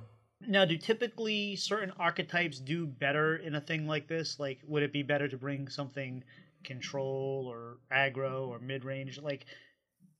Now, 0.48 0.66
do 0.66 0.78
typically 0.78 1.56
certain 1.56 1.92
archetypes 1.98 2.60
do 2.60 2.86
better 2.86 3.38
in 3.38 3.56
a 3.56 3.62
thing 3.62 3.88
like 3.88 4.08
this? 4.08 4.40
Like, 4.40 4.60
would 4.68 4.84
it 4.84 4.92
be 4.92 5.02
better 5.02 5.28
to 5.28 5.38
bring 5.38 5.68
something 5.68 6.24
control 6.64 7.48
or 7.50 7.78
aggro 7.92 8.48
or 8.48 8.60
mid 8.60 8.84
range? 8.84 9.20
Like, 9.20 9.46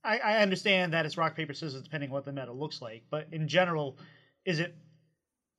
I, 0.04 0.18
I 0.18 0.38
understand 0.42 0.94
that 0.94 1.06
it's 1.06 1.18
rock 1.18 1.36
paper 1.36 1.54
scissors 1.54 1.82
depending 1.82 2.10
on 2.10 2.14
what 2.14 2.26
the 2.26 2.32
meta 2.32 2.52
looks 2.52 2.82
like, 2.82 3.04
but 3.10 3.28
in 3.32 3.48
general, 3.48 3.98
is 4.46 4.60
it 4.60 4.76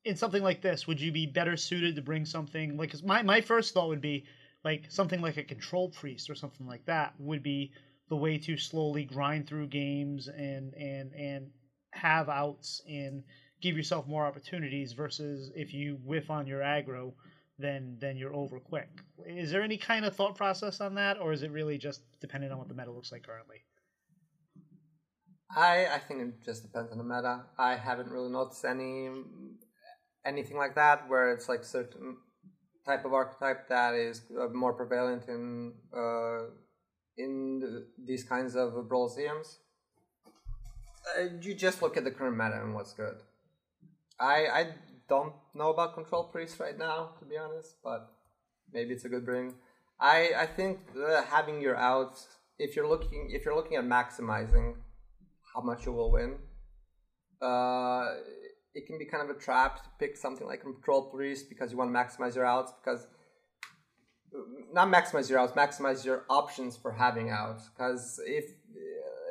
in 0.05 0.16
something 0.16 0.42
like 0.42 0.61
this? 0.61 0.86
Would 0.86 1.01
you 1.01 1.12
be 1.12 1.26
better 1.26 1.57
suited 1.57 1.97
to 1.97 2.03
bring 2.03 2.24
something 2.24 2.76
like? 2.76 2.90
Cause 2.90 3.03
my 3.03 3.22
my 3.22 3.40
first 3.40 3.72
thought 3.72 3.88
would 3.88 4.03
be 4.03 4.24
like 4.64 4.84
something 4.88 5.20
like 5.20 5.36
a 5.36 5.45
control 5.45 5.88
priest 5.88 6.28
or 6.28 6.34
something 6.34 6.66
like 6.66 6.84
that 6.86 7.14
would 7.18 7.42
be 7.42 7.72
the 8.09 8.16
way 8.16 8.38
to 8.38 8.57
slowly 8.57 9.05
grind 9.05 9.47
through 9.47 9.68
games 9.68 10.28
and 10.28 10.74
and 10.74 11.12
and 11.14 11.51
have 11.92 12.28
outs 12.28 12.82
and 12.88 13.22
give 13.61 13.76
yourself 13.76 14.07
more 14.07 14.26
opportunities 14.26 14.92
versus 14.92 15.51
if 15.55 15.72
you 15.72 15.99
whiff 16.05 16.30
on 16.30 16.47
your 16.47 16.61
aggro 16.61 17.12
then 17.59 17.97
then 18.01 18.16
you're 18.16 18.34
over 18.34 18.59
quick. 18.59 18.88
Is 19.26 19.51
there 19.51 19.62
any 19.62 19.78
kind 19.78 20.05
of 20.05 20.14
thought 20.14 20.36
process 20.36 20.80
on 20.80 20.97
that 20.97 21.18
or 21.18 21.32
is 21.32 21.42
it 21.42 21.53
really 21.53 21.78
just 21.78 22.03
dependent 22.20 22.53
on 22.53 22.59
what 22.59 22.68
the 22.68 22.74
meta 22.74 22.90
looks 22.90 23.12
like 23.12 23.22
currently? 23.22 23.64
I 25.57 25.86
I 25.86 25.98
think 25.98 26.20
it 26.20 26.44
just 26.44 26.62
depends 26.62 26.90
on 26.92 26.98
the 26.98 27.05
meta. 27.05 27.44
I 27.59 27.76
haven't 27.76 28.11
really 28.11 28.30
noticed 28.30 28.64
any 28.64 29.11
anything 30.24 30.57
like 30.57 30.74
that 30.74 31.09
where 31.09 31.32
it's 31.32 31.48
like 31.48 31.64
certain 31.64 32.16
type 32.84 33.05
of 33.05 33.12
archetype 33.12 33.68
that 33.68 33.94
is 33.94 34.22
uh, 34.38 34.48
more 34.48 34.72
prevalent 34.72 35.28
in 35.28 35.72
uh, 35.96 36.46
in 37.16 37.61
the, 37.61 37.86
these 38.05 38.24
kinds 38.24 38.57
of 38.57 38.72
brawlseums. 38.88 39.59
Uh, 41.18 41.26
you 41.40 41.55
just 41.55 41.82
look 41.82 41.96
at 41.96 42.05
the 42.05 42.11
current 42.11 42.36
meta 42.36 42.61
and 42.62 42.74
what's 42.74 42.92
good. 42.92 43.16
I 44.18 44.46
I 44.46 44.66
don't 45.09 45.34
know 45.55 45.70
about 45.70 45.94
control 45.94 46.24
priest 46.24 46.59
right 46.59 46.76
now 46.76 47.11
to 47.18 47.24
be 47.24 47.36
honest, 47.36 47.76
but 47.82 48.11
maybe 48.72 48.94
it's 48.94 49.05
a 49.05 49.09
good 49.09 49.24
bring. 49.24 49.55
I 50.00 50.32
I 50.36 50.46
think 50.46 50.80
having 51.28 51.61
your 51.61 51.76
outs 51.76 52.26
if 52.59 52.74
you're 52.74 52.88
looking 52.88 53.30
if 53.30 53.44
you're 53.44 53.55
looking 53.55 53.76
at 53.76 53.84
maximizing 53.84 54.74
how 55.55 55.62
much 55.62 55.86
you 55.86 55.92
will 55.92 56.11
win, 56.11 56.36
uh, 57.40 58.14
it 58.74 58.86
can 58.86 58.98
be 58.98 59.05
kind 59.05 59.28
of 59.28 59.34
a 59.34 59.38
trap 59.38 59.82
to 59.84 59.90
pick 59.98 60.16
something 60.16 60.46
like 60.46 60.62
control 60.62 61.02
priest 61.11 61.48
because 61.48 61.70
you 61.70 61.78
want 61.78 61.92
to 61.92 61.98
maximize 61.98 62.34
your 62.34 62.44
outs 62.44 62.72
because 62.82 63.07
not 64.72 64.88
maximize 64.88 65.30
your 65.30 65.38
outs, 65.38 65.52
maximize 65.52 66.05
your 66.05 66.24
options 66.28 66.76
for 66.76 66.92
having 66.92 67.30
outs. 67.30 67.68
Because 67.68 68.20
if 68.26 68.44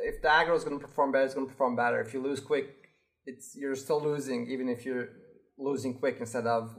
if 0.01 0.21
the 0.21 0.27
aggro 0.27 0.55
is 0.55 0.63
going 0.63 0.79
to 0.79 0.85
perform 0.85 1.11
better, 1.11 1.25
it's 1.25 1.33
going 1.33 1.47
to 1.47 1.51
perform 1.51 1.75
better. 1.75 2.01
If 2.01 2.13
you 2.13 2.21
lose 2.21 2.39
quick, 2.39 2.89
it's 3.25 3.55
you're 3.55 3.75
still 3.75 4.01
losing 4.01 4.49
even 4.49 4.69
if 4.69 4.85
you're 4.85 5.09
losing 5.57 5.93
quick 5.93 6.17
instead 6.19 6.47
of 6.47 6.75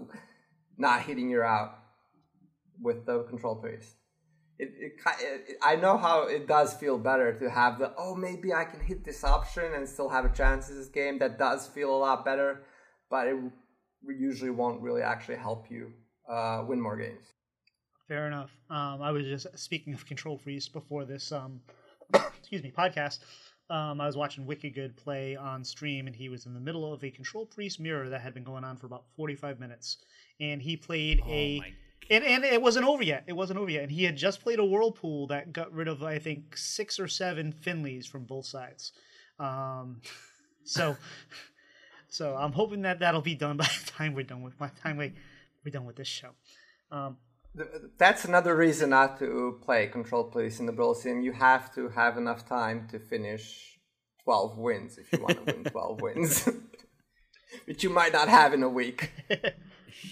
not 0.76 1.03
hitting 1.03 1.28
your 1.28 1.45
out 1.45 1.78
with 2.80 3.07
the 3.07 3.24
control 3.24 3.57
priest. 3.57 3.97
It, 4.59 4.73
it, 4.79 4.93
it, 5.21 5.57
I 5.63 5.77
know 5.77 5.97
how 5.99 6.25
it 6.25 6.47
does 6.47 6.75
feel 6.75 6.97
better 6.97 7.37
to 7.41 7.51
have 7.51 7.79
the 7.79 7.93
oh 7.99 8.15
maybe 8.15 8.53
I 8.53 8.65
can 8.65 8.81
hit 8.81 9.05
this 9.05 9.25
option 9.25 9.75
and 9.75 9.89
still 9.89 10.09
have 10.09 10.25
a 10.25 10.29
chance 10.29 10.71
in 10.71 10.79
this 10.79 10.89
game. 10.89 11.19
That 11.19 11.39
does 11.39 11.67
feel 11.67 11.95
a 11.95 11.99
lot 11.99 12.25
better, 12.25 12.63
but 13.11 13.27
it 13.27 13.37
usually 14.07 14.51
won't 14.51 14.81
really 14.81 15.03
actually 15.03 15.37
help 15.37 15.71
you 15.71 15.93
uh, 16.31 16.65
win 16.67 16.81
more 16.81 16.97
games. 16.97 17.25
Fair 18.07 18.27
enough. 18.27 18.51
Um, 18.71 19.03
I 19.03 19.11
was 19.11 19.25
just 19.25 19.47
speaking 19.59 19.95
of 19.95 20.07
control 20.07 20.39
priest 20.39 20.73
before 20.73 21.05
this 21.05 21.33
um, 21.33 21.61
excuse 22.39 22.63
me 22.63 22.73
podcast. 22.77 23.21
Um, 23.71 23.99
I 23.99 24.07
was 24.07 24.17
watching 24.17 24.45
Wicked 24.45 24.75
Good 24.75 24.95
play 24.97 25.37
on 25.37 25.65
stream, 25.65 26.07
and 26.07 26.15
he 26.15 26.29
was 26.29 26.45
in 26.45 26.53
the 26.53 26.61
middle 26.61 26.93
of 26.93 27.03
a 27.03 27.11
control 27.11 27.47
priest 27.47 27.81
mirror 27.81 28.11
that 28.11 28.21
had 28.21 28.35
been 28.35 28.45
going 28.45 28.63
on 28.63 28.77
for 28.77 28.87
about 28.87 29.05
forty 29.17 29.35
five 29.35 29.59
minutes, 29.59 29.97
and 30.39 30.61
he 30.61 30.77
played 30.77 31.21
oh 31.25 31.31
a 31.31 31.63
and 32.11 32.25
and 32.25 32.45
it 32.45 32.61
wasn't 32.61 32.87
over 32.87 33.03
yet. 33.03 33.25
It 33.27 33.33
wasn't 33.35 33.59
over 33.59 33.71
yet, 33.71 33.85
and 33.85 33.93
he 33.93 34.05
had 34.05 34.17
just 34.17 34.43
played 34.43 34.59
a 34.59 34.65
whirlpool 34.65 35.27
that 35.29 35.53
got 35.53 35.73
rid 35.73 35.89
of 35.89 36.03
I 36.03 36.19
think 36.19 36.57
six 36.57 36.99
or 36.99 37.09
seven 37.09 37.53
Finleys 37.53 38.07
from 38.07 38.25
both 38.25 38.47
sides. 38.47 38.93
Um, 39.39 40.01
so, 40.65 40.97
so 42.09 42.37
I'm 42.37 42.53
hoping 42.53 42.83
that 42.83 43.01
that'll 43.01 43.21
be 43.23 43.35
done 43.35 43.57
by 43.57 43.65
the 43.65 43.91
time 43.91 44.15
we're 44.15 44.25
done 44.25 44.43
with 44.43 44.59
by 44.59 44.69
the 44.69 44.81
time 44.81 44.97
we 44.97 45.13
we're 45.65 45.73
done 45.73 45.87
with 45.87 45.97
this 45.97 46.09
show. 46.09 46.31
Um, 46.91 47.17
That's 47.99 48.25
another 48.25 48.55
reason 48.55 48.91
not 48.91 49.19
to 49.21 49.59
play 49.63 49.87
Control 49.87 50.25
Priest 50.25 50.61
in 50.61 50.67
the 50.67 50.73
Brawliseum. 50.73 51.23
You 51.23 51.33
have 51.33 51.75
to 51.75 51.89
have 51.89 52.17
enough 52.19 52.47
time 52.47 52.87
to 52.91 52.99
finish 52.99 53.79
12 54.25 54.59
wins 54.59 54.99
if 54.99 55.13
you 55.13 55.21
want 55.21 55.47
to 55.47 55.55
win 55.55 55.65
12 55.71 56.01
wins, 56.03 56.49
which 57.65 57.83
you 57.83 57.91
might 57.91 58.13
not 58.13 58.29
have 58.29 58.53
in 58.53 58.63
a 58.63 58.69
week. 58.69 59.11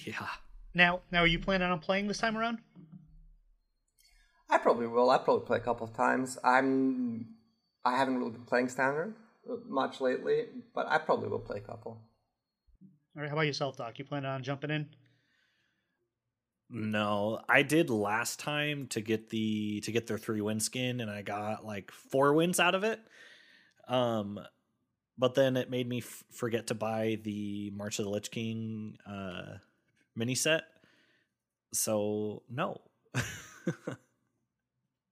yeah. 0.06 0.26
Now, 0.74 1.00
now, 1.10 1.20
are 1.20 1.26
you 1.26 1.38
planning 1.38 1.68
on 1.68 1.78
playing 1.80 2.08
this 2.08 2.18
time 2.18 2.36
around? 2.36 2.58
I 4.48 4.58
probably 4.58 4.86
will. 4.86 5.10
I 5.10 5.18
probably 5.18 5.46
play 5.46 5.58
a 5.58 5.60
couple 5.60 5.86
of 5.86 5.94
times. 5.94 6.38
I'm. 6.42 7.26
I 7.84 7.96
haven't 7.96 8.18
really 8.18 8.30
been 8.32 8.44
playing 8.44 8.68
standard 8.68 9.14
much 9.66 10.00
lately, 10.00 10.44
but 10.74 10.86
I 10.86 10.98
probably 10.98 11.28
will 11.28 11.40
play 11.40 11.58
a 11.58 11.60
couple. 11.60 12.00
All 13.16 13.22
right. 13.22 13.28
How 13.28 13.34
about 13.34 13.46
yourself, 13.46 13.76
Doc? 13.76 13.98
You 13.98 14.04
planning 14.04 14.30
on 14.30 14.42
jumping 14.42 14.70
in? 14.70 14.88
No, 16.70 17.40
I 17.48 17.62
did 17.62 17.90
last 17.90 18.40
time 18.40 18.86
to 18.88 19.02
get 19.02 19.28
the 19.28 19.80
to 19.82 19.92
get 19.92 20.06
their 20.06 20.16
three 20.16 20.40
win 20.40 20.60
skin, 20.60 21.00
and 21.00 21.10
I 21.10 21.20
got 21.20 21.66
like 21.66 21.90
four 21.90 22.32
wins 22.32 22.58
out 22.58 22.74
of 22.74 22.82
it. 22.82 23.00
Um, 23.88 24.40
but 25.18 25.34
then 25.34 25.58
it 25.58 25.70
made 25.70 25.86
me 25.86 25.98
f- 25.98 26.24
forget 26.30 26.68
to 26.68 26.74
buy 26.74 27.18
the 27.22 27.70
March 27.74 27.98
of 27.98 28.06
the 28.06 28.10
Lich 28.10 28.30
King 28.30 28.96
uh 29.06 29.58
mini 30.16 30.34
set. 30.34 30.64
So 31.72 32.42
no. 32.50 32.80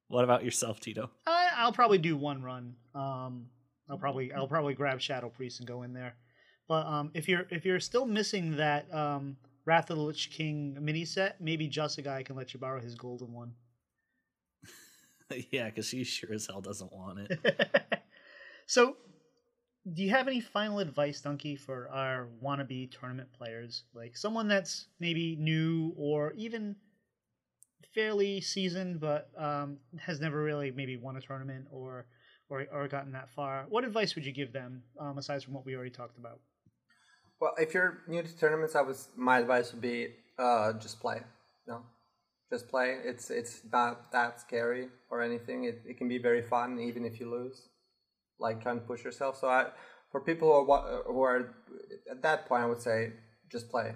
what 0.08 0.24
about 0.24 0.44
yourself, 0.44 0.80
Tito? 0.80 1.10
I, 1.26 1.64
will 1.64 1.72
probably 1.72 1.98
do 1.98 2.16
one 2.16 2.42
run. 2.42 2.74
Um, 2.94 3.46
I'll 3.88 3.98
probably 3.98 4.32
I'll 4.32 4.48
probably 4.48 4.74
grab 4.74 5.00
Shadow 5.00 5.28
Priest 5.28 5.60
and 5.60 5.68
go 5.68 5.82
in 5.82 5.92
there. 5.92 6.14
But 6.68 6.86
um, 6.86 7.10
if 7.14 7.28
you're 7.28 7.46
if 7.50 7.64
you're 7.64 7.80
still 7.80 8.06
missing 8.06 8.56
that 8.56 8.92
um, 8.94 9.36
Wrath 9.64 9.90
of 9.90 9.96
the 9.96 10.02
Lich 10.02 10.30
King 10.30 10.76
mini 10.80 11.04
set, 11.04 11.40
maybe 11.40 11.66
just 11.66 11.98
a 11.98 12.02
guy 12.02 12.22
can 12.22 12.36
let 12.36 12.54
you 12.54 12.60
borrow 12.60 12.80
his 12.80 12.94
golden 12.94 13.32
one. 13.32 13.54
yeah, 15.50 15.66
because 15.66 15.90
he 15.90 16.04
sure 16.04 16.32
as 16.32 16.46
hell 16.46 16.60
doesn't 16.60 16.92
want 16.92 17.18
it. 17.20 18.02
so 18.66 18.96
do 19.92 20.02
you 20.02 20.10
have 20.10 20.28
any 20.28 20.40
final 20.40 20.78
advice, 20.78 21.20
Donkey, 21.20 21.56
for 21.56 21.88
our 21.90 22.28
wannabe 22.42 22.90
tournament 22.90 23.28
players? 23.32 23.84
Like 23.94 24.16
someone 24.16 24.46
that's 24.46 24.86
maybe 24.98 25.36
new 25.36 25.94
or 25.96 26.32
even 26.36 26.76
fairly 27.94 28.40
seasoned, 28.40 29.00
but 29.00 29.30
um, 29.38 29.78
has 29.98 30.20
never 30.20 30.42
really 30.42 30.70
maybe 30.70 30.96
won 30.96 31.16
a 31.16 31.20
tournament 31.20 31.66
or, 31.70 32.06
or 32.50 32.66
or 32.72 32.88
gotten 32.88 33.12
that 33.12 33.30
far. 33.30 33.64
What 33.68 33.84
advice 33.84 34.14
would 34.14 34.26
you 34.26 34.32
give 34.32 34.52
them, 34.52 34.82
um, 34.98 35.18
aside 35.18 35.42
from 35.42 35.54
what 35.54 35.64
we 35.64 35.74
already 35.74 35.90
talked 35.90 36.18
about? 36.18 36.40
Well, 37.40 37.54
if 37.58 37.72
you're 37.72 38.02
new 38.06 38.22
to 38.22 38.38
tournaments, 38.38 38.76
I 38.76 38.82
was 38.82 39.08
my 39.16 39.38
advice 39.38 39.72
would 39.72 39.80
be 39.80 40.08
uh, 40.38 40.74
just 40.74 41.00
play. 41.00 41.22
No, 41.66 41.82
just 42.52 42.68
play. 42.68 42.98
It's 43.02 43.30
it's 43.30 43.62
not 43.72 44.12
that 44.12 44.40
scary 44.40 44.88
or 45.08 45.22
anything. 45.22 45.64
It 45.64 45.80
it 45.86 45.96
can 45.96 46.06
be 46.06 46.18
very 46.18 46.42
fun 46.42 46.78
even 46.78 47.06
if 47.06 47.18
you 47.18 47.30
lose 47.30 47.70
like 48.40 48.62
trying 48.62 48.80
to 48.80 48.86
push 48.86 49.04
yourself. 49.04 49.38
So 49.38 49.48
I, 49.48 49.66
for 50.10 50.20
people 50.20 50.48
who 50.64 50.72
are, 50.72 51.02
who 51.06 51.22
are 51.22 51.54
at 52.10 52.22
that 52.22 52.46
point, 52.46 52.62
I 52.62 52.66
would 52.66 52.80
say 52.80 53.12
just 53.50 53.70
play. 53.70 53.94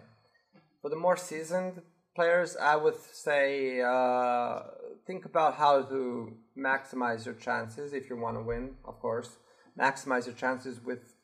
For 0.82 0.88
the 0.88 0.96
more 0.96 1.16
seasoned 1.16 1.82
players, 2.14 2.56
I 2.56 2.76
would 2.76 2.96
say 2.96 3.80
uh, 3.80 4.60
think 5.06 5.24
about 5.24 5.54
how 5.54 5.82
to 5.82 6.36
maximize 6.56 7.24
your 7.24 7.34
chances 7.34 7.92
if 7.92 8.08
you 8.08 8.16
want 8.16 8.36
to 8.36 8.42
win. 8.42 8.76
Of 8.84 9.00
course, 9.00 9.36
maximize 9.78 10.26
your 10.26 10.34
chances 10.34 10.80
with 10.84 11.14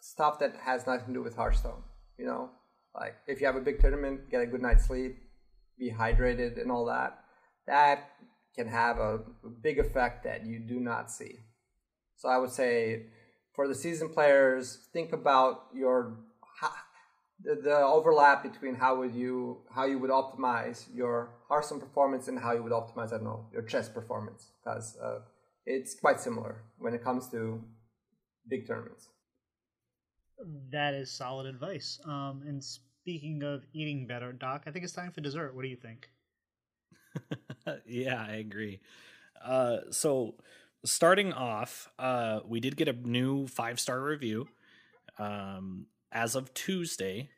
stuff 0.00 0.38
that 0.38 0.56
has 0.64 0.86
nothing 0.86 1.08
to 1.08 1.14
do 1.14 1.22
with 1.22 1.36
Hearthstone. 1.36 1.82
You 2.18 2.26
know, 2.26 2.50
like 2.94 3.14
if 3.26 3.40
you 3.40 3.46
have 3.46 3.56
a 3.56 3.60
big 3.60 3.80
tournament, 3.80 4.30
get 4.30 4.42
a 4.42 4.46
good 4.46 4.62
night's 4.62 4.86
sleep, 4.86 5.16
be 5.78 5.90
hydrated, 5.90 6.60
and 6.60 6.70
all 6.70 6.86
that. 6.86 7.18
That 7.66 8.10
can 8.54 8.68
have 8.68 8.98
a 8.98 9.20
big 9.62 9.78
effect 9.78 10.24
that 10.24 10.44
you 10.44 10.58
do 10.58 10.78
not 10.78 11.10
see. 11.10 11.38
So 12.22 12.28
I 12.28 12.38
would 12.38 12.52
say 12.52 13.06
for 13.52 13.66
the 13.66 13.74
season 13.74 14.08
players, 14.08 14.86
think 14.92 15.12
about 15.12 15.66
your 15.74 16.18
the, 17.42 17.56
the 17.56 17.76
overlap 17.78 18.44
between 18.44 18.76
how 18.76 18.94
would 19.00 19.12
you 19.12 19.62
how 19.74 19.86
you 19.86 19.98
would 19.98 20.10
optimize 20.10 20.84
your 20.94 21.30
Hearthstone 21.48 21.80
performance 21.80 22.28
and 22.28 22.38
how 22.38 22.52
you 22.52 22.62
would 22.62 22.70
optimize 22.70 23.08
I 23.08 23.16
don't 23.16 23.24
know 23.24 23.46
your 23.52 23.62
chess 23.62 23.88
performance 23.88 24.52
because 24.62 24.96
uh, 25.02 25.18
it's 25.66 25.96
quite 25.96 26.20
similar 26.20 26.62
when 26.78 26.94
it 26.94 27.02
comes 27.02 27.28
to 27.30 27.60
big 28.48 28.68
tournaments. 28.68 29.08
That 30.70 30.94
is 30.94 31.10
solid 31.10 31.46
advice. 31.46 31.98
Um, 32.06 32.44
and 32.46 32.62
speaking 32.62 33.42
of 33.42 33.64
eating 33.72 34.06
better, 34.06 34.32
Doc, 34.32 34.62
I 34.68 34.70
think 34.70 34.84
it's 34.84 34.94
time 34.94 35.10
for 35.10 35.22
dessert. 35.22 35.56
What 35.56 35.62
do 35.62 35.68
you 35.68 35.76
think? 35.76 36.08
yeah, 37.84 38.24
I 38.24 38.34
agree. 38.34 38.78
Uh, 39.44 39.78
so 39.90 40.36
starting 40.84 41.32
off, 41.32 41.90
uh, 41.98 42.40
we 42.46 42.60
did 42.60 42.76
get 42.76 42.88
a 42.88 42.92
new 42.92 43.46
five 43.46 43.78
star 43.78 44.02
review 44.02 44.48
um, 45.18 45.86
as 46.10 46.34
of 46.34 46.52
Tuesday. 46.54 47.30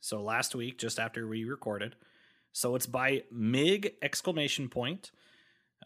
So 0.00 0.22
last 0.22 0.54
week, 0.54 0.78
just 0.78 0.98
after 0.98 1.26
we 1.26 1.44
recorded. 1.44 1.96
So 2.52 2.74
it's 2.74 2.86
by 2.86 3.24
Mig 3.30 3.94
exclamation 4.00 4.68
point. 4.68 5.10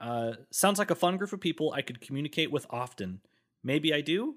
Uh, 0.00 0.32
sounds 0.50 0.78
like 0.78 0.90
a 0.90 0.94
fun 0.94 1.16
group 1.16 1.32
of 1.32 1.40
people 1.40 1.72
I 1.72 1.82
could 1.82 2.00
communicate 2.00 2.50
with 2.50 2.66
often. 2.70 3.20
Maybe 3.62 3.92
I 3.92 4.00
do. 4.00 4.36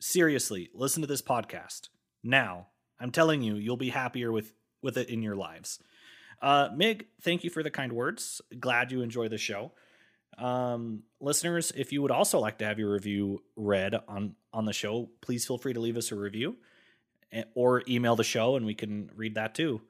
Seriously, 0.00 0.70
listen 0.74 1.02
to 1.02 1.06
this 1.06 1.22
podcast 1.22 1.88
now. 2.22 2.68
I'm 3.00 3.10
telling 3.10 3.42
you, 3.42 3.54
you'll 3.56 3.76
be 3.76 3.90
happier 3.90 4.32
with 4.32 4.52
with 4.82 4.96
it 4.96 5.08
in 5.08 5.22
your 5.22 5.36
lives. 5.36 5.78
Uh, 6.40 6.68
Mig, 6.74 7.06
thank 7.20 7.42
you 7.42 7.50
for 7.50 7.62
the 7.62 7.70
kind 7.70 7.92
words. 7.92 8.40
Glad 8.60 8.92
you 8.92 9.02
enjoy 9.02 9.28
the 9.28 9.38
show. 9.38 9.72
Um, 10.36 11.02
listeners, 11.20 11.72
if 11.76 11.92
you 11.92 12.02
would 12.02 12.10
also 12.10 12.38
like 12.38 12.58
to 12.58 12.64
have 12.64 12.78
your 12.78 12.92
review 12.92 13.42
read 13.56 13.94
on 14.06 14.34
on 14.52 14.64
the 14.64 14.72
show, 14.72 15.08
please 15.20 15.46
feel 15.46 15.58
free 15.58 15.72
to 15.72 15.80
leave 15.80 15.96
us 15.96 16.12
a 16.12 16.16
review 16.16 16.56
eh, 17.32 17.44
or 17.54 17.82
email 17.88 18.16
the 18.16 18.24
show 18.24 18.56
and 18.56 18.64
we 18.64 18.74
can 18.74 19.10
read 19.14 19.34
that 19.34 19.54
too. 19.54 19.80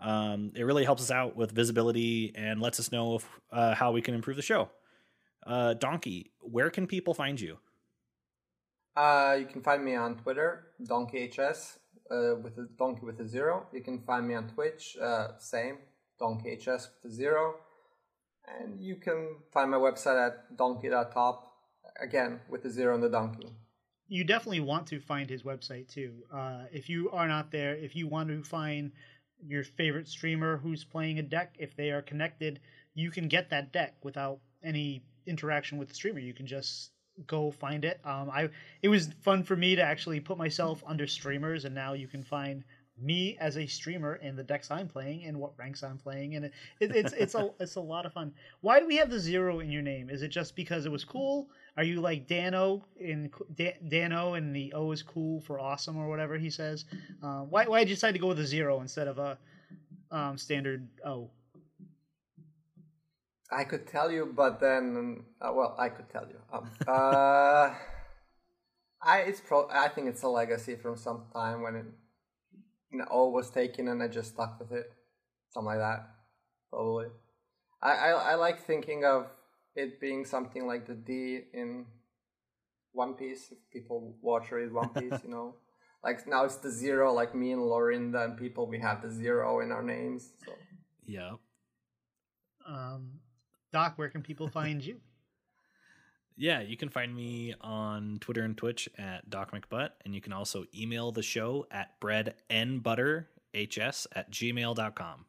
Um, 0.00 0.52
it 0.54 0.62
really 0.62 0.84
helps 0.84 1.02
us 1.02 1.10
out 1.10 1.36
with 1.36 1.52
visibility 1.52 2.32
and 2.34 2.60
lets 2.60 2.80
us 2.80 2.90
know 2.90 3.16
if, 3.16 3.40
uh, 3.52 3.74
how 3.74 3.92
we 3.92 4.00
can 4.00 4.14
improve 4.14 4.36
the 4.36 4.42
show. 4.42 4.70
Uh, 5.46 5.74
Donkey, 5.74 6.32
where 6.40 6.70
can 6.70 6.86
people 6.86 7.12
find 7.12 7.40
you? 7.40 7.58
Uh, 8.96 9.36
you 9.38 9.46
can 9.46 9.62
find 9.62 9.84
me 9.84 9.94
on 9.94 10.16
Twitter, 10.16 10.68
DonkeyHS, 10.84 11.78
uh, 12.10 12.36
with 12.42 12.58
a 12.58 12.66
donkey 12.78 13.04
with 13.04 13.20
a 13.20 13.26
zero. 13.26 13.66
You 13.72 13.82
can 13.82 14.00
find 14.00 14.26
me 14.26 14.34
on 14.34 14.48
Twitch, 14.48 14.96
uh, 15.00 15.38
same, 15.38 15.78
DonkeyHS 16.20 16.88
with 17.02 17.12
a 17.12 17.14
zero. 17.14 17.54
And 18.58 18.80
you 18.80 18.96
can 18.96 19.36
find 19.52 19.70
my 19.70 19.76
website 19.76 20.26
at 20.26 20.56
donkey.top, 20.56 21.52
again, 22.00 22.40
with 22.48 22.62
the 22.62 22.70
zero 22.70 22.94
on 22.94 23.00
the 23.00 23.08
donkey. 23.08 23.48
You 24.08 24.24
definitely 24.24 24.60
want 24.60 24.88
to 24.88 25.00
find 25.00 25.30
his 25.30 25.44
website 25.44 25.88
too. 25.88 26.14
Uh, 26.34 26.64
if 26.72 26.88
you 26.88 27.10
are 27.10 27.28
not 27.28 27.52
there, 27.52 27.76
if 27.76 27.94
you 27.94 28.08
want 28.08 28.28
to 28.28 28.42
find 28.42 28.90
your 29.46 29.62
favorite 29.62 30.08
streamer 30.08 30.56
who's 30.56 30.84
playing 30.84 31.18
a 31.18 31.22
deck, 31.22 31.54
if 31.58 31.76
they 31.76 31.90
are 31.90 32.02
connected, 32.02 32.60
you 32.94 33.10
can 33.10 33.28
get 33.28 33.50
that 33.50 33.72
deck 33.72 33.94
without 34.02 34.40
any 34.64 35.02
interaction 35.26 35.78
with 35.78 35.88
the 35.88 35.94
streamer. 35.94 36.18
You 36.18 36.34
can 36.34 36.46
just 36.46 36.90
go 37.26 37.50
find 37.50 37.84
it. 37.84 38.00
Um, 38.04 38.30
I 38.30 38.48
it 38.82 38.88
was 38.88 39.10
fun 39.22 39.42
for 39.44 39.56
me 39.56 39.76
to 39.76 39.82
actually 39.82 40.20
put 40.20 40.38
myself 40.38 40.82
under 40.86 41.06
streamers, 41.06 41.64
and 41.64 41.74
now 41.74 41.92
you 41.92 42.08
can 42.08 42.24
find 42.24 42.64
me 43.00 43.36
as 43.40 43.56
a 43.56 43.66
streamer 43.66 44.14
and 44.14 44.38
the 44.38 44.42
decks 44.42 44.70
I'm 44.70 44.88
playing 44.88 45.24
and 45.24 45.38
what 45.38 45.52
ranks 45.56 45.82
I'm 45.82 45.98
playing, 45.98 46.36
and 46.36 46.46
it, 46.46 46.52
it, 46.80 46.94
it's 46.94 47.12
it's 47.12 47.34
a 47.34 47.50
it's 47.60 47.76
a 47.76 47.80
lot 47.80 48.06
of 48.06 48.12
fun. 48.12 48.32
Why 48.60 48.80
do 48.80 48.86
we 48.86 48.96
have 48.96 49.10
the 49.10 49.18
zero 49.18 49.60
in 49.60 49.70
your 49.70 49.82
name? 49.82 50.10
Is 50.10 50.22
it 50.22 50.28
just 50.28 50.56
because 50.56 50.86
it 50.86 50.92
was 50.92 51.04
cool? 51.04 51.48
Are 51.76 51.84
you 51.84 52.00
like 52.00 52.26
Dano 52.26 52.84
in 52.98 53.30
Dano 53.88 54.34
and 54.34 54.54
the 54.54 54.72
O 54.72 54.92
is 54.92 55.02
cool 55.02 55.40
for 55.40 55.58
awesome 55.58 55.96
or 55.96 56.08
whatever 56.08 56.36
he 56.36 56.50
says? 56.50 56.84
Uh, 57.22 57.40
why 57.42 57.66
why 57.66 57.80
did 57.80 57.88
you 57.88 57.94
decide 57.94 58.12
to 58.12 58.18
go 58.18 58.28
with 58.28 58.40
a 58.40 58.46
zero 58.46 58.80
instead 58.80 59.08
of 59.08 59.18
a 59.18 59.38
um, 60.10 60.36
standard 60.36 60.88
O? 61.04 61.30
I 63.52 63.64
could 63.64 63.86
tell 63.86 64.12
you, 64.12 64.32
but 64.32 64.60
then, 64.60 65.24
uh, 65.40 65.50
well, 65.52 65.74
I 65.76 65.88
could 65.88 66.08
tell 66.08 66.26
you. 66.28 66.38
Um, 66.52 66.70
uh, 66.86 67.74
I 69.02 69.20
it's 69.20 69.40
pro. 69.40 69.68
I 69.70 69.88
think 69.88 70.08
it's 70.08 70.22
a 70.22 70.28
legacy 70.28 70.76
from 70.76 70.96
some 70.96 71.24
time 71.32 71.62
when 71.62 71.74
it 71.74 71.86
you 72.90 72.98
know, 72.98 73.06
O 73.10 73.28
was 73.28 73.50
taken 73.50 73.88
and 73.88 74.02
I 74.02 74.08
just 74.08 74.34
stuck 74.34 74.58
with 74.58 74.72
it, 74.72 74.92
something 75.50 75.66
like 75.66 75.78
that, 75.78 76.08
probably. 76.70 77.06
I, 77.82 77.92
I 77.92 78.10
I 78.10 78.34
like 78.34 78.66
thinking 78.66 79.04
of 79.04 79.26
it 79.74 80.00
being 80.00 80.24
something 80.24 80.66
like 80.66 80.86
the 80.86 80.94
D 80.94 81.40
in 81.54 81.86
One 82.92 83.14
Piece. 83.14 83.52
If 83.52 83.58
people 83.72 84.16
watch 84.20 84.52
or 84.52 84.56
read 84.56 84.72
One 84.72 84.90
Piece, 84.90 85.20
you 85.24 85.30
know, 85.30 85.54
like 86.04 86.26
now 86.26 86.44
it's 86.44 86.56
the 86.56 86.70
zero. 86.70 87.12
Like 87.12 87.34
me 87.34 87.52
and 87.52 87.62
Lorinda 87.62 88.24
and 88.24 88.36
people, 88.36 88.66
we 88.66 88.78
have 88.80 89.02
the 89.02 89.10
zero 89.10 89.60
in 89.60 89.72
our 89.72 89.82
names. 89.82 90.30
So 90.44 90.52
yeah. 91.06 91.32
Um, 92.66 93.20
Doc, 93.72 93.94
where 93.96 94.08
can 94.08 94.22
people 94.22 94.48
find 94.48 94.84
you? 94.84 95.00
Yeah, 96.36 96.60
you 96.60 96.76
can 96.76 96.88
find 96.88 97.14
me 97.14 97.54
on 97.60 98.18
Twitter 98.20 98.42
and 98.42 98.56
Twitch 98.56 98.88
at 98.96 99.28
Doc 99.28 99.52
McButt, 99.52 99.90
and 100.04 100.14
you 100.14 100.20
can 100.20 100.32
also 100.32 100.64
email 100.74 101.12
the 101.12 101.22
show 101.22 101.66
at 101.70 102.00
breadandbutterhs 102.00 103.26
at 104.12 104.30
gmail.com. 104.30 105.24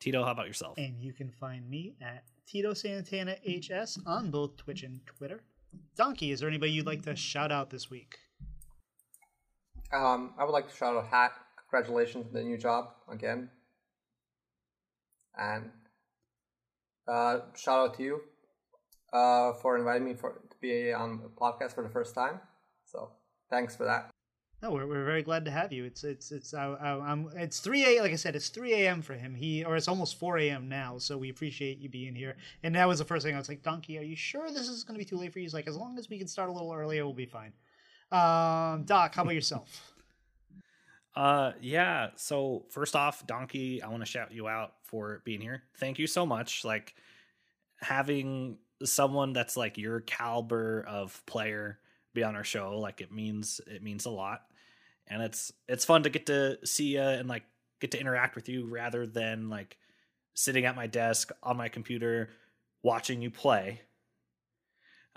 Tito, 0.00 0.24
how 0.24 0.32
about 0.32 0.46
yourself? 0.46 0.78
And 0.78 1.00
you 1.00 1.12
can 1.12 1.30
find 1.30 1.68
me 1.68 1.94
at 2.00 2.24
Tito 2.46 2.74
Santana 2.74 3.36
HS 3.46 3.98
on 4.06 4.30
both 4.30 4.56
Twitch 4.56 4.82
and 4.82 5.00
Twitter. 5.06 5.42
Donkey, 5.94 6.32
is 6.32 6.40
there 6.40 6.48
anybody 6.48 6.72
you'd 6.72 6.86
like 6.86 7.02
to 7.02 7.14
shout 7.14 7.52
out 7.52 7.70
this 7.70 7.90
week? 7.90 8.18
Um, 9.92 10.34
I 10.38 10.44
would 10.44 10.52
like 10.52 10.68
to 10.68 10.74
shout 10.74 10.96
out 10.96 11.06
Hat. 11.06 11.32
Congratulations 11.70 12.26
on 12.26 12.32
the 12.32 12.42
new 12.42 12.56
job 12.56 12.86
again. 13.08 13.50
And 15.38 15.70
uh, 17.06 17.40
shout 17.54 17.78
out 17.78 17.96
to 17.98 18.02
you 18.02 18.20
uh, 19.12 19.52
for 19.54 19.76
inviting 19.76 20.04
me 20.04 20.14
for 20.14 20.40
to 20.50 20.56
be 20.60 20.92
on 20.92 21.20
the 21.22 21.28
podcast 21.28 21.74
for 21.74 21.82
the 21.82 21.90
first 21.90 22.14
time. 22.14 22.40
So 22.84 23.10
thanks 23.50 23.76
for 23.76 23.84
that. 23.84 24.10
No, 24.62 24.72
we're, 24.72 24.86
we're 24.86 25.06
very 25.06 25.22
glad 25.22 25.46
to 25.46 25.50
have 25.50 25.72
you. 25.72 25.84
It's 25.84 26.04
it's 26.04 26.32
it's 26.32 26.52
I, 26.52 26.66
I, 26.66 27.10
am 27.12 27.30
it's 27.34 27.60
three 27.60 27.96
a 27.96 28.02
like 28.02 28.12
I 28.12 28.16
said 28.16 28.36
it's 28.36 28.50
three 28.50 28.74
a.m. 28.74 29.00
for 29.00 29.14
him. 29.14 29.34
He 29.34 29.64
or 29.64 29.74
it's 29.76 29.88
almost 29.88 30.18
four 30.18 30.38
a.m. 30.38 30.68
now. 30.68 30.98
So 30.98 31.16
we 31.16 31.30
appreciate 31.30 31.78
you 31.78 31.88
being 31.88 32.14
here. 32.14 32.36
And 32.62 32.74
that 32.74 32.86
was 32.86 32.98
the 32.98 33.06
first 33.06 33.24
thing 33.24 33.34
I 33.34 33.38
was 33.38 33.48
like, 33.48 33.62
Donkey, 33.62 33.98
are 33.98 34.02
you 34.02 34.16
sure 34.16 34.50
this 34.50 34.68
is 34.68 34.84
going 34.84 34.98
to 34.98 34.98
be 34.98 35.08
too 35.08 35.16
late 35.16 35.32
for 35.32 35.38
you? 35.38 35.44
He's 35.44 35.54
like, 35.54 35.66
as 35.66 35.76
long 35.76 35.98
as 35.98 36.10
we 36.10 36.18
can 36.18 36.26
start 36.26 36.50
a 36.50 36.52
little 36.52 36.72
earlier, 36.72 37.06
we'll 37.06 37.14
be 37.14 37.26
fine. 37.26 37.52
Um, 38.12 38.84
Doc, 38.84 39.14
how 39.14 39.22
about 39.22 39.34
yourself? 39.34 39.94
Uh, 41.16 41.52
yeah. 41.60 42.10
So 42.14 42.64
first 42.70 42.94
off, 42.94 43.26
Donkey, 43.26 43.82
I 43.82 43.88
want 43.88 44.00
to 44.00 44.06
shout 44.06 44.30
you 44.30 44.46
out 44.46 44.74
for 44.84 45.22
being 45.24 45.40
here. 45.40 45.64
Thank 45.76 45.98
you 45.98 46.06
so 46.06 46.24
much. 46.24 46.64
Like 46.64 46.94
having 47.80 48.58
someone 48.84 49.32
that's 49.32 49.56
like 49.56 49.78
your 49.78 50.00
caliber 50.00 50.84
of 50.86 51.24
player 51.26 51.78
be 52.14 52.22
on 52.22 52.36
our 52.36 52.44
show, 52.44 52.78
like 52.78 53.00
it 53.00 53.12
means 53.12 53.60
it 53.66 53.82
means 53.82 54.06
a 54.06 54.10
lot, 54.10 54.42
and 55.06 55.22
it's 55.22 55.52
it's 55.68 55.84
fun 55.84 56.02
to 56.04 56.10
get 56.10 56.26
to 56.26 56.64
see 56.66 56.94
you 56.94 57.02
and 57.02 57.28
like 57.28 57.44
get 57.80 57.92
to 57.92 58.00
interact 58.00 58.34
with 58.34 58.48
you 58.48 58.66
rather 58.66 59.06
than 59.06 59.48
like 59.48 59.76
sitting 60.34 60.64
at 60.64 60.76
my 60.76 60.86
desk 60.86 61.30
on 61.42 61.56
my 61.56 61.68
computer 61.68 62.30
watching 62.82 63.20
you 63.20 63.30
play 63.30 63.80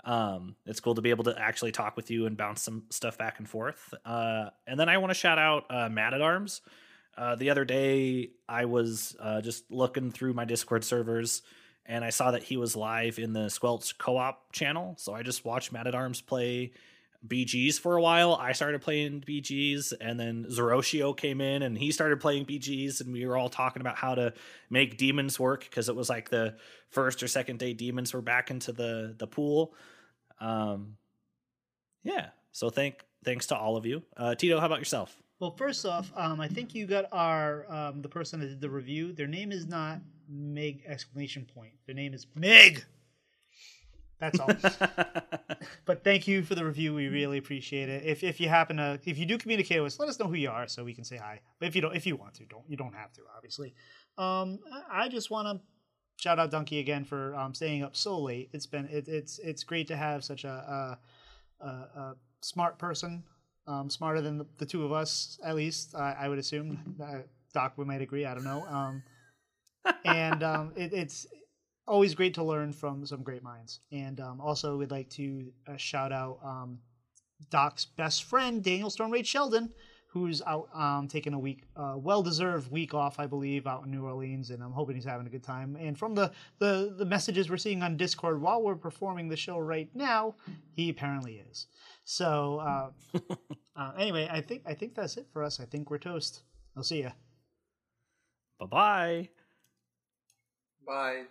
um, 0.04 0.56
it's 0.66 0.80
cool 0.80 0.94
to 0.94 1.02
be 1.02 1.10
able 1.10 1.24
to 1.24 1.38
actually 1.38 1.72
talk 1.72 1.96
with 1.96 2.10
you 2.10 2.26
and 2.26 2.36
bounce 2.36 2.62
some 2.62 2.84
stuff 2.90 3.16
back 3.16 3.38
and 3.38 3.48
forth. 3.48 3.94
Uh, 4.04 4.50
and 4.66 4.78
then 4.78 4.88
I 4.88 4.98
want 4.98 5.10
to 5.10 5.14
shout 5.14 5.38
out 5.38 5.64
uh, 5.70 5.88
Mad 5.88 6.14
at 6.14 6.20
Arms. 6.20 6.60
Uh, 7.16 7.36
the 7.36 7.50
other 7.50 7.64
day, 7.64 8.30
I 8.48 8.66
was 8.66 9.16
uh, 9.20 9.40
just 9.40 9.70
looking 9.70 10.10
through 10.10 10.34
my 10.34 10.44
Discord 10.44 10.84
servers 10.84 11.42
and 11.86 12.04
I 12.04 12.10
saw 12.10 12.30
that 12.30 12.42
he 12.42 12.56
was 12.56 12.76
live 12.76 13.18
in 13.18 13.32
the 13.32 13.50
Squelch 13.50 13.98
co 13.98 14.16
op 14.16 14.52
channel. 14.52 14.94
So 14.98 15.14
I 15.14 15.22
just 15.22 15.44
watched 15.44 15.72
Mad 15.72 15.86
at 15.86 15.94
Arms 15.94 16.20
play 16.20 16.72
BGs 17.26 17.80
for 17.80 17.96
a 17.96 18.02
while. 18.02 18.34
I 18.34 18.52
started 18.52 18.82
playing 18.82 19.22
BGs, 19.26 19.94
and 20.00 20.18
then 20.18 20.46
Zeroshio 20.50 21.16
came 21.16 21.40
in 21.40 21.62
and 21.62 21.76
he 21.76 21.90
started 21.90 22.20
playing 22.20 22.44
BGs, 22.46 23.00
and 23.00 23.12
we 23.12 23.26
were 23.26 23.36
all 23.36 23.48
talking 23.48 23.80
about 23.80 23.96
how 23.96 24.14
to 24.14 24.34
make 24.70 24.96
demons 24.96 25.40
work 25.40 25.64
because 25.64 25.88
it 25.88 25.96
was 25.96 26.08
like 26.08 26.28
the 26.28 26.56
first 26.90 27.22
or 27.22 27.28
second 27.28 27.58
day 27.58 27.72
demons 27.72 28.12
were 28.12 28.22
back 28.22 28.50
into 28.50 28.72
the 28.72 29.14
the 29.18 29.26
pool. 29.26 29.74
Um, 30.40 30.96
yeah. 32.02 32.28
So 32.52 32.70
thank 32.70 33.04
thanks 33.24 33.46
to 33.48 33.56
all 33.56 33.76
of 33.76 33.86
you. 33.86 34.02
Uh, 34.16 34.34
Tito, 34.34 34.60
how 34.60 34.66
about 34.66 34.78
yourself? 34.78 35.16
Well, 35.40 35.50
first 35.50 35.84
off, 35.84 36.12
um, 36.16 36.40
I 36.40 36.48
think 36.48 36.74
you 36.74 36.86
got 36.86 37.06
our 37.10 37.70
um, 37.72 38.02
the 38.02 38.08
person 38.08 38.40
that 38.40 38.46
did 38.46 38.60
the 38.60 38.70
review. 38.70 39.12
Their 39.12 39.26
name 39.26 39.50
is 39.50 39.66
not 39.66 39.98
Meg 40.28 40.82
exclamation 40.86 41.44
point. 41.44 41.72
Their 41.86 41.94
name 41.94 42.14
is 42.14 42.26
Meg. 42.34 42.84
That's 44.20 44.40
all. 44.40 44.48
but 45.84 46.04
thank 46.04 46.26
you 46.26 46.42
for 46.42 46.54
the 46.54 46.64
review. 46.64 46.94
We 46.94 47.08
really 47.08 47.38
appreciate 47.38 47.88
it. 47.88 48.04
If 48.04 48.22
if 48.22 48.40
you 48.40 48.48
happen 48.48 48.76
to 48.76 48.98
if 49.04 49.18
you 49.18 49.26
do 49.26 49.38
communicate 49.38 49.82
with 49.82 49.92
us, 49.92 49.98
let 49.98 50.08
us 50.08 50.18
know 50.18 50.26
who 50.26 50.34
you 50.34 50.50
are 50.50 50.66
so 50.68 50.84
we 50.84 50.94
can 50.94 51.04
say 51.04 51.16
hi. 51.16 51.40
But 51.58 51.68
if 51.68 51.76
you 51.76 51.82
don't 51.82 51.94
if 51.94 52.06
you 52.06 52.16
want 52.16 52.34
to, 52.34 52.44
don't 52.44 52.64
you 52.68 52.76
don't 52.76 52.94
have 52.94 53.12
to, 53.14 53.22
obviously. 53.36 53.74
Um, 54.16 54.60
I 54.90 55.08
just 55.08 55.30
want 55.30 55.48
to 55.48 55.64
shout 56.16 56.38
out 56.38 56.50
Donkey 56.50 56.78
again 56.78 57.04
for 57.04 57.34
um, 57.34 57.54
staying 57.54 57.82
up 57.82 57.96
so 57.96 58.20
late. 58.20 58.50
It's 58.52 58.66
been 58.66 58.88
it, 58.90 59.08
it's 59.08 59.38
it's 59.40 59.64
great 59.64 59.88
to 59.88 59.96
have 59.96 60.24
such 60.24 60.44
a, 60.44 60.98
a, 61.60 61.64
a, 61.64 61.68
a 61.68 62.16
smart 62.40 62.78
person, 62.78 63.24
um, 63.66 63.90
smarter 63.90 64.20
than 64.20 64.38
the, 64.38 64.46
the, 64.58 64.66
two 64.66 64.84
of 64.84 64.92
us 64.92 65.38
at 65.44 65.56
least. 65.56 65.94
I, 65.94 66.16
I 66.20 66.28
would 66.28 66.38
assume. 66.38 66.96
Uh, 67.02 67.18
Doc 67.52 67.74
we 67.76 67.84
might 67.84 68.02
agree. 68.02 68.26
I 68.26 68.34
don't 68.34 68.44
know. 68.44 68.64
Um, 68.66 69.02
and 70.04 70.42
um, 70.42 70.72
it, 70.76 70.92
it's 70.92 71.26
always 71.86 72.14
great 72.14 72.34
to 72.34 72.42
learn 72.42 72.72
from 72.72 73.04
some 73.06 73.22
great 73.22 73.42
minds. 73.42 73.80
And 73.92 74.20
um, 74.20 74.40
also, 74.40 74.76
we'd 74.76 74.90
like 74.90 75.10
to 75.10 75.52
uh, 75.66 75.76
shout 75.76 76.12
out 76.12 76.38
um, 76.44 76.78
Doc's 77.50 77.84
best 77.84 78.24
friend, 78.24 78.62
Daniel 78.62 78.90
Stormrage 78.90 79.26
Sheldon 79.26 79.72
who's 80.14 80.40
out 80.46 80.68
um, 80.72 81.08
taking 81.08 81.34
a 81.34 81.38
week, 81.38 81.64
uh, 81.74 81.94
well-deserved 81.96 82.70
week 82.70 82.94
off, 82.94 83.18
I 83.18 83.26
believe, 83.26 83.66
out 83.66 83.84
in 83.84 83.90
New 83.90 84.04
Orleans, 84.04 84.50
and 84.50 84.62
I'm 84.62 84.70
hoping 84.70 84.94
he's 84.94 85.04
having 85.04 85.26
a 85.26 85.30
good 85.30 85.42
time. 85.42 85.76
And 85.78 85.98
from 85.98 86.14
the, 86.14 86.30
the 86.60 86.94
the 86.96 87.04
messages 87.04 87.50
we're 87.50 87.56
seeing 87.56 87.82
on 87.82 87.96
Discord 87.96 88.40
while 88.40 88.62
we're 88.62 88.76
performing 88.76 89.28
the 89.28 89.36
show 89.36 89.58
right 89.58 89.90
now, 89.92 90.36
he 90.70 90.88
apparently 90.88 91.42
is. 91.50 91.66
So 92.04 92.60
uh, 92.60 93.18
uh, 93.76 93.92
anyway, 93.98 94.28
I 94.30 94.40
think 94.40 94.62
I 94.64 94.74
think 94.74 94.94
that's 94.94 95.16
it 95.16 95.26
for 95.32 95.42
us. 95.42 95.58
I 95.58 95.64
think 95.64 95.90
we're 95.90 95.98
toast. 95.98 96.44
I'll 96.76 96.84
see 96.84 96.98
you. 96.98 97.10
Bye-bye. 98.60 99.43
Bye. 100.86 101.24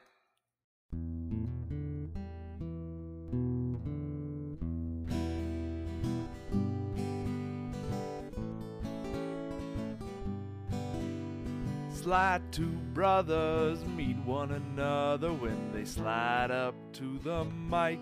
slide 12.03 12.41
two 12.51 12.77
brothers 12.93 13.85
meet 13.85 14.17
one 14.25 14.51
another 14.51 15.31
when 15.31 15.71
they 15.71 15.85
slide 15.85 16.51
up 16.51 16.75
to 16.91 17.17
the 17.19 17.45
mic. 17.45 17.99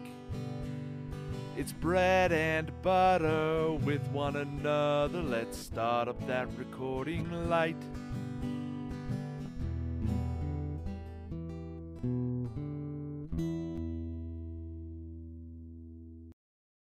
It's 1.56 1.72
bread 1.72 2.32
and 2.32 2.72
butter 2.82 3.74
with 3.74 4.02
one 4.08 4.38
another. 4.38 5.22
Let's 5.22 5.56
start 5.56 6.08
up 6.08 6.26
that 6.26 6.48
recording 6.58 7.48
light. 7.48 7.78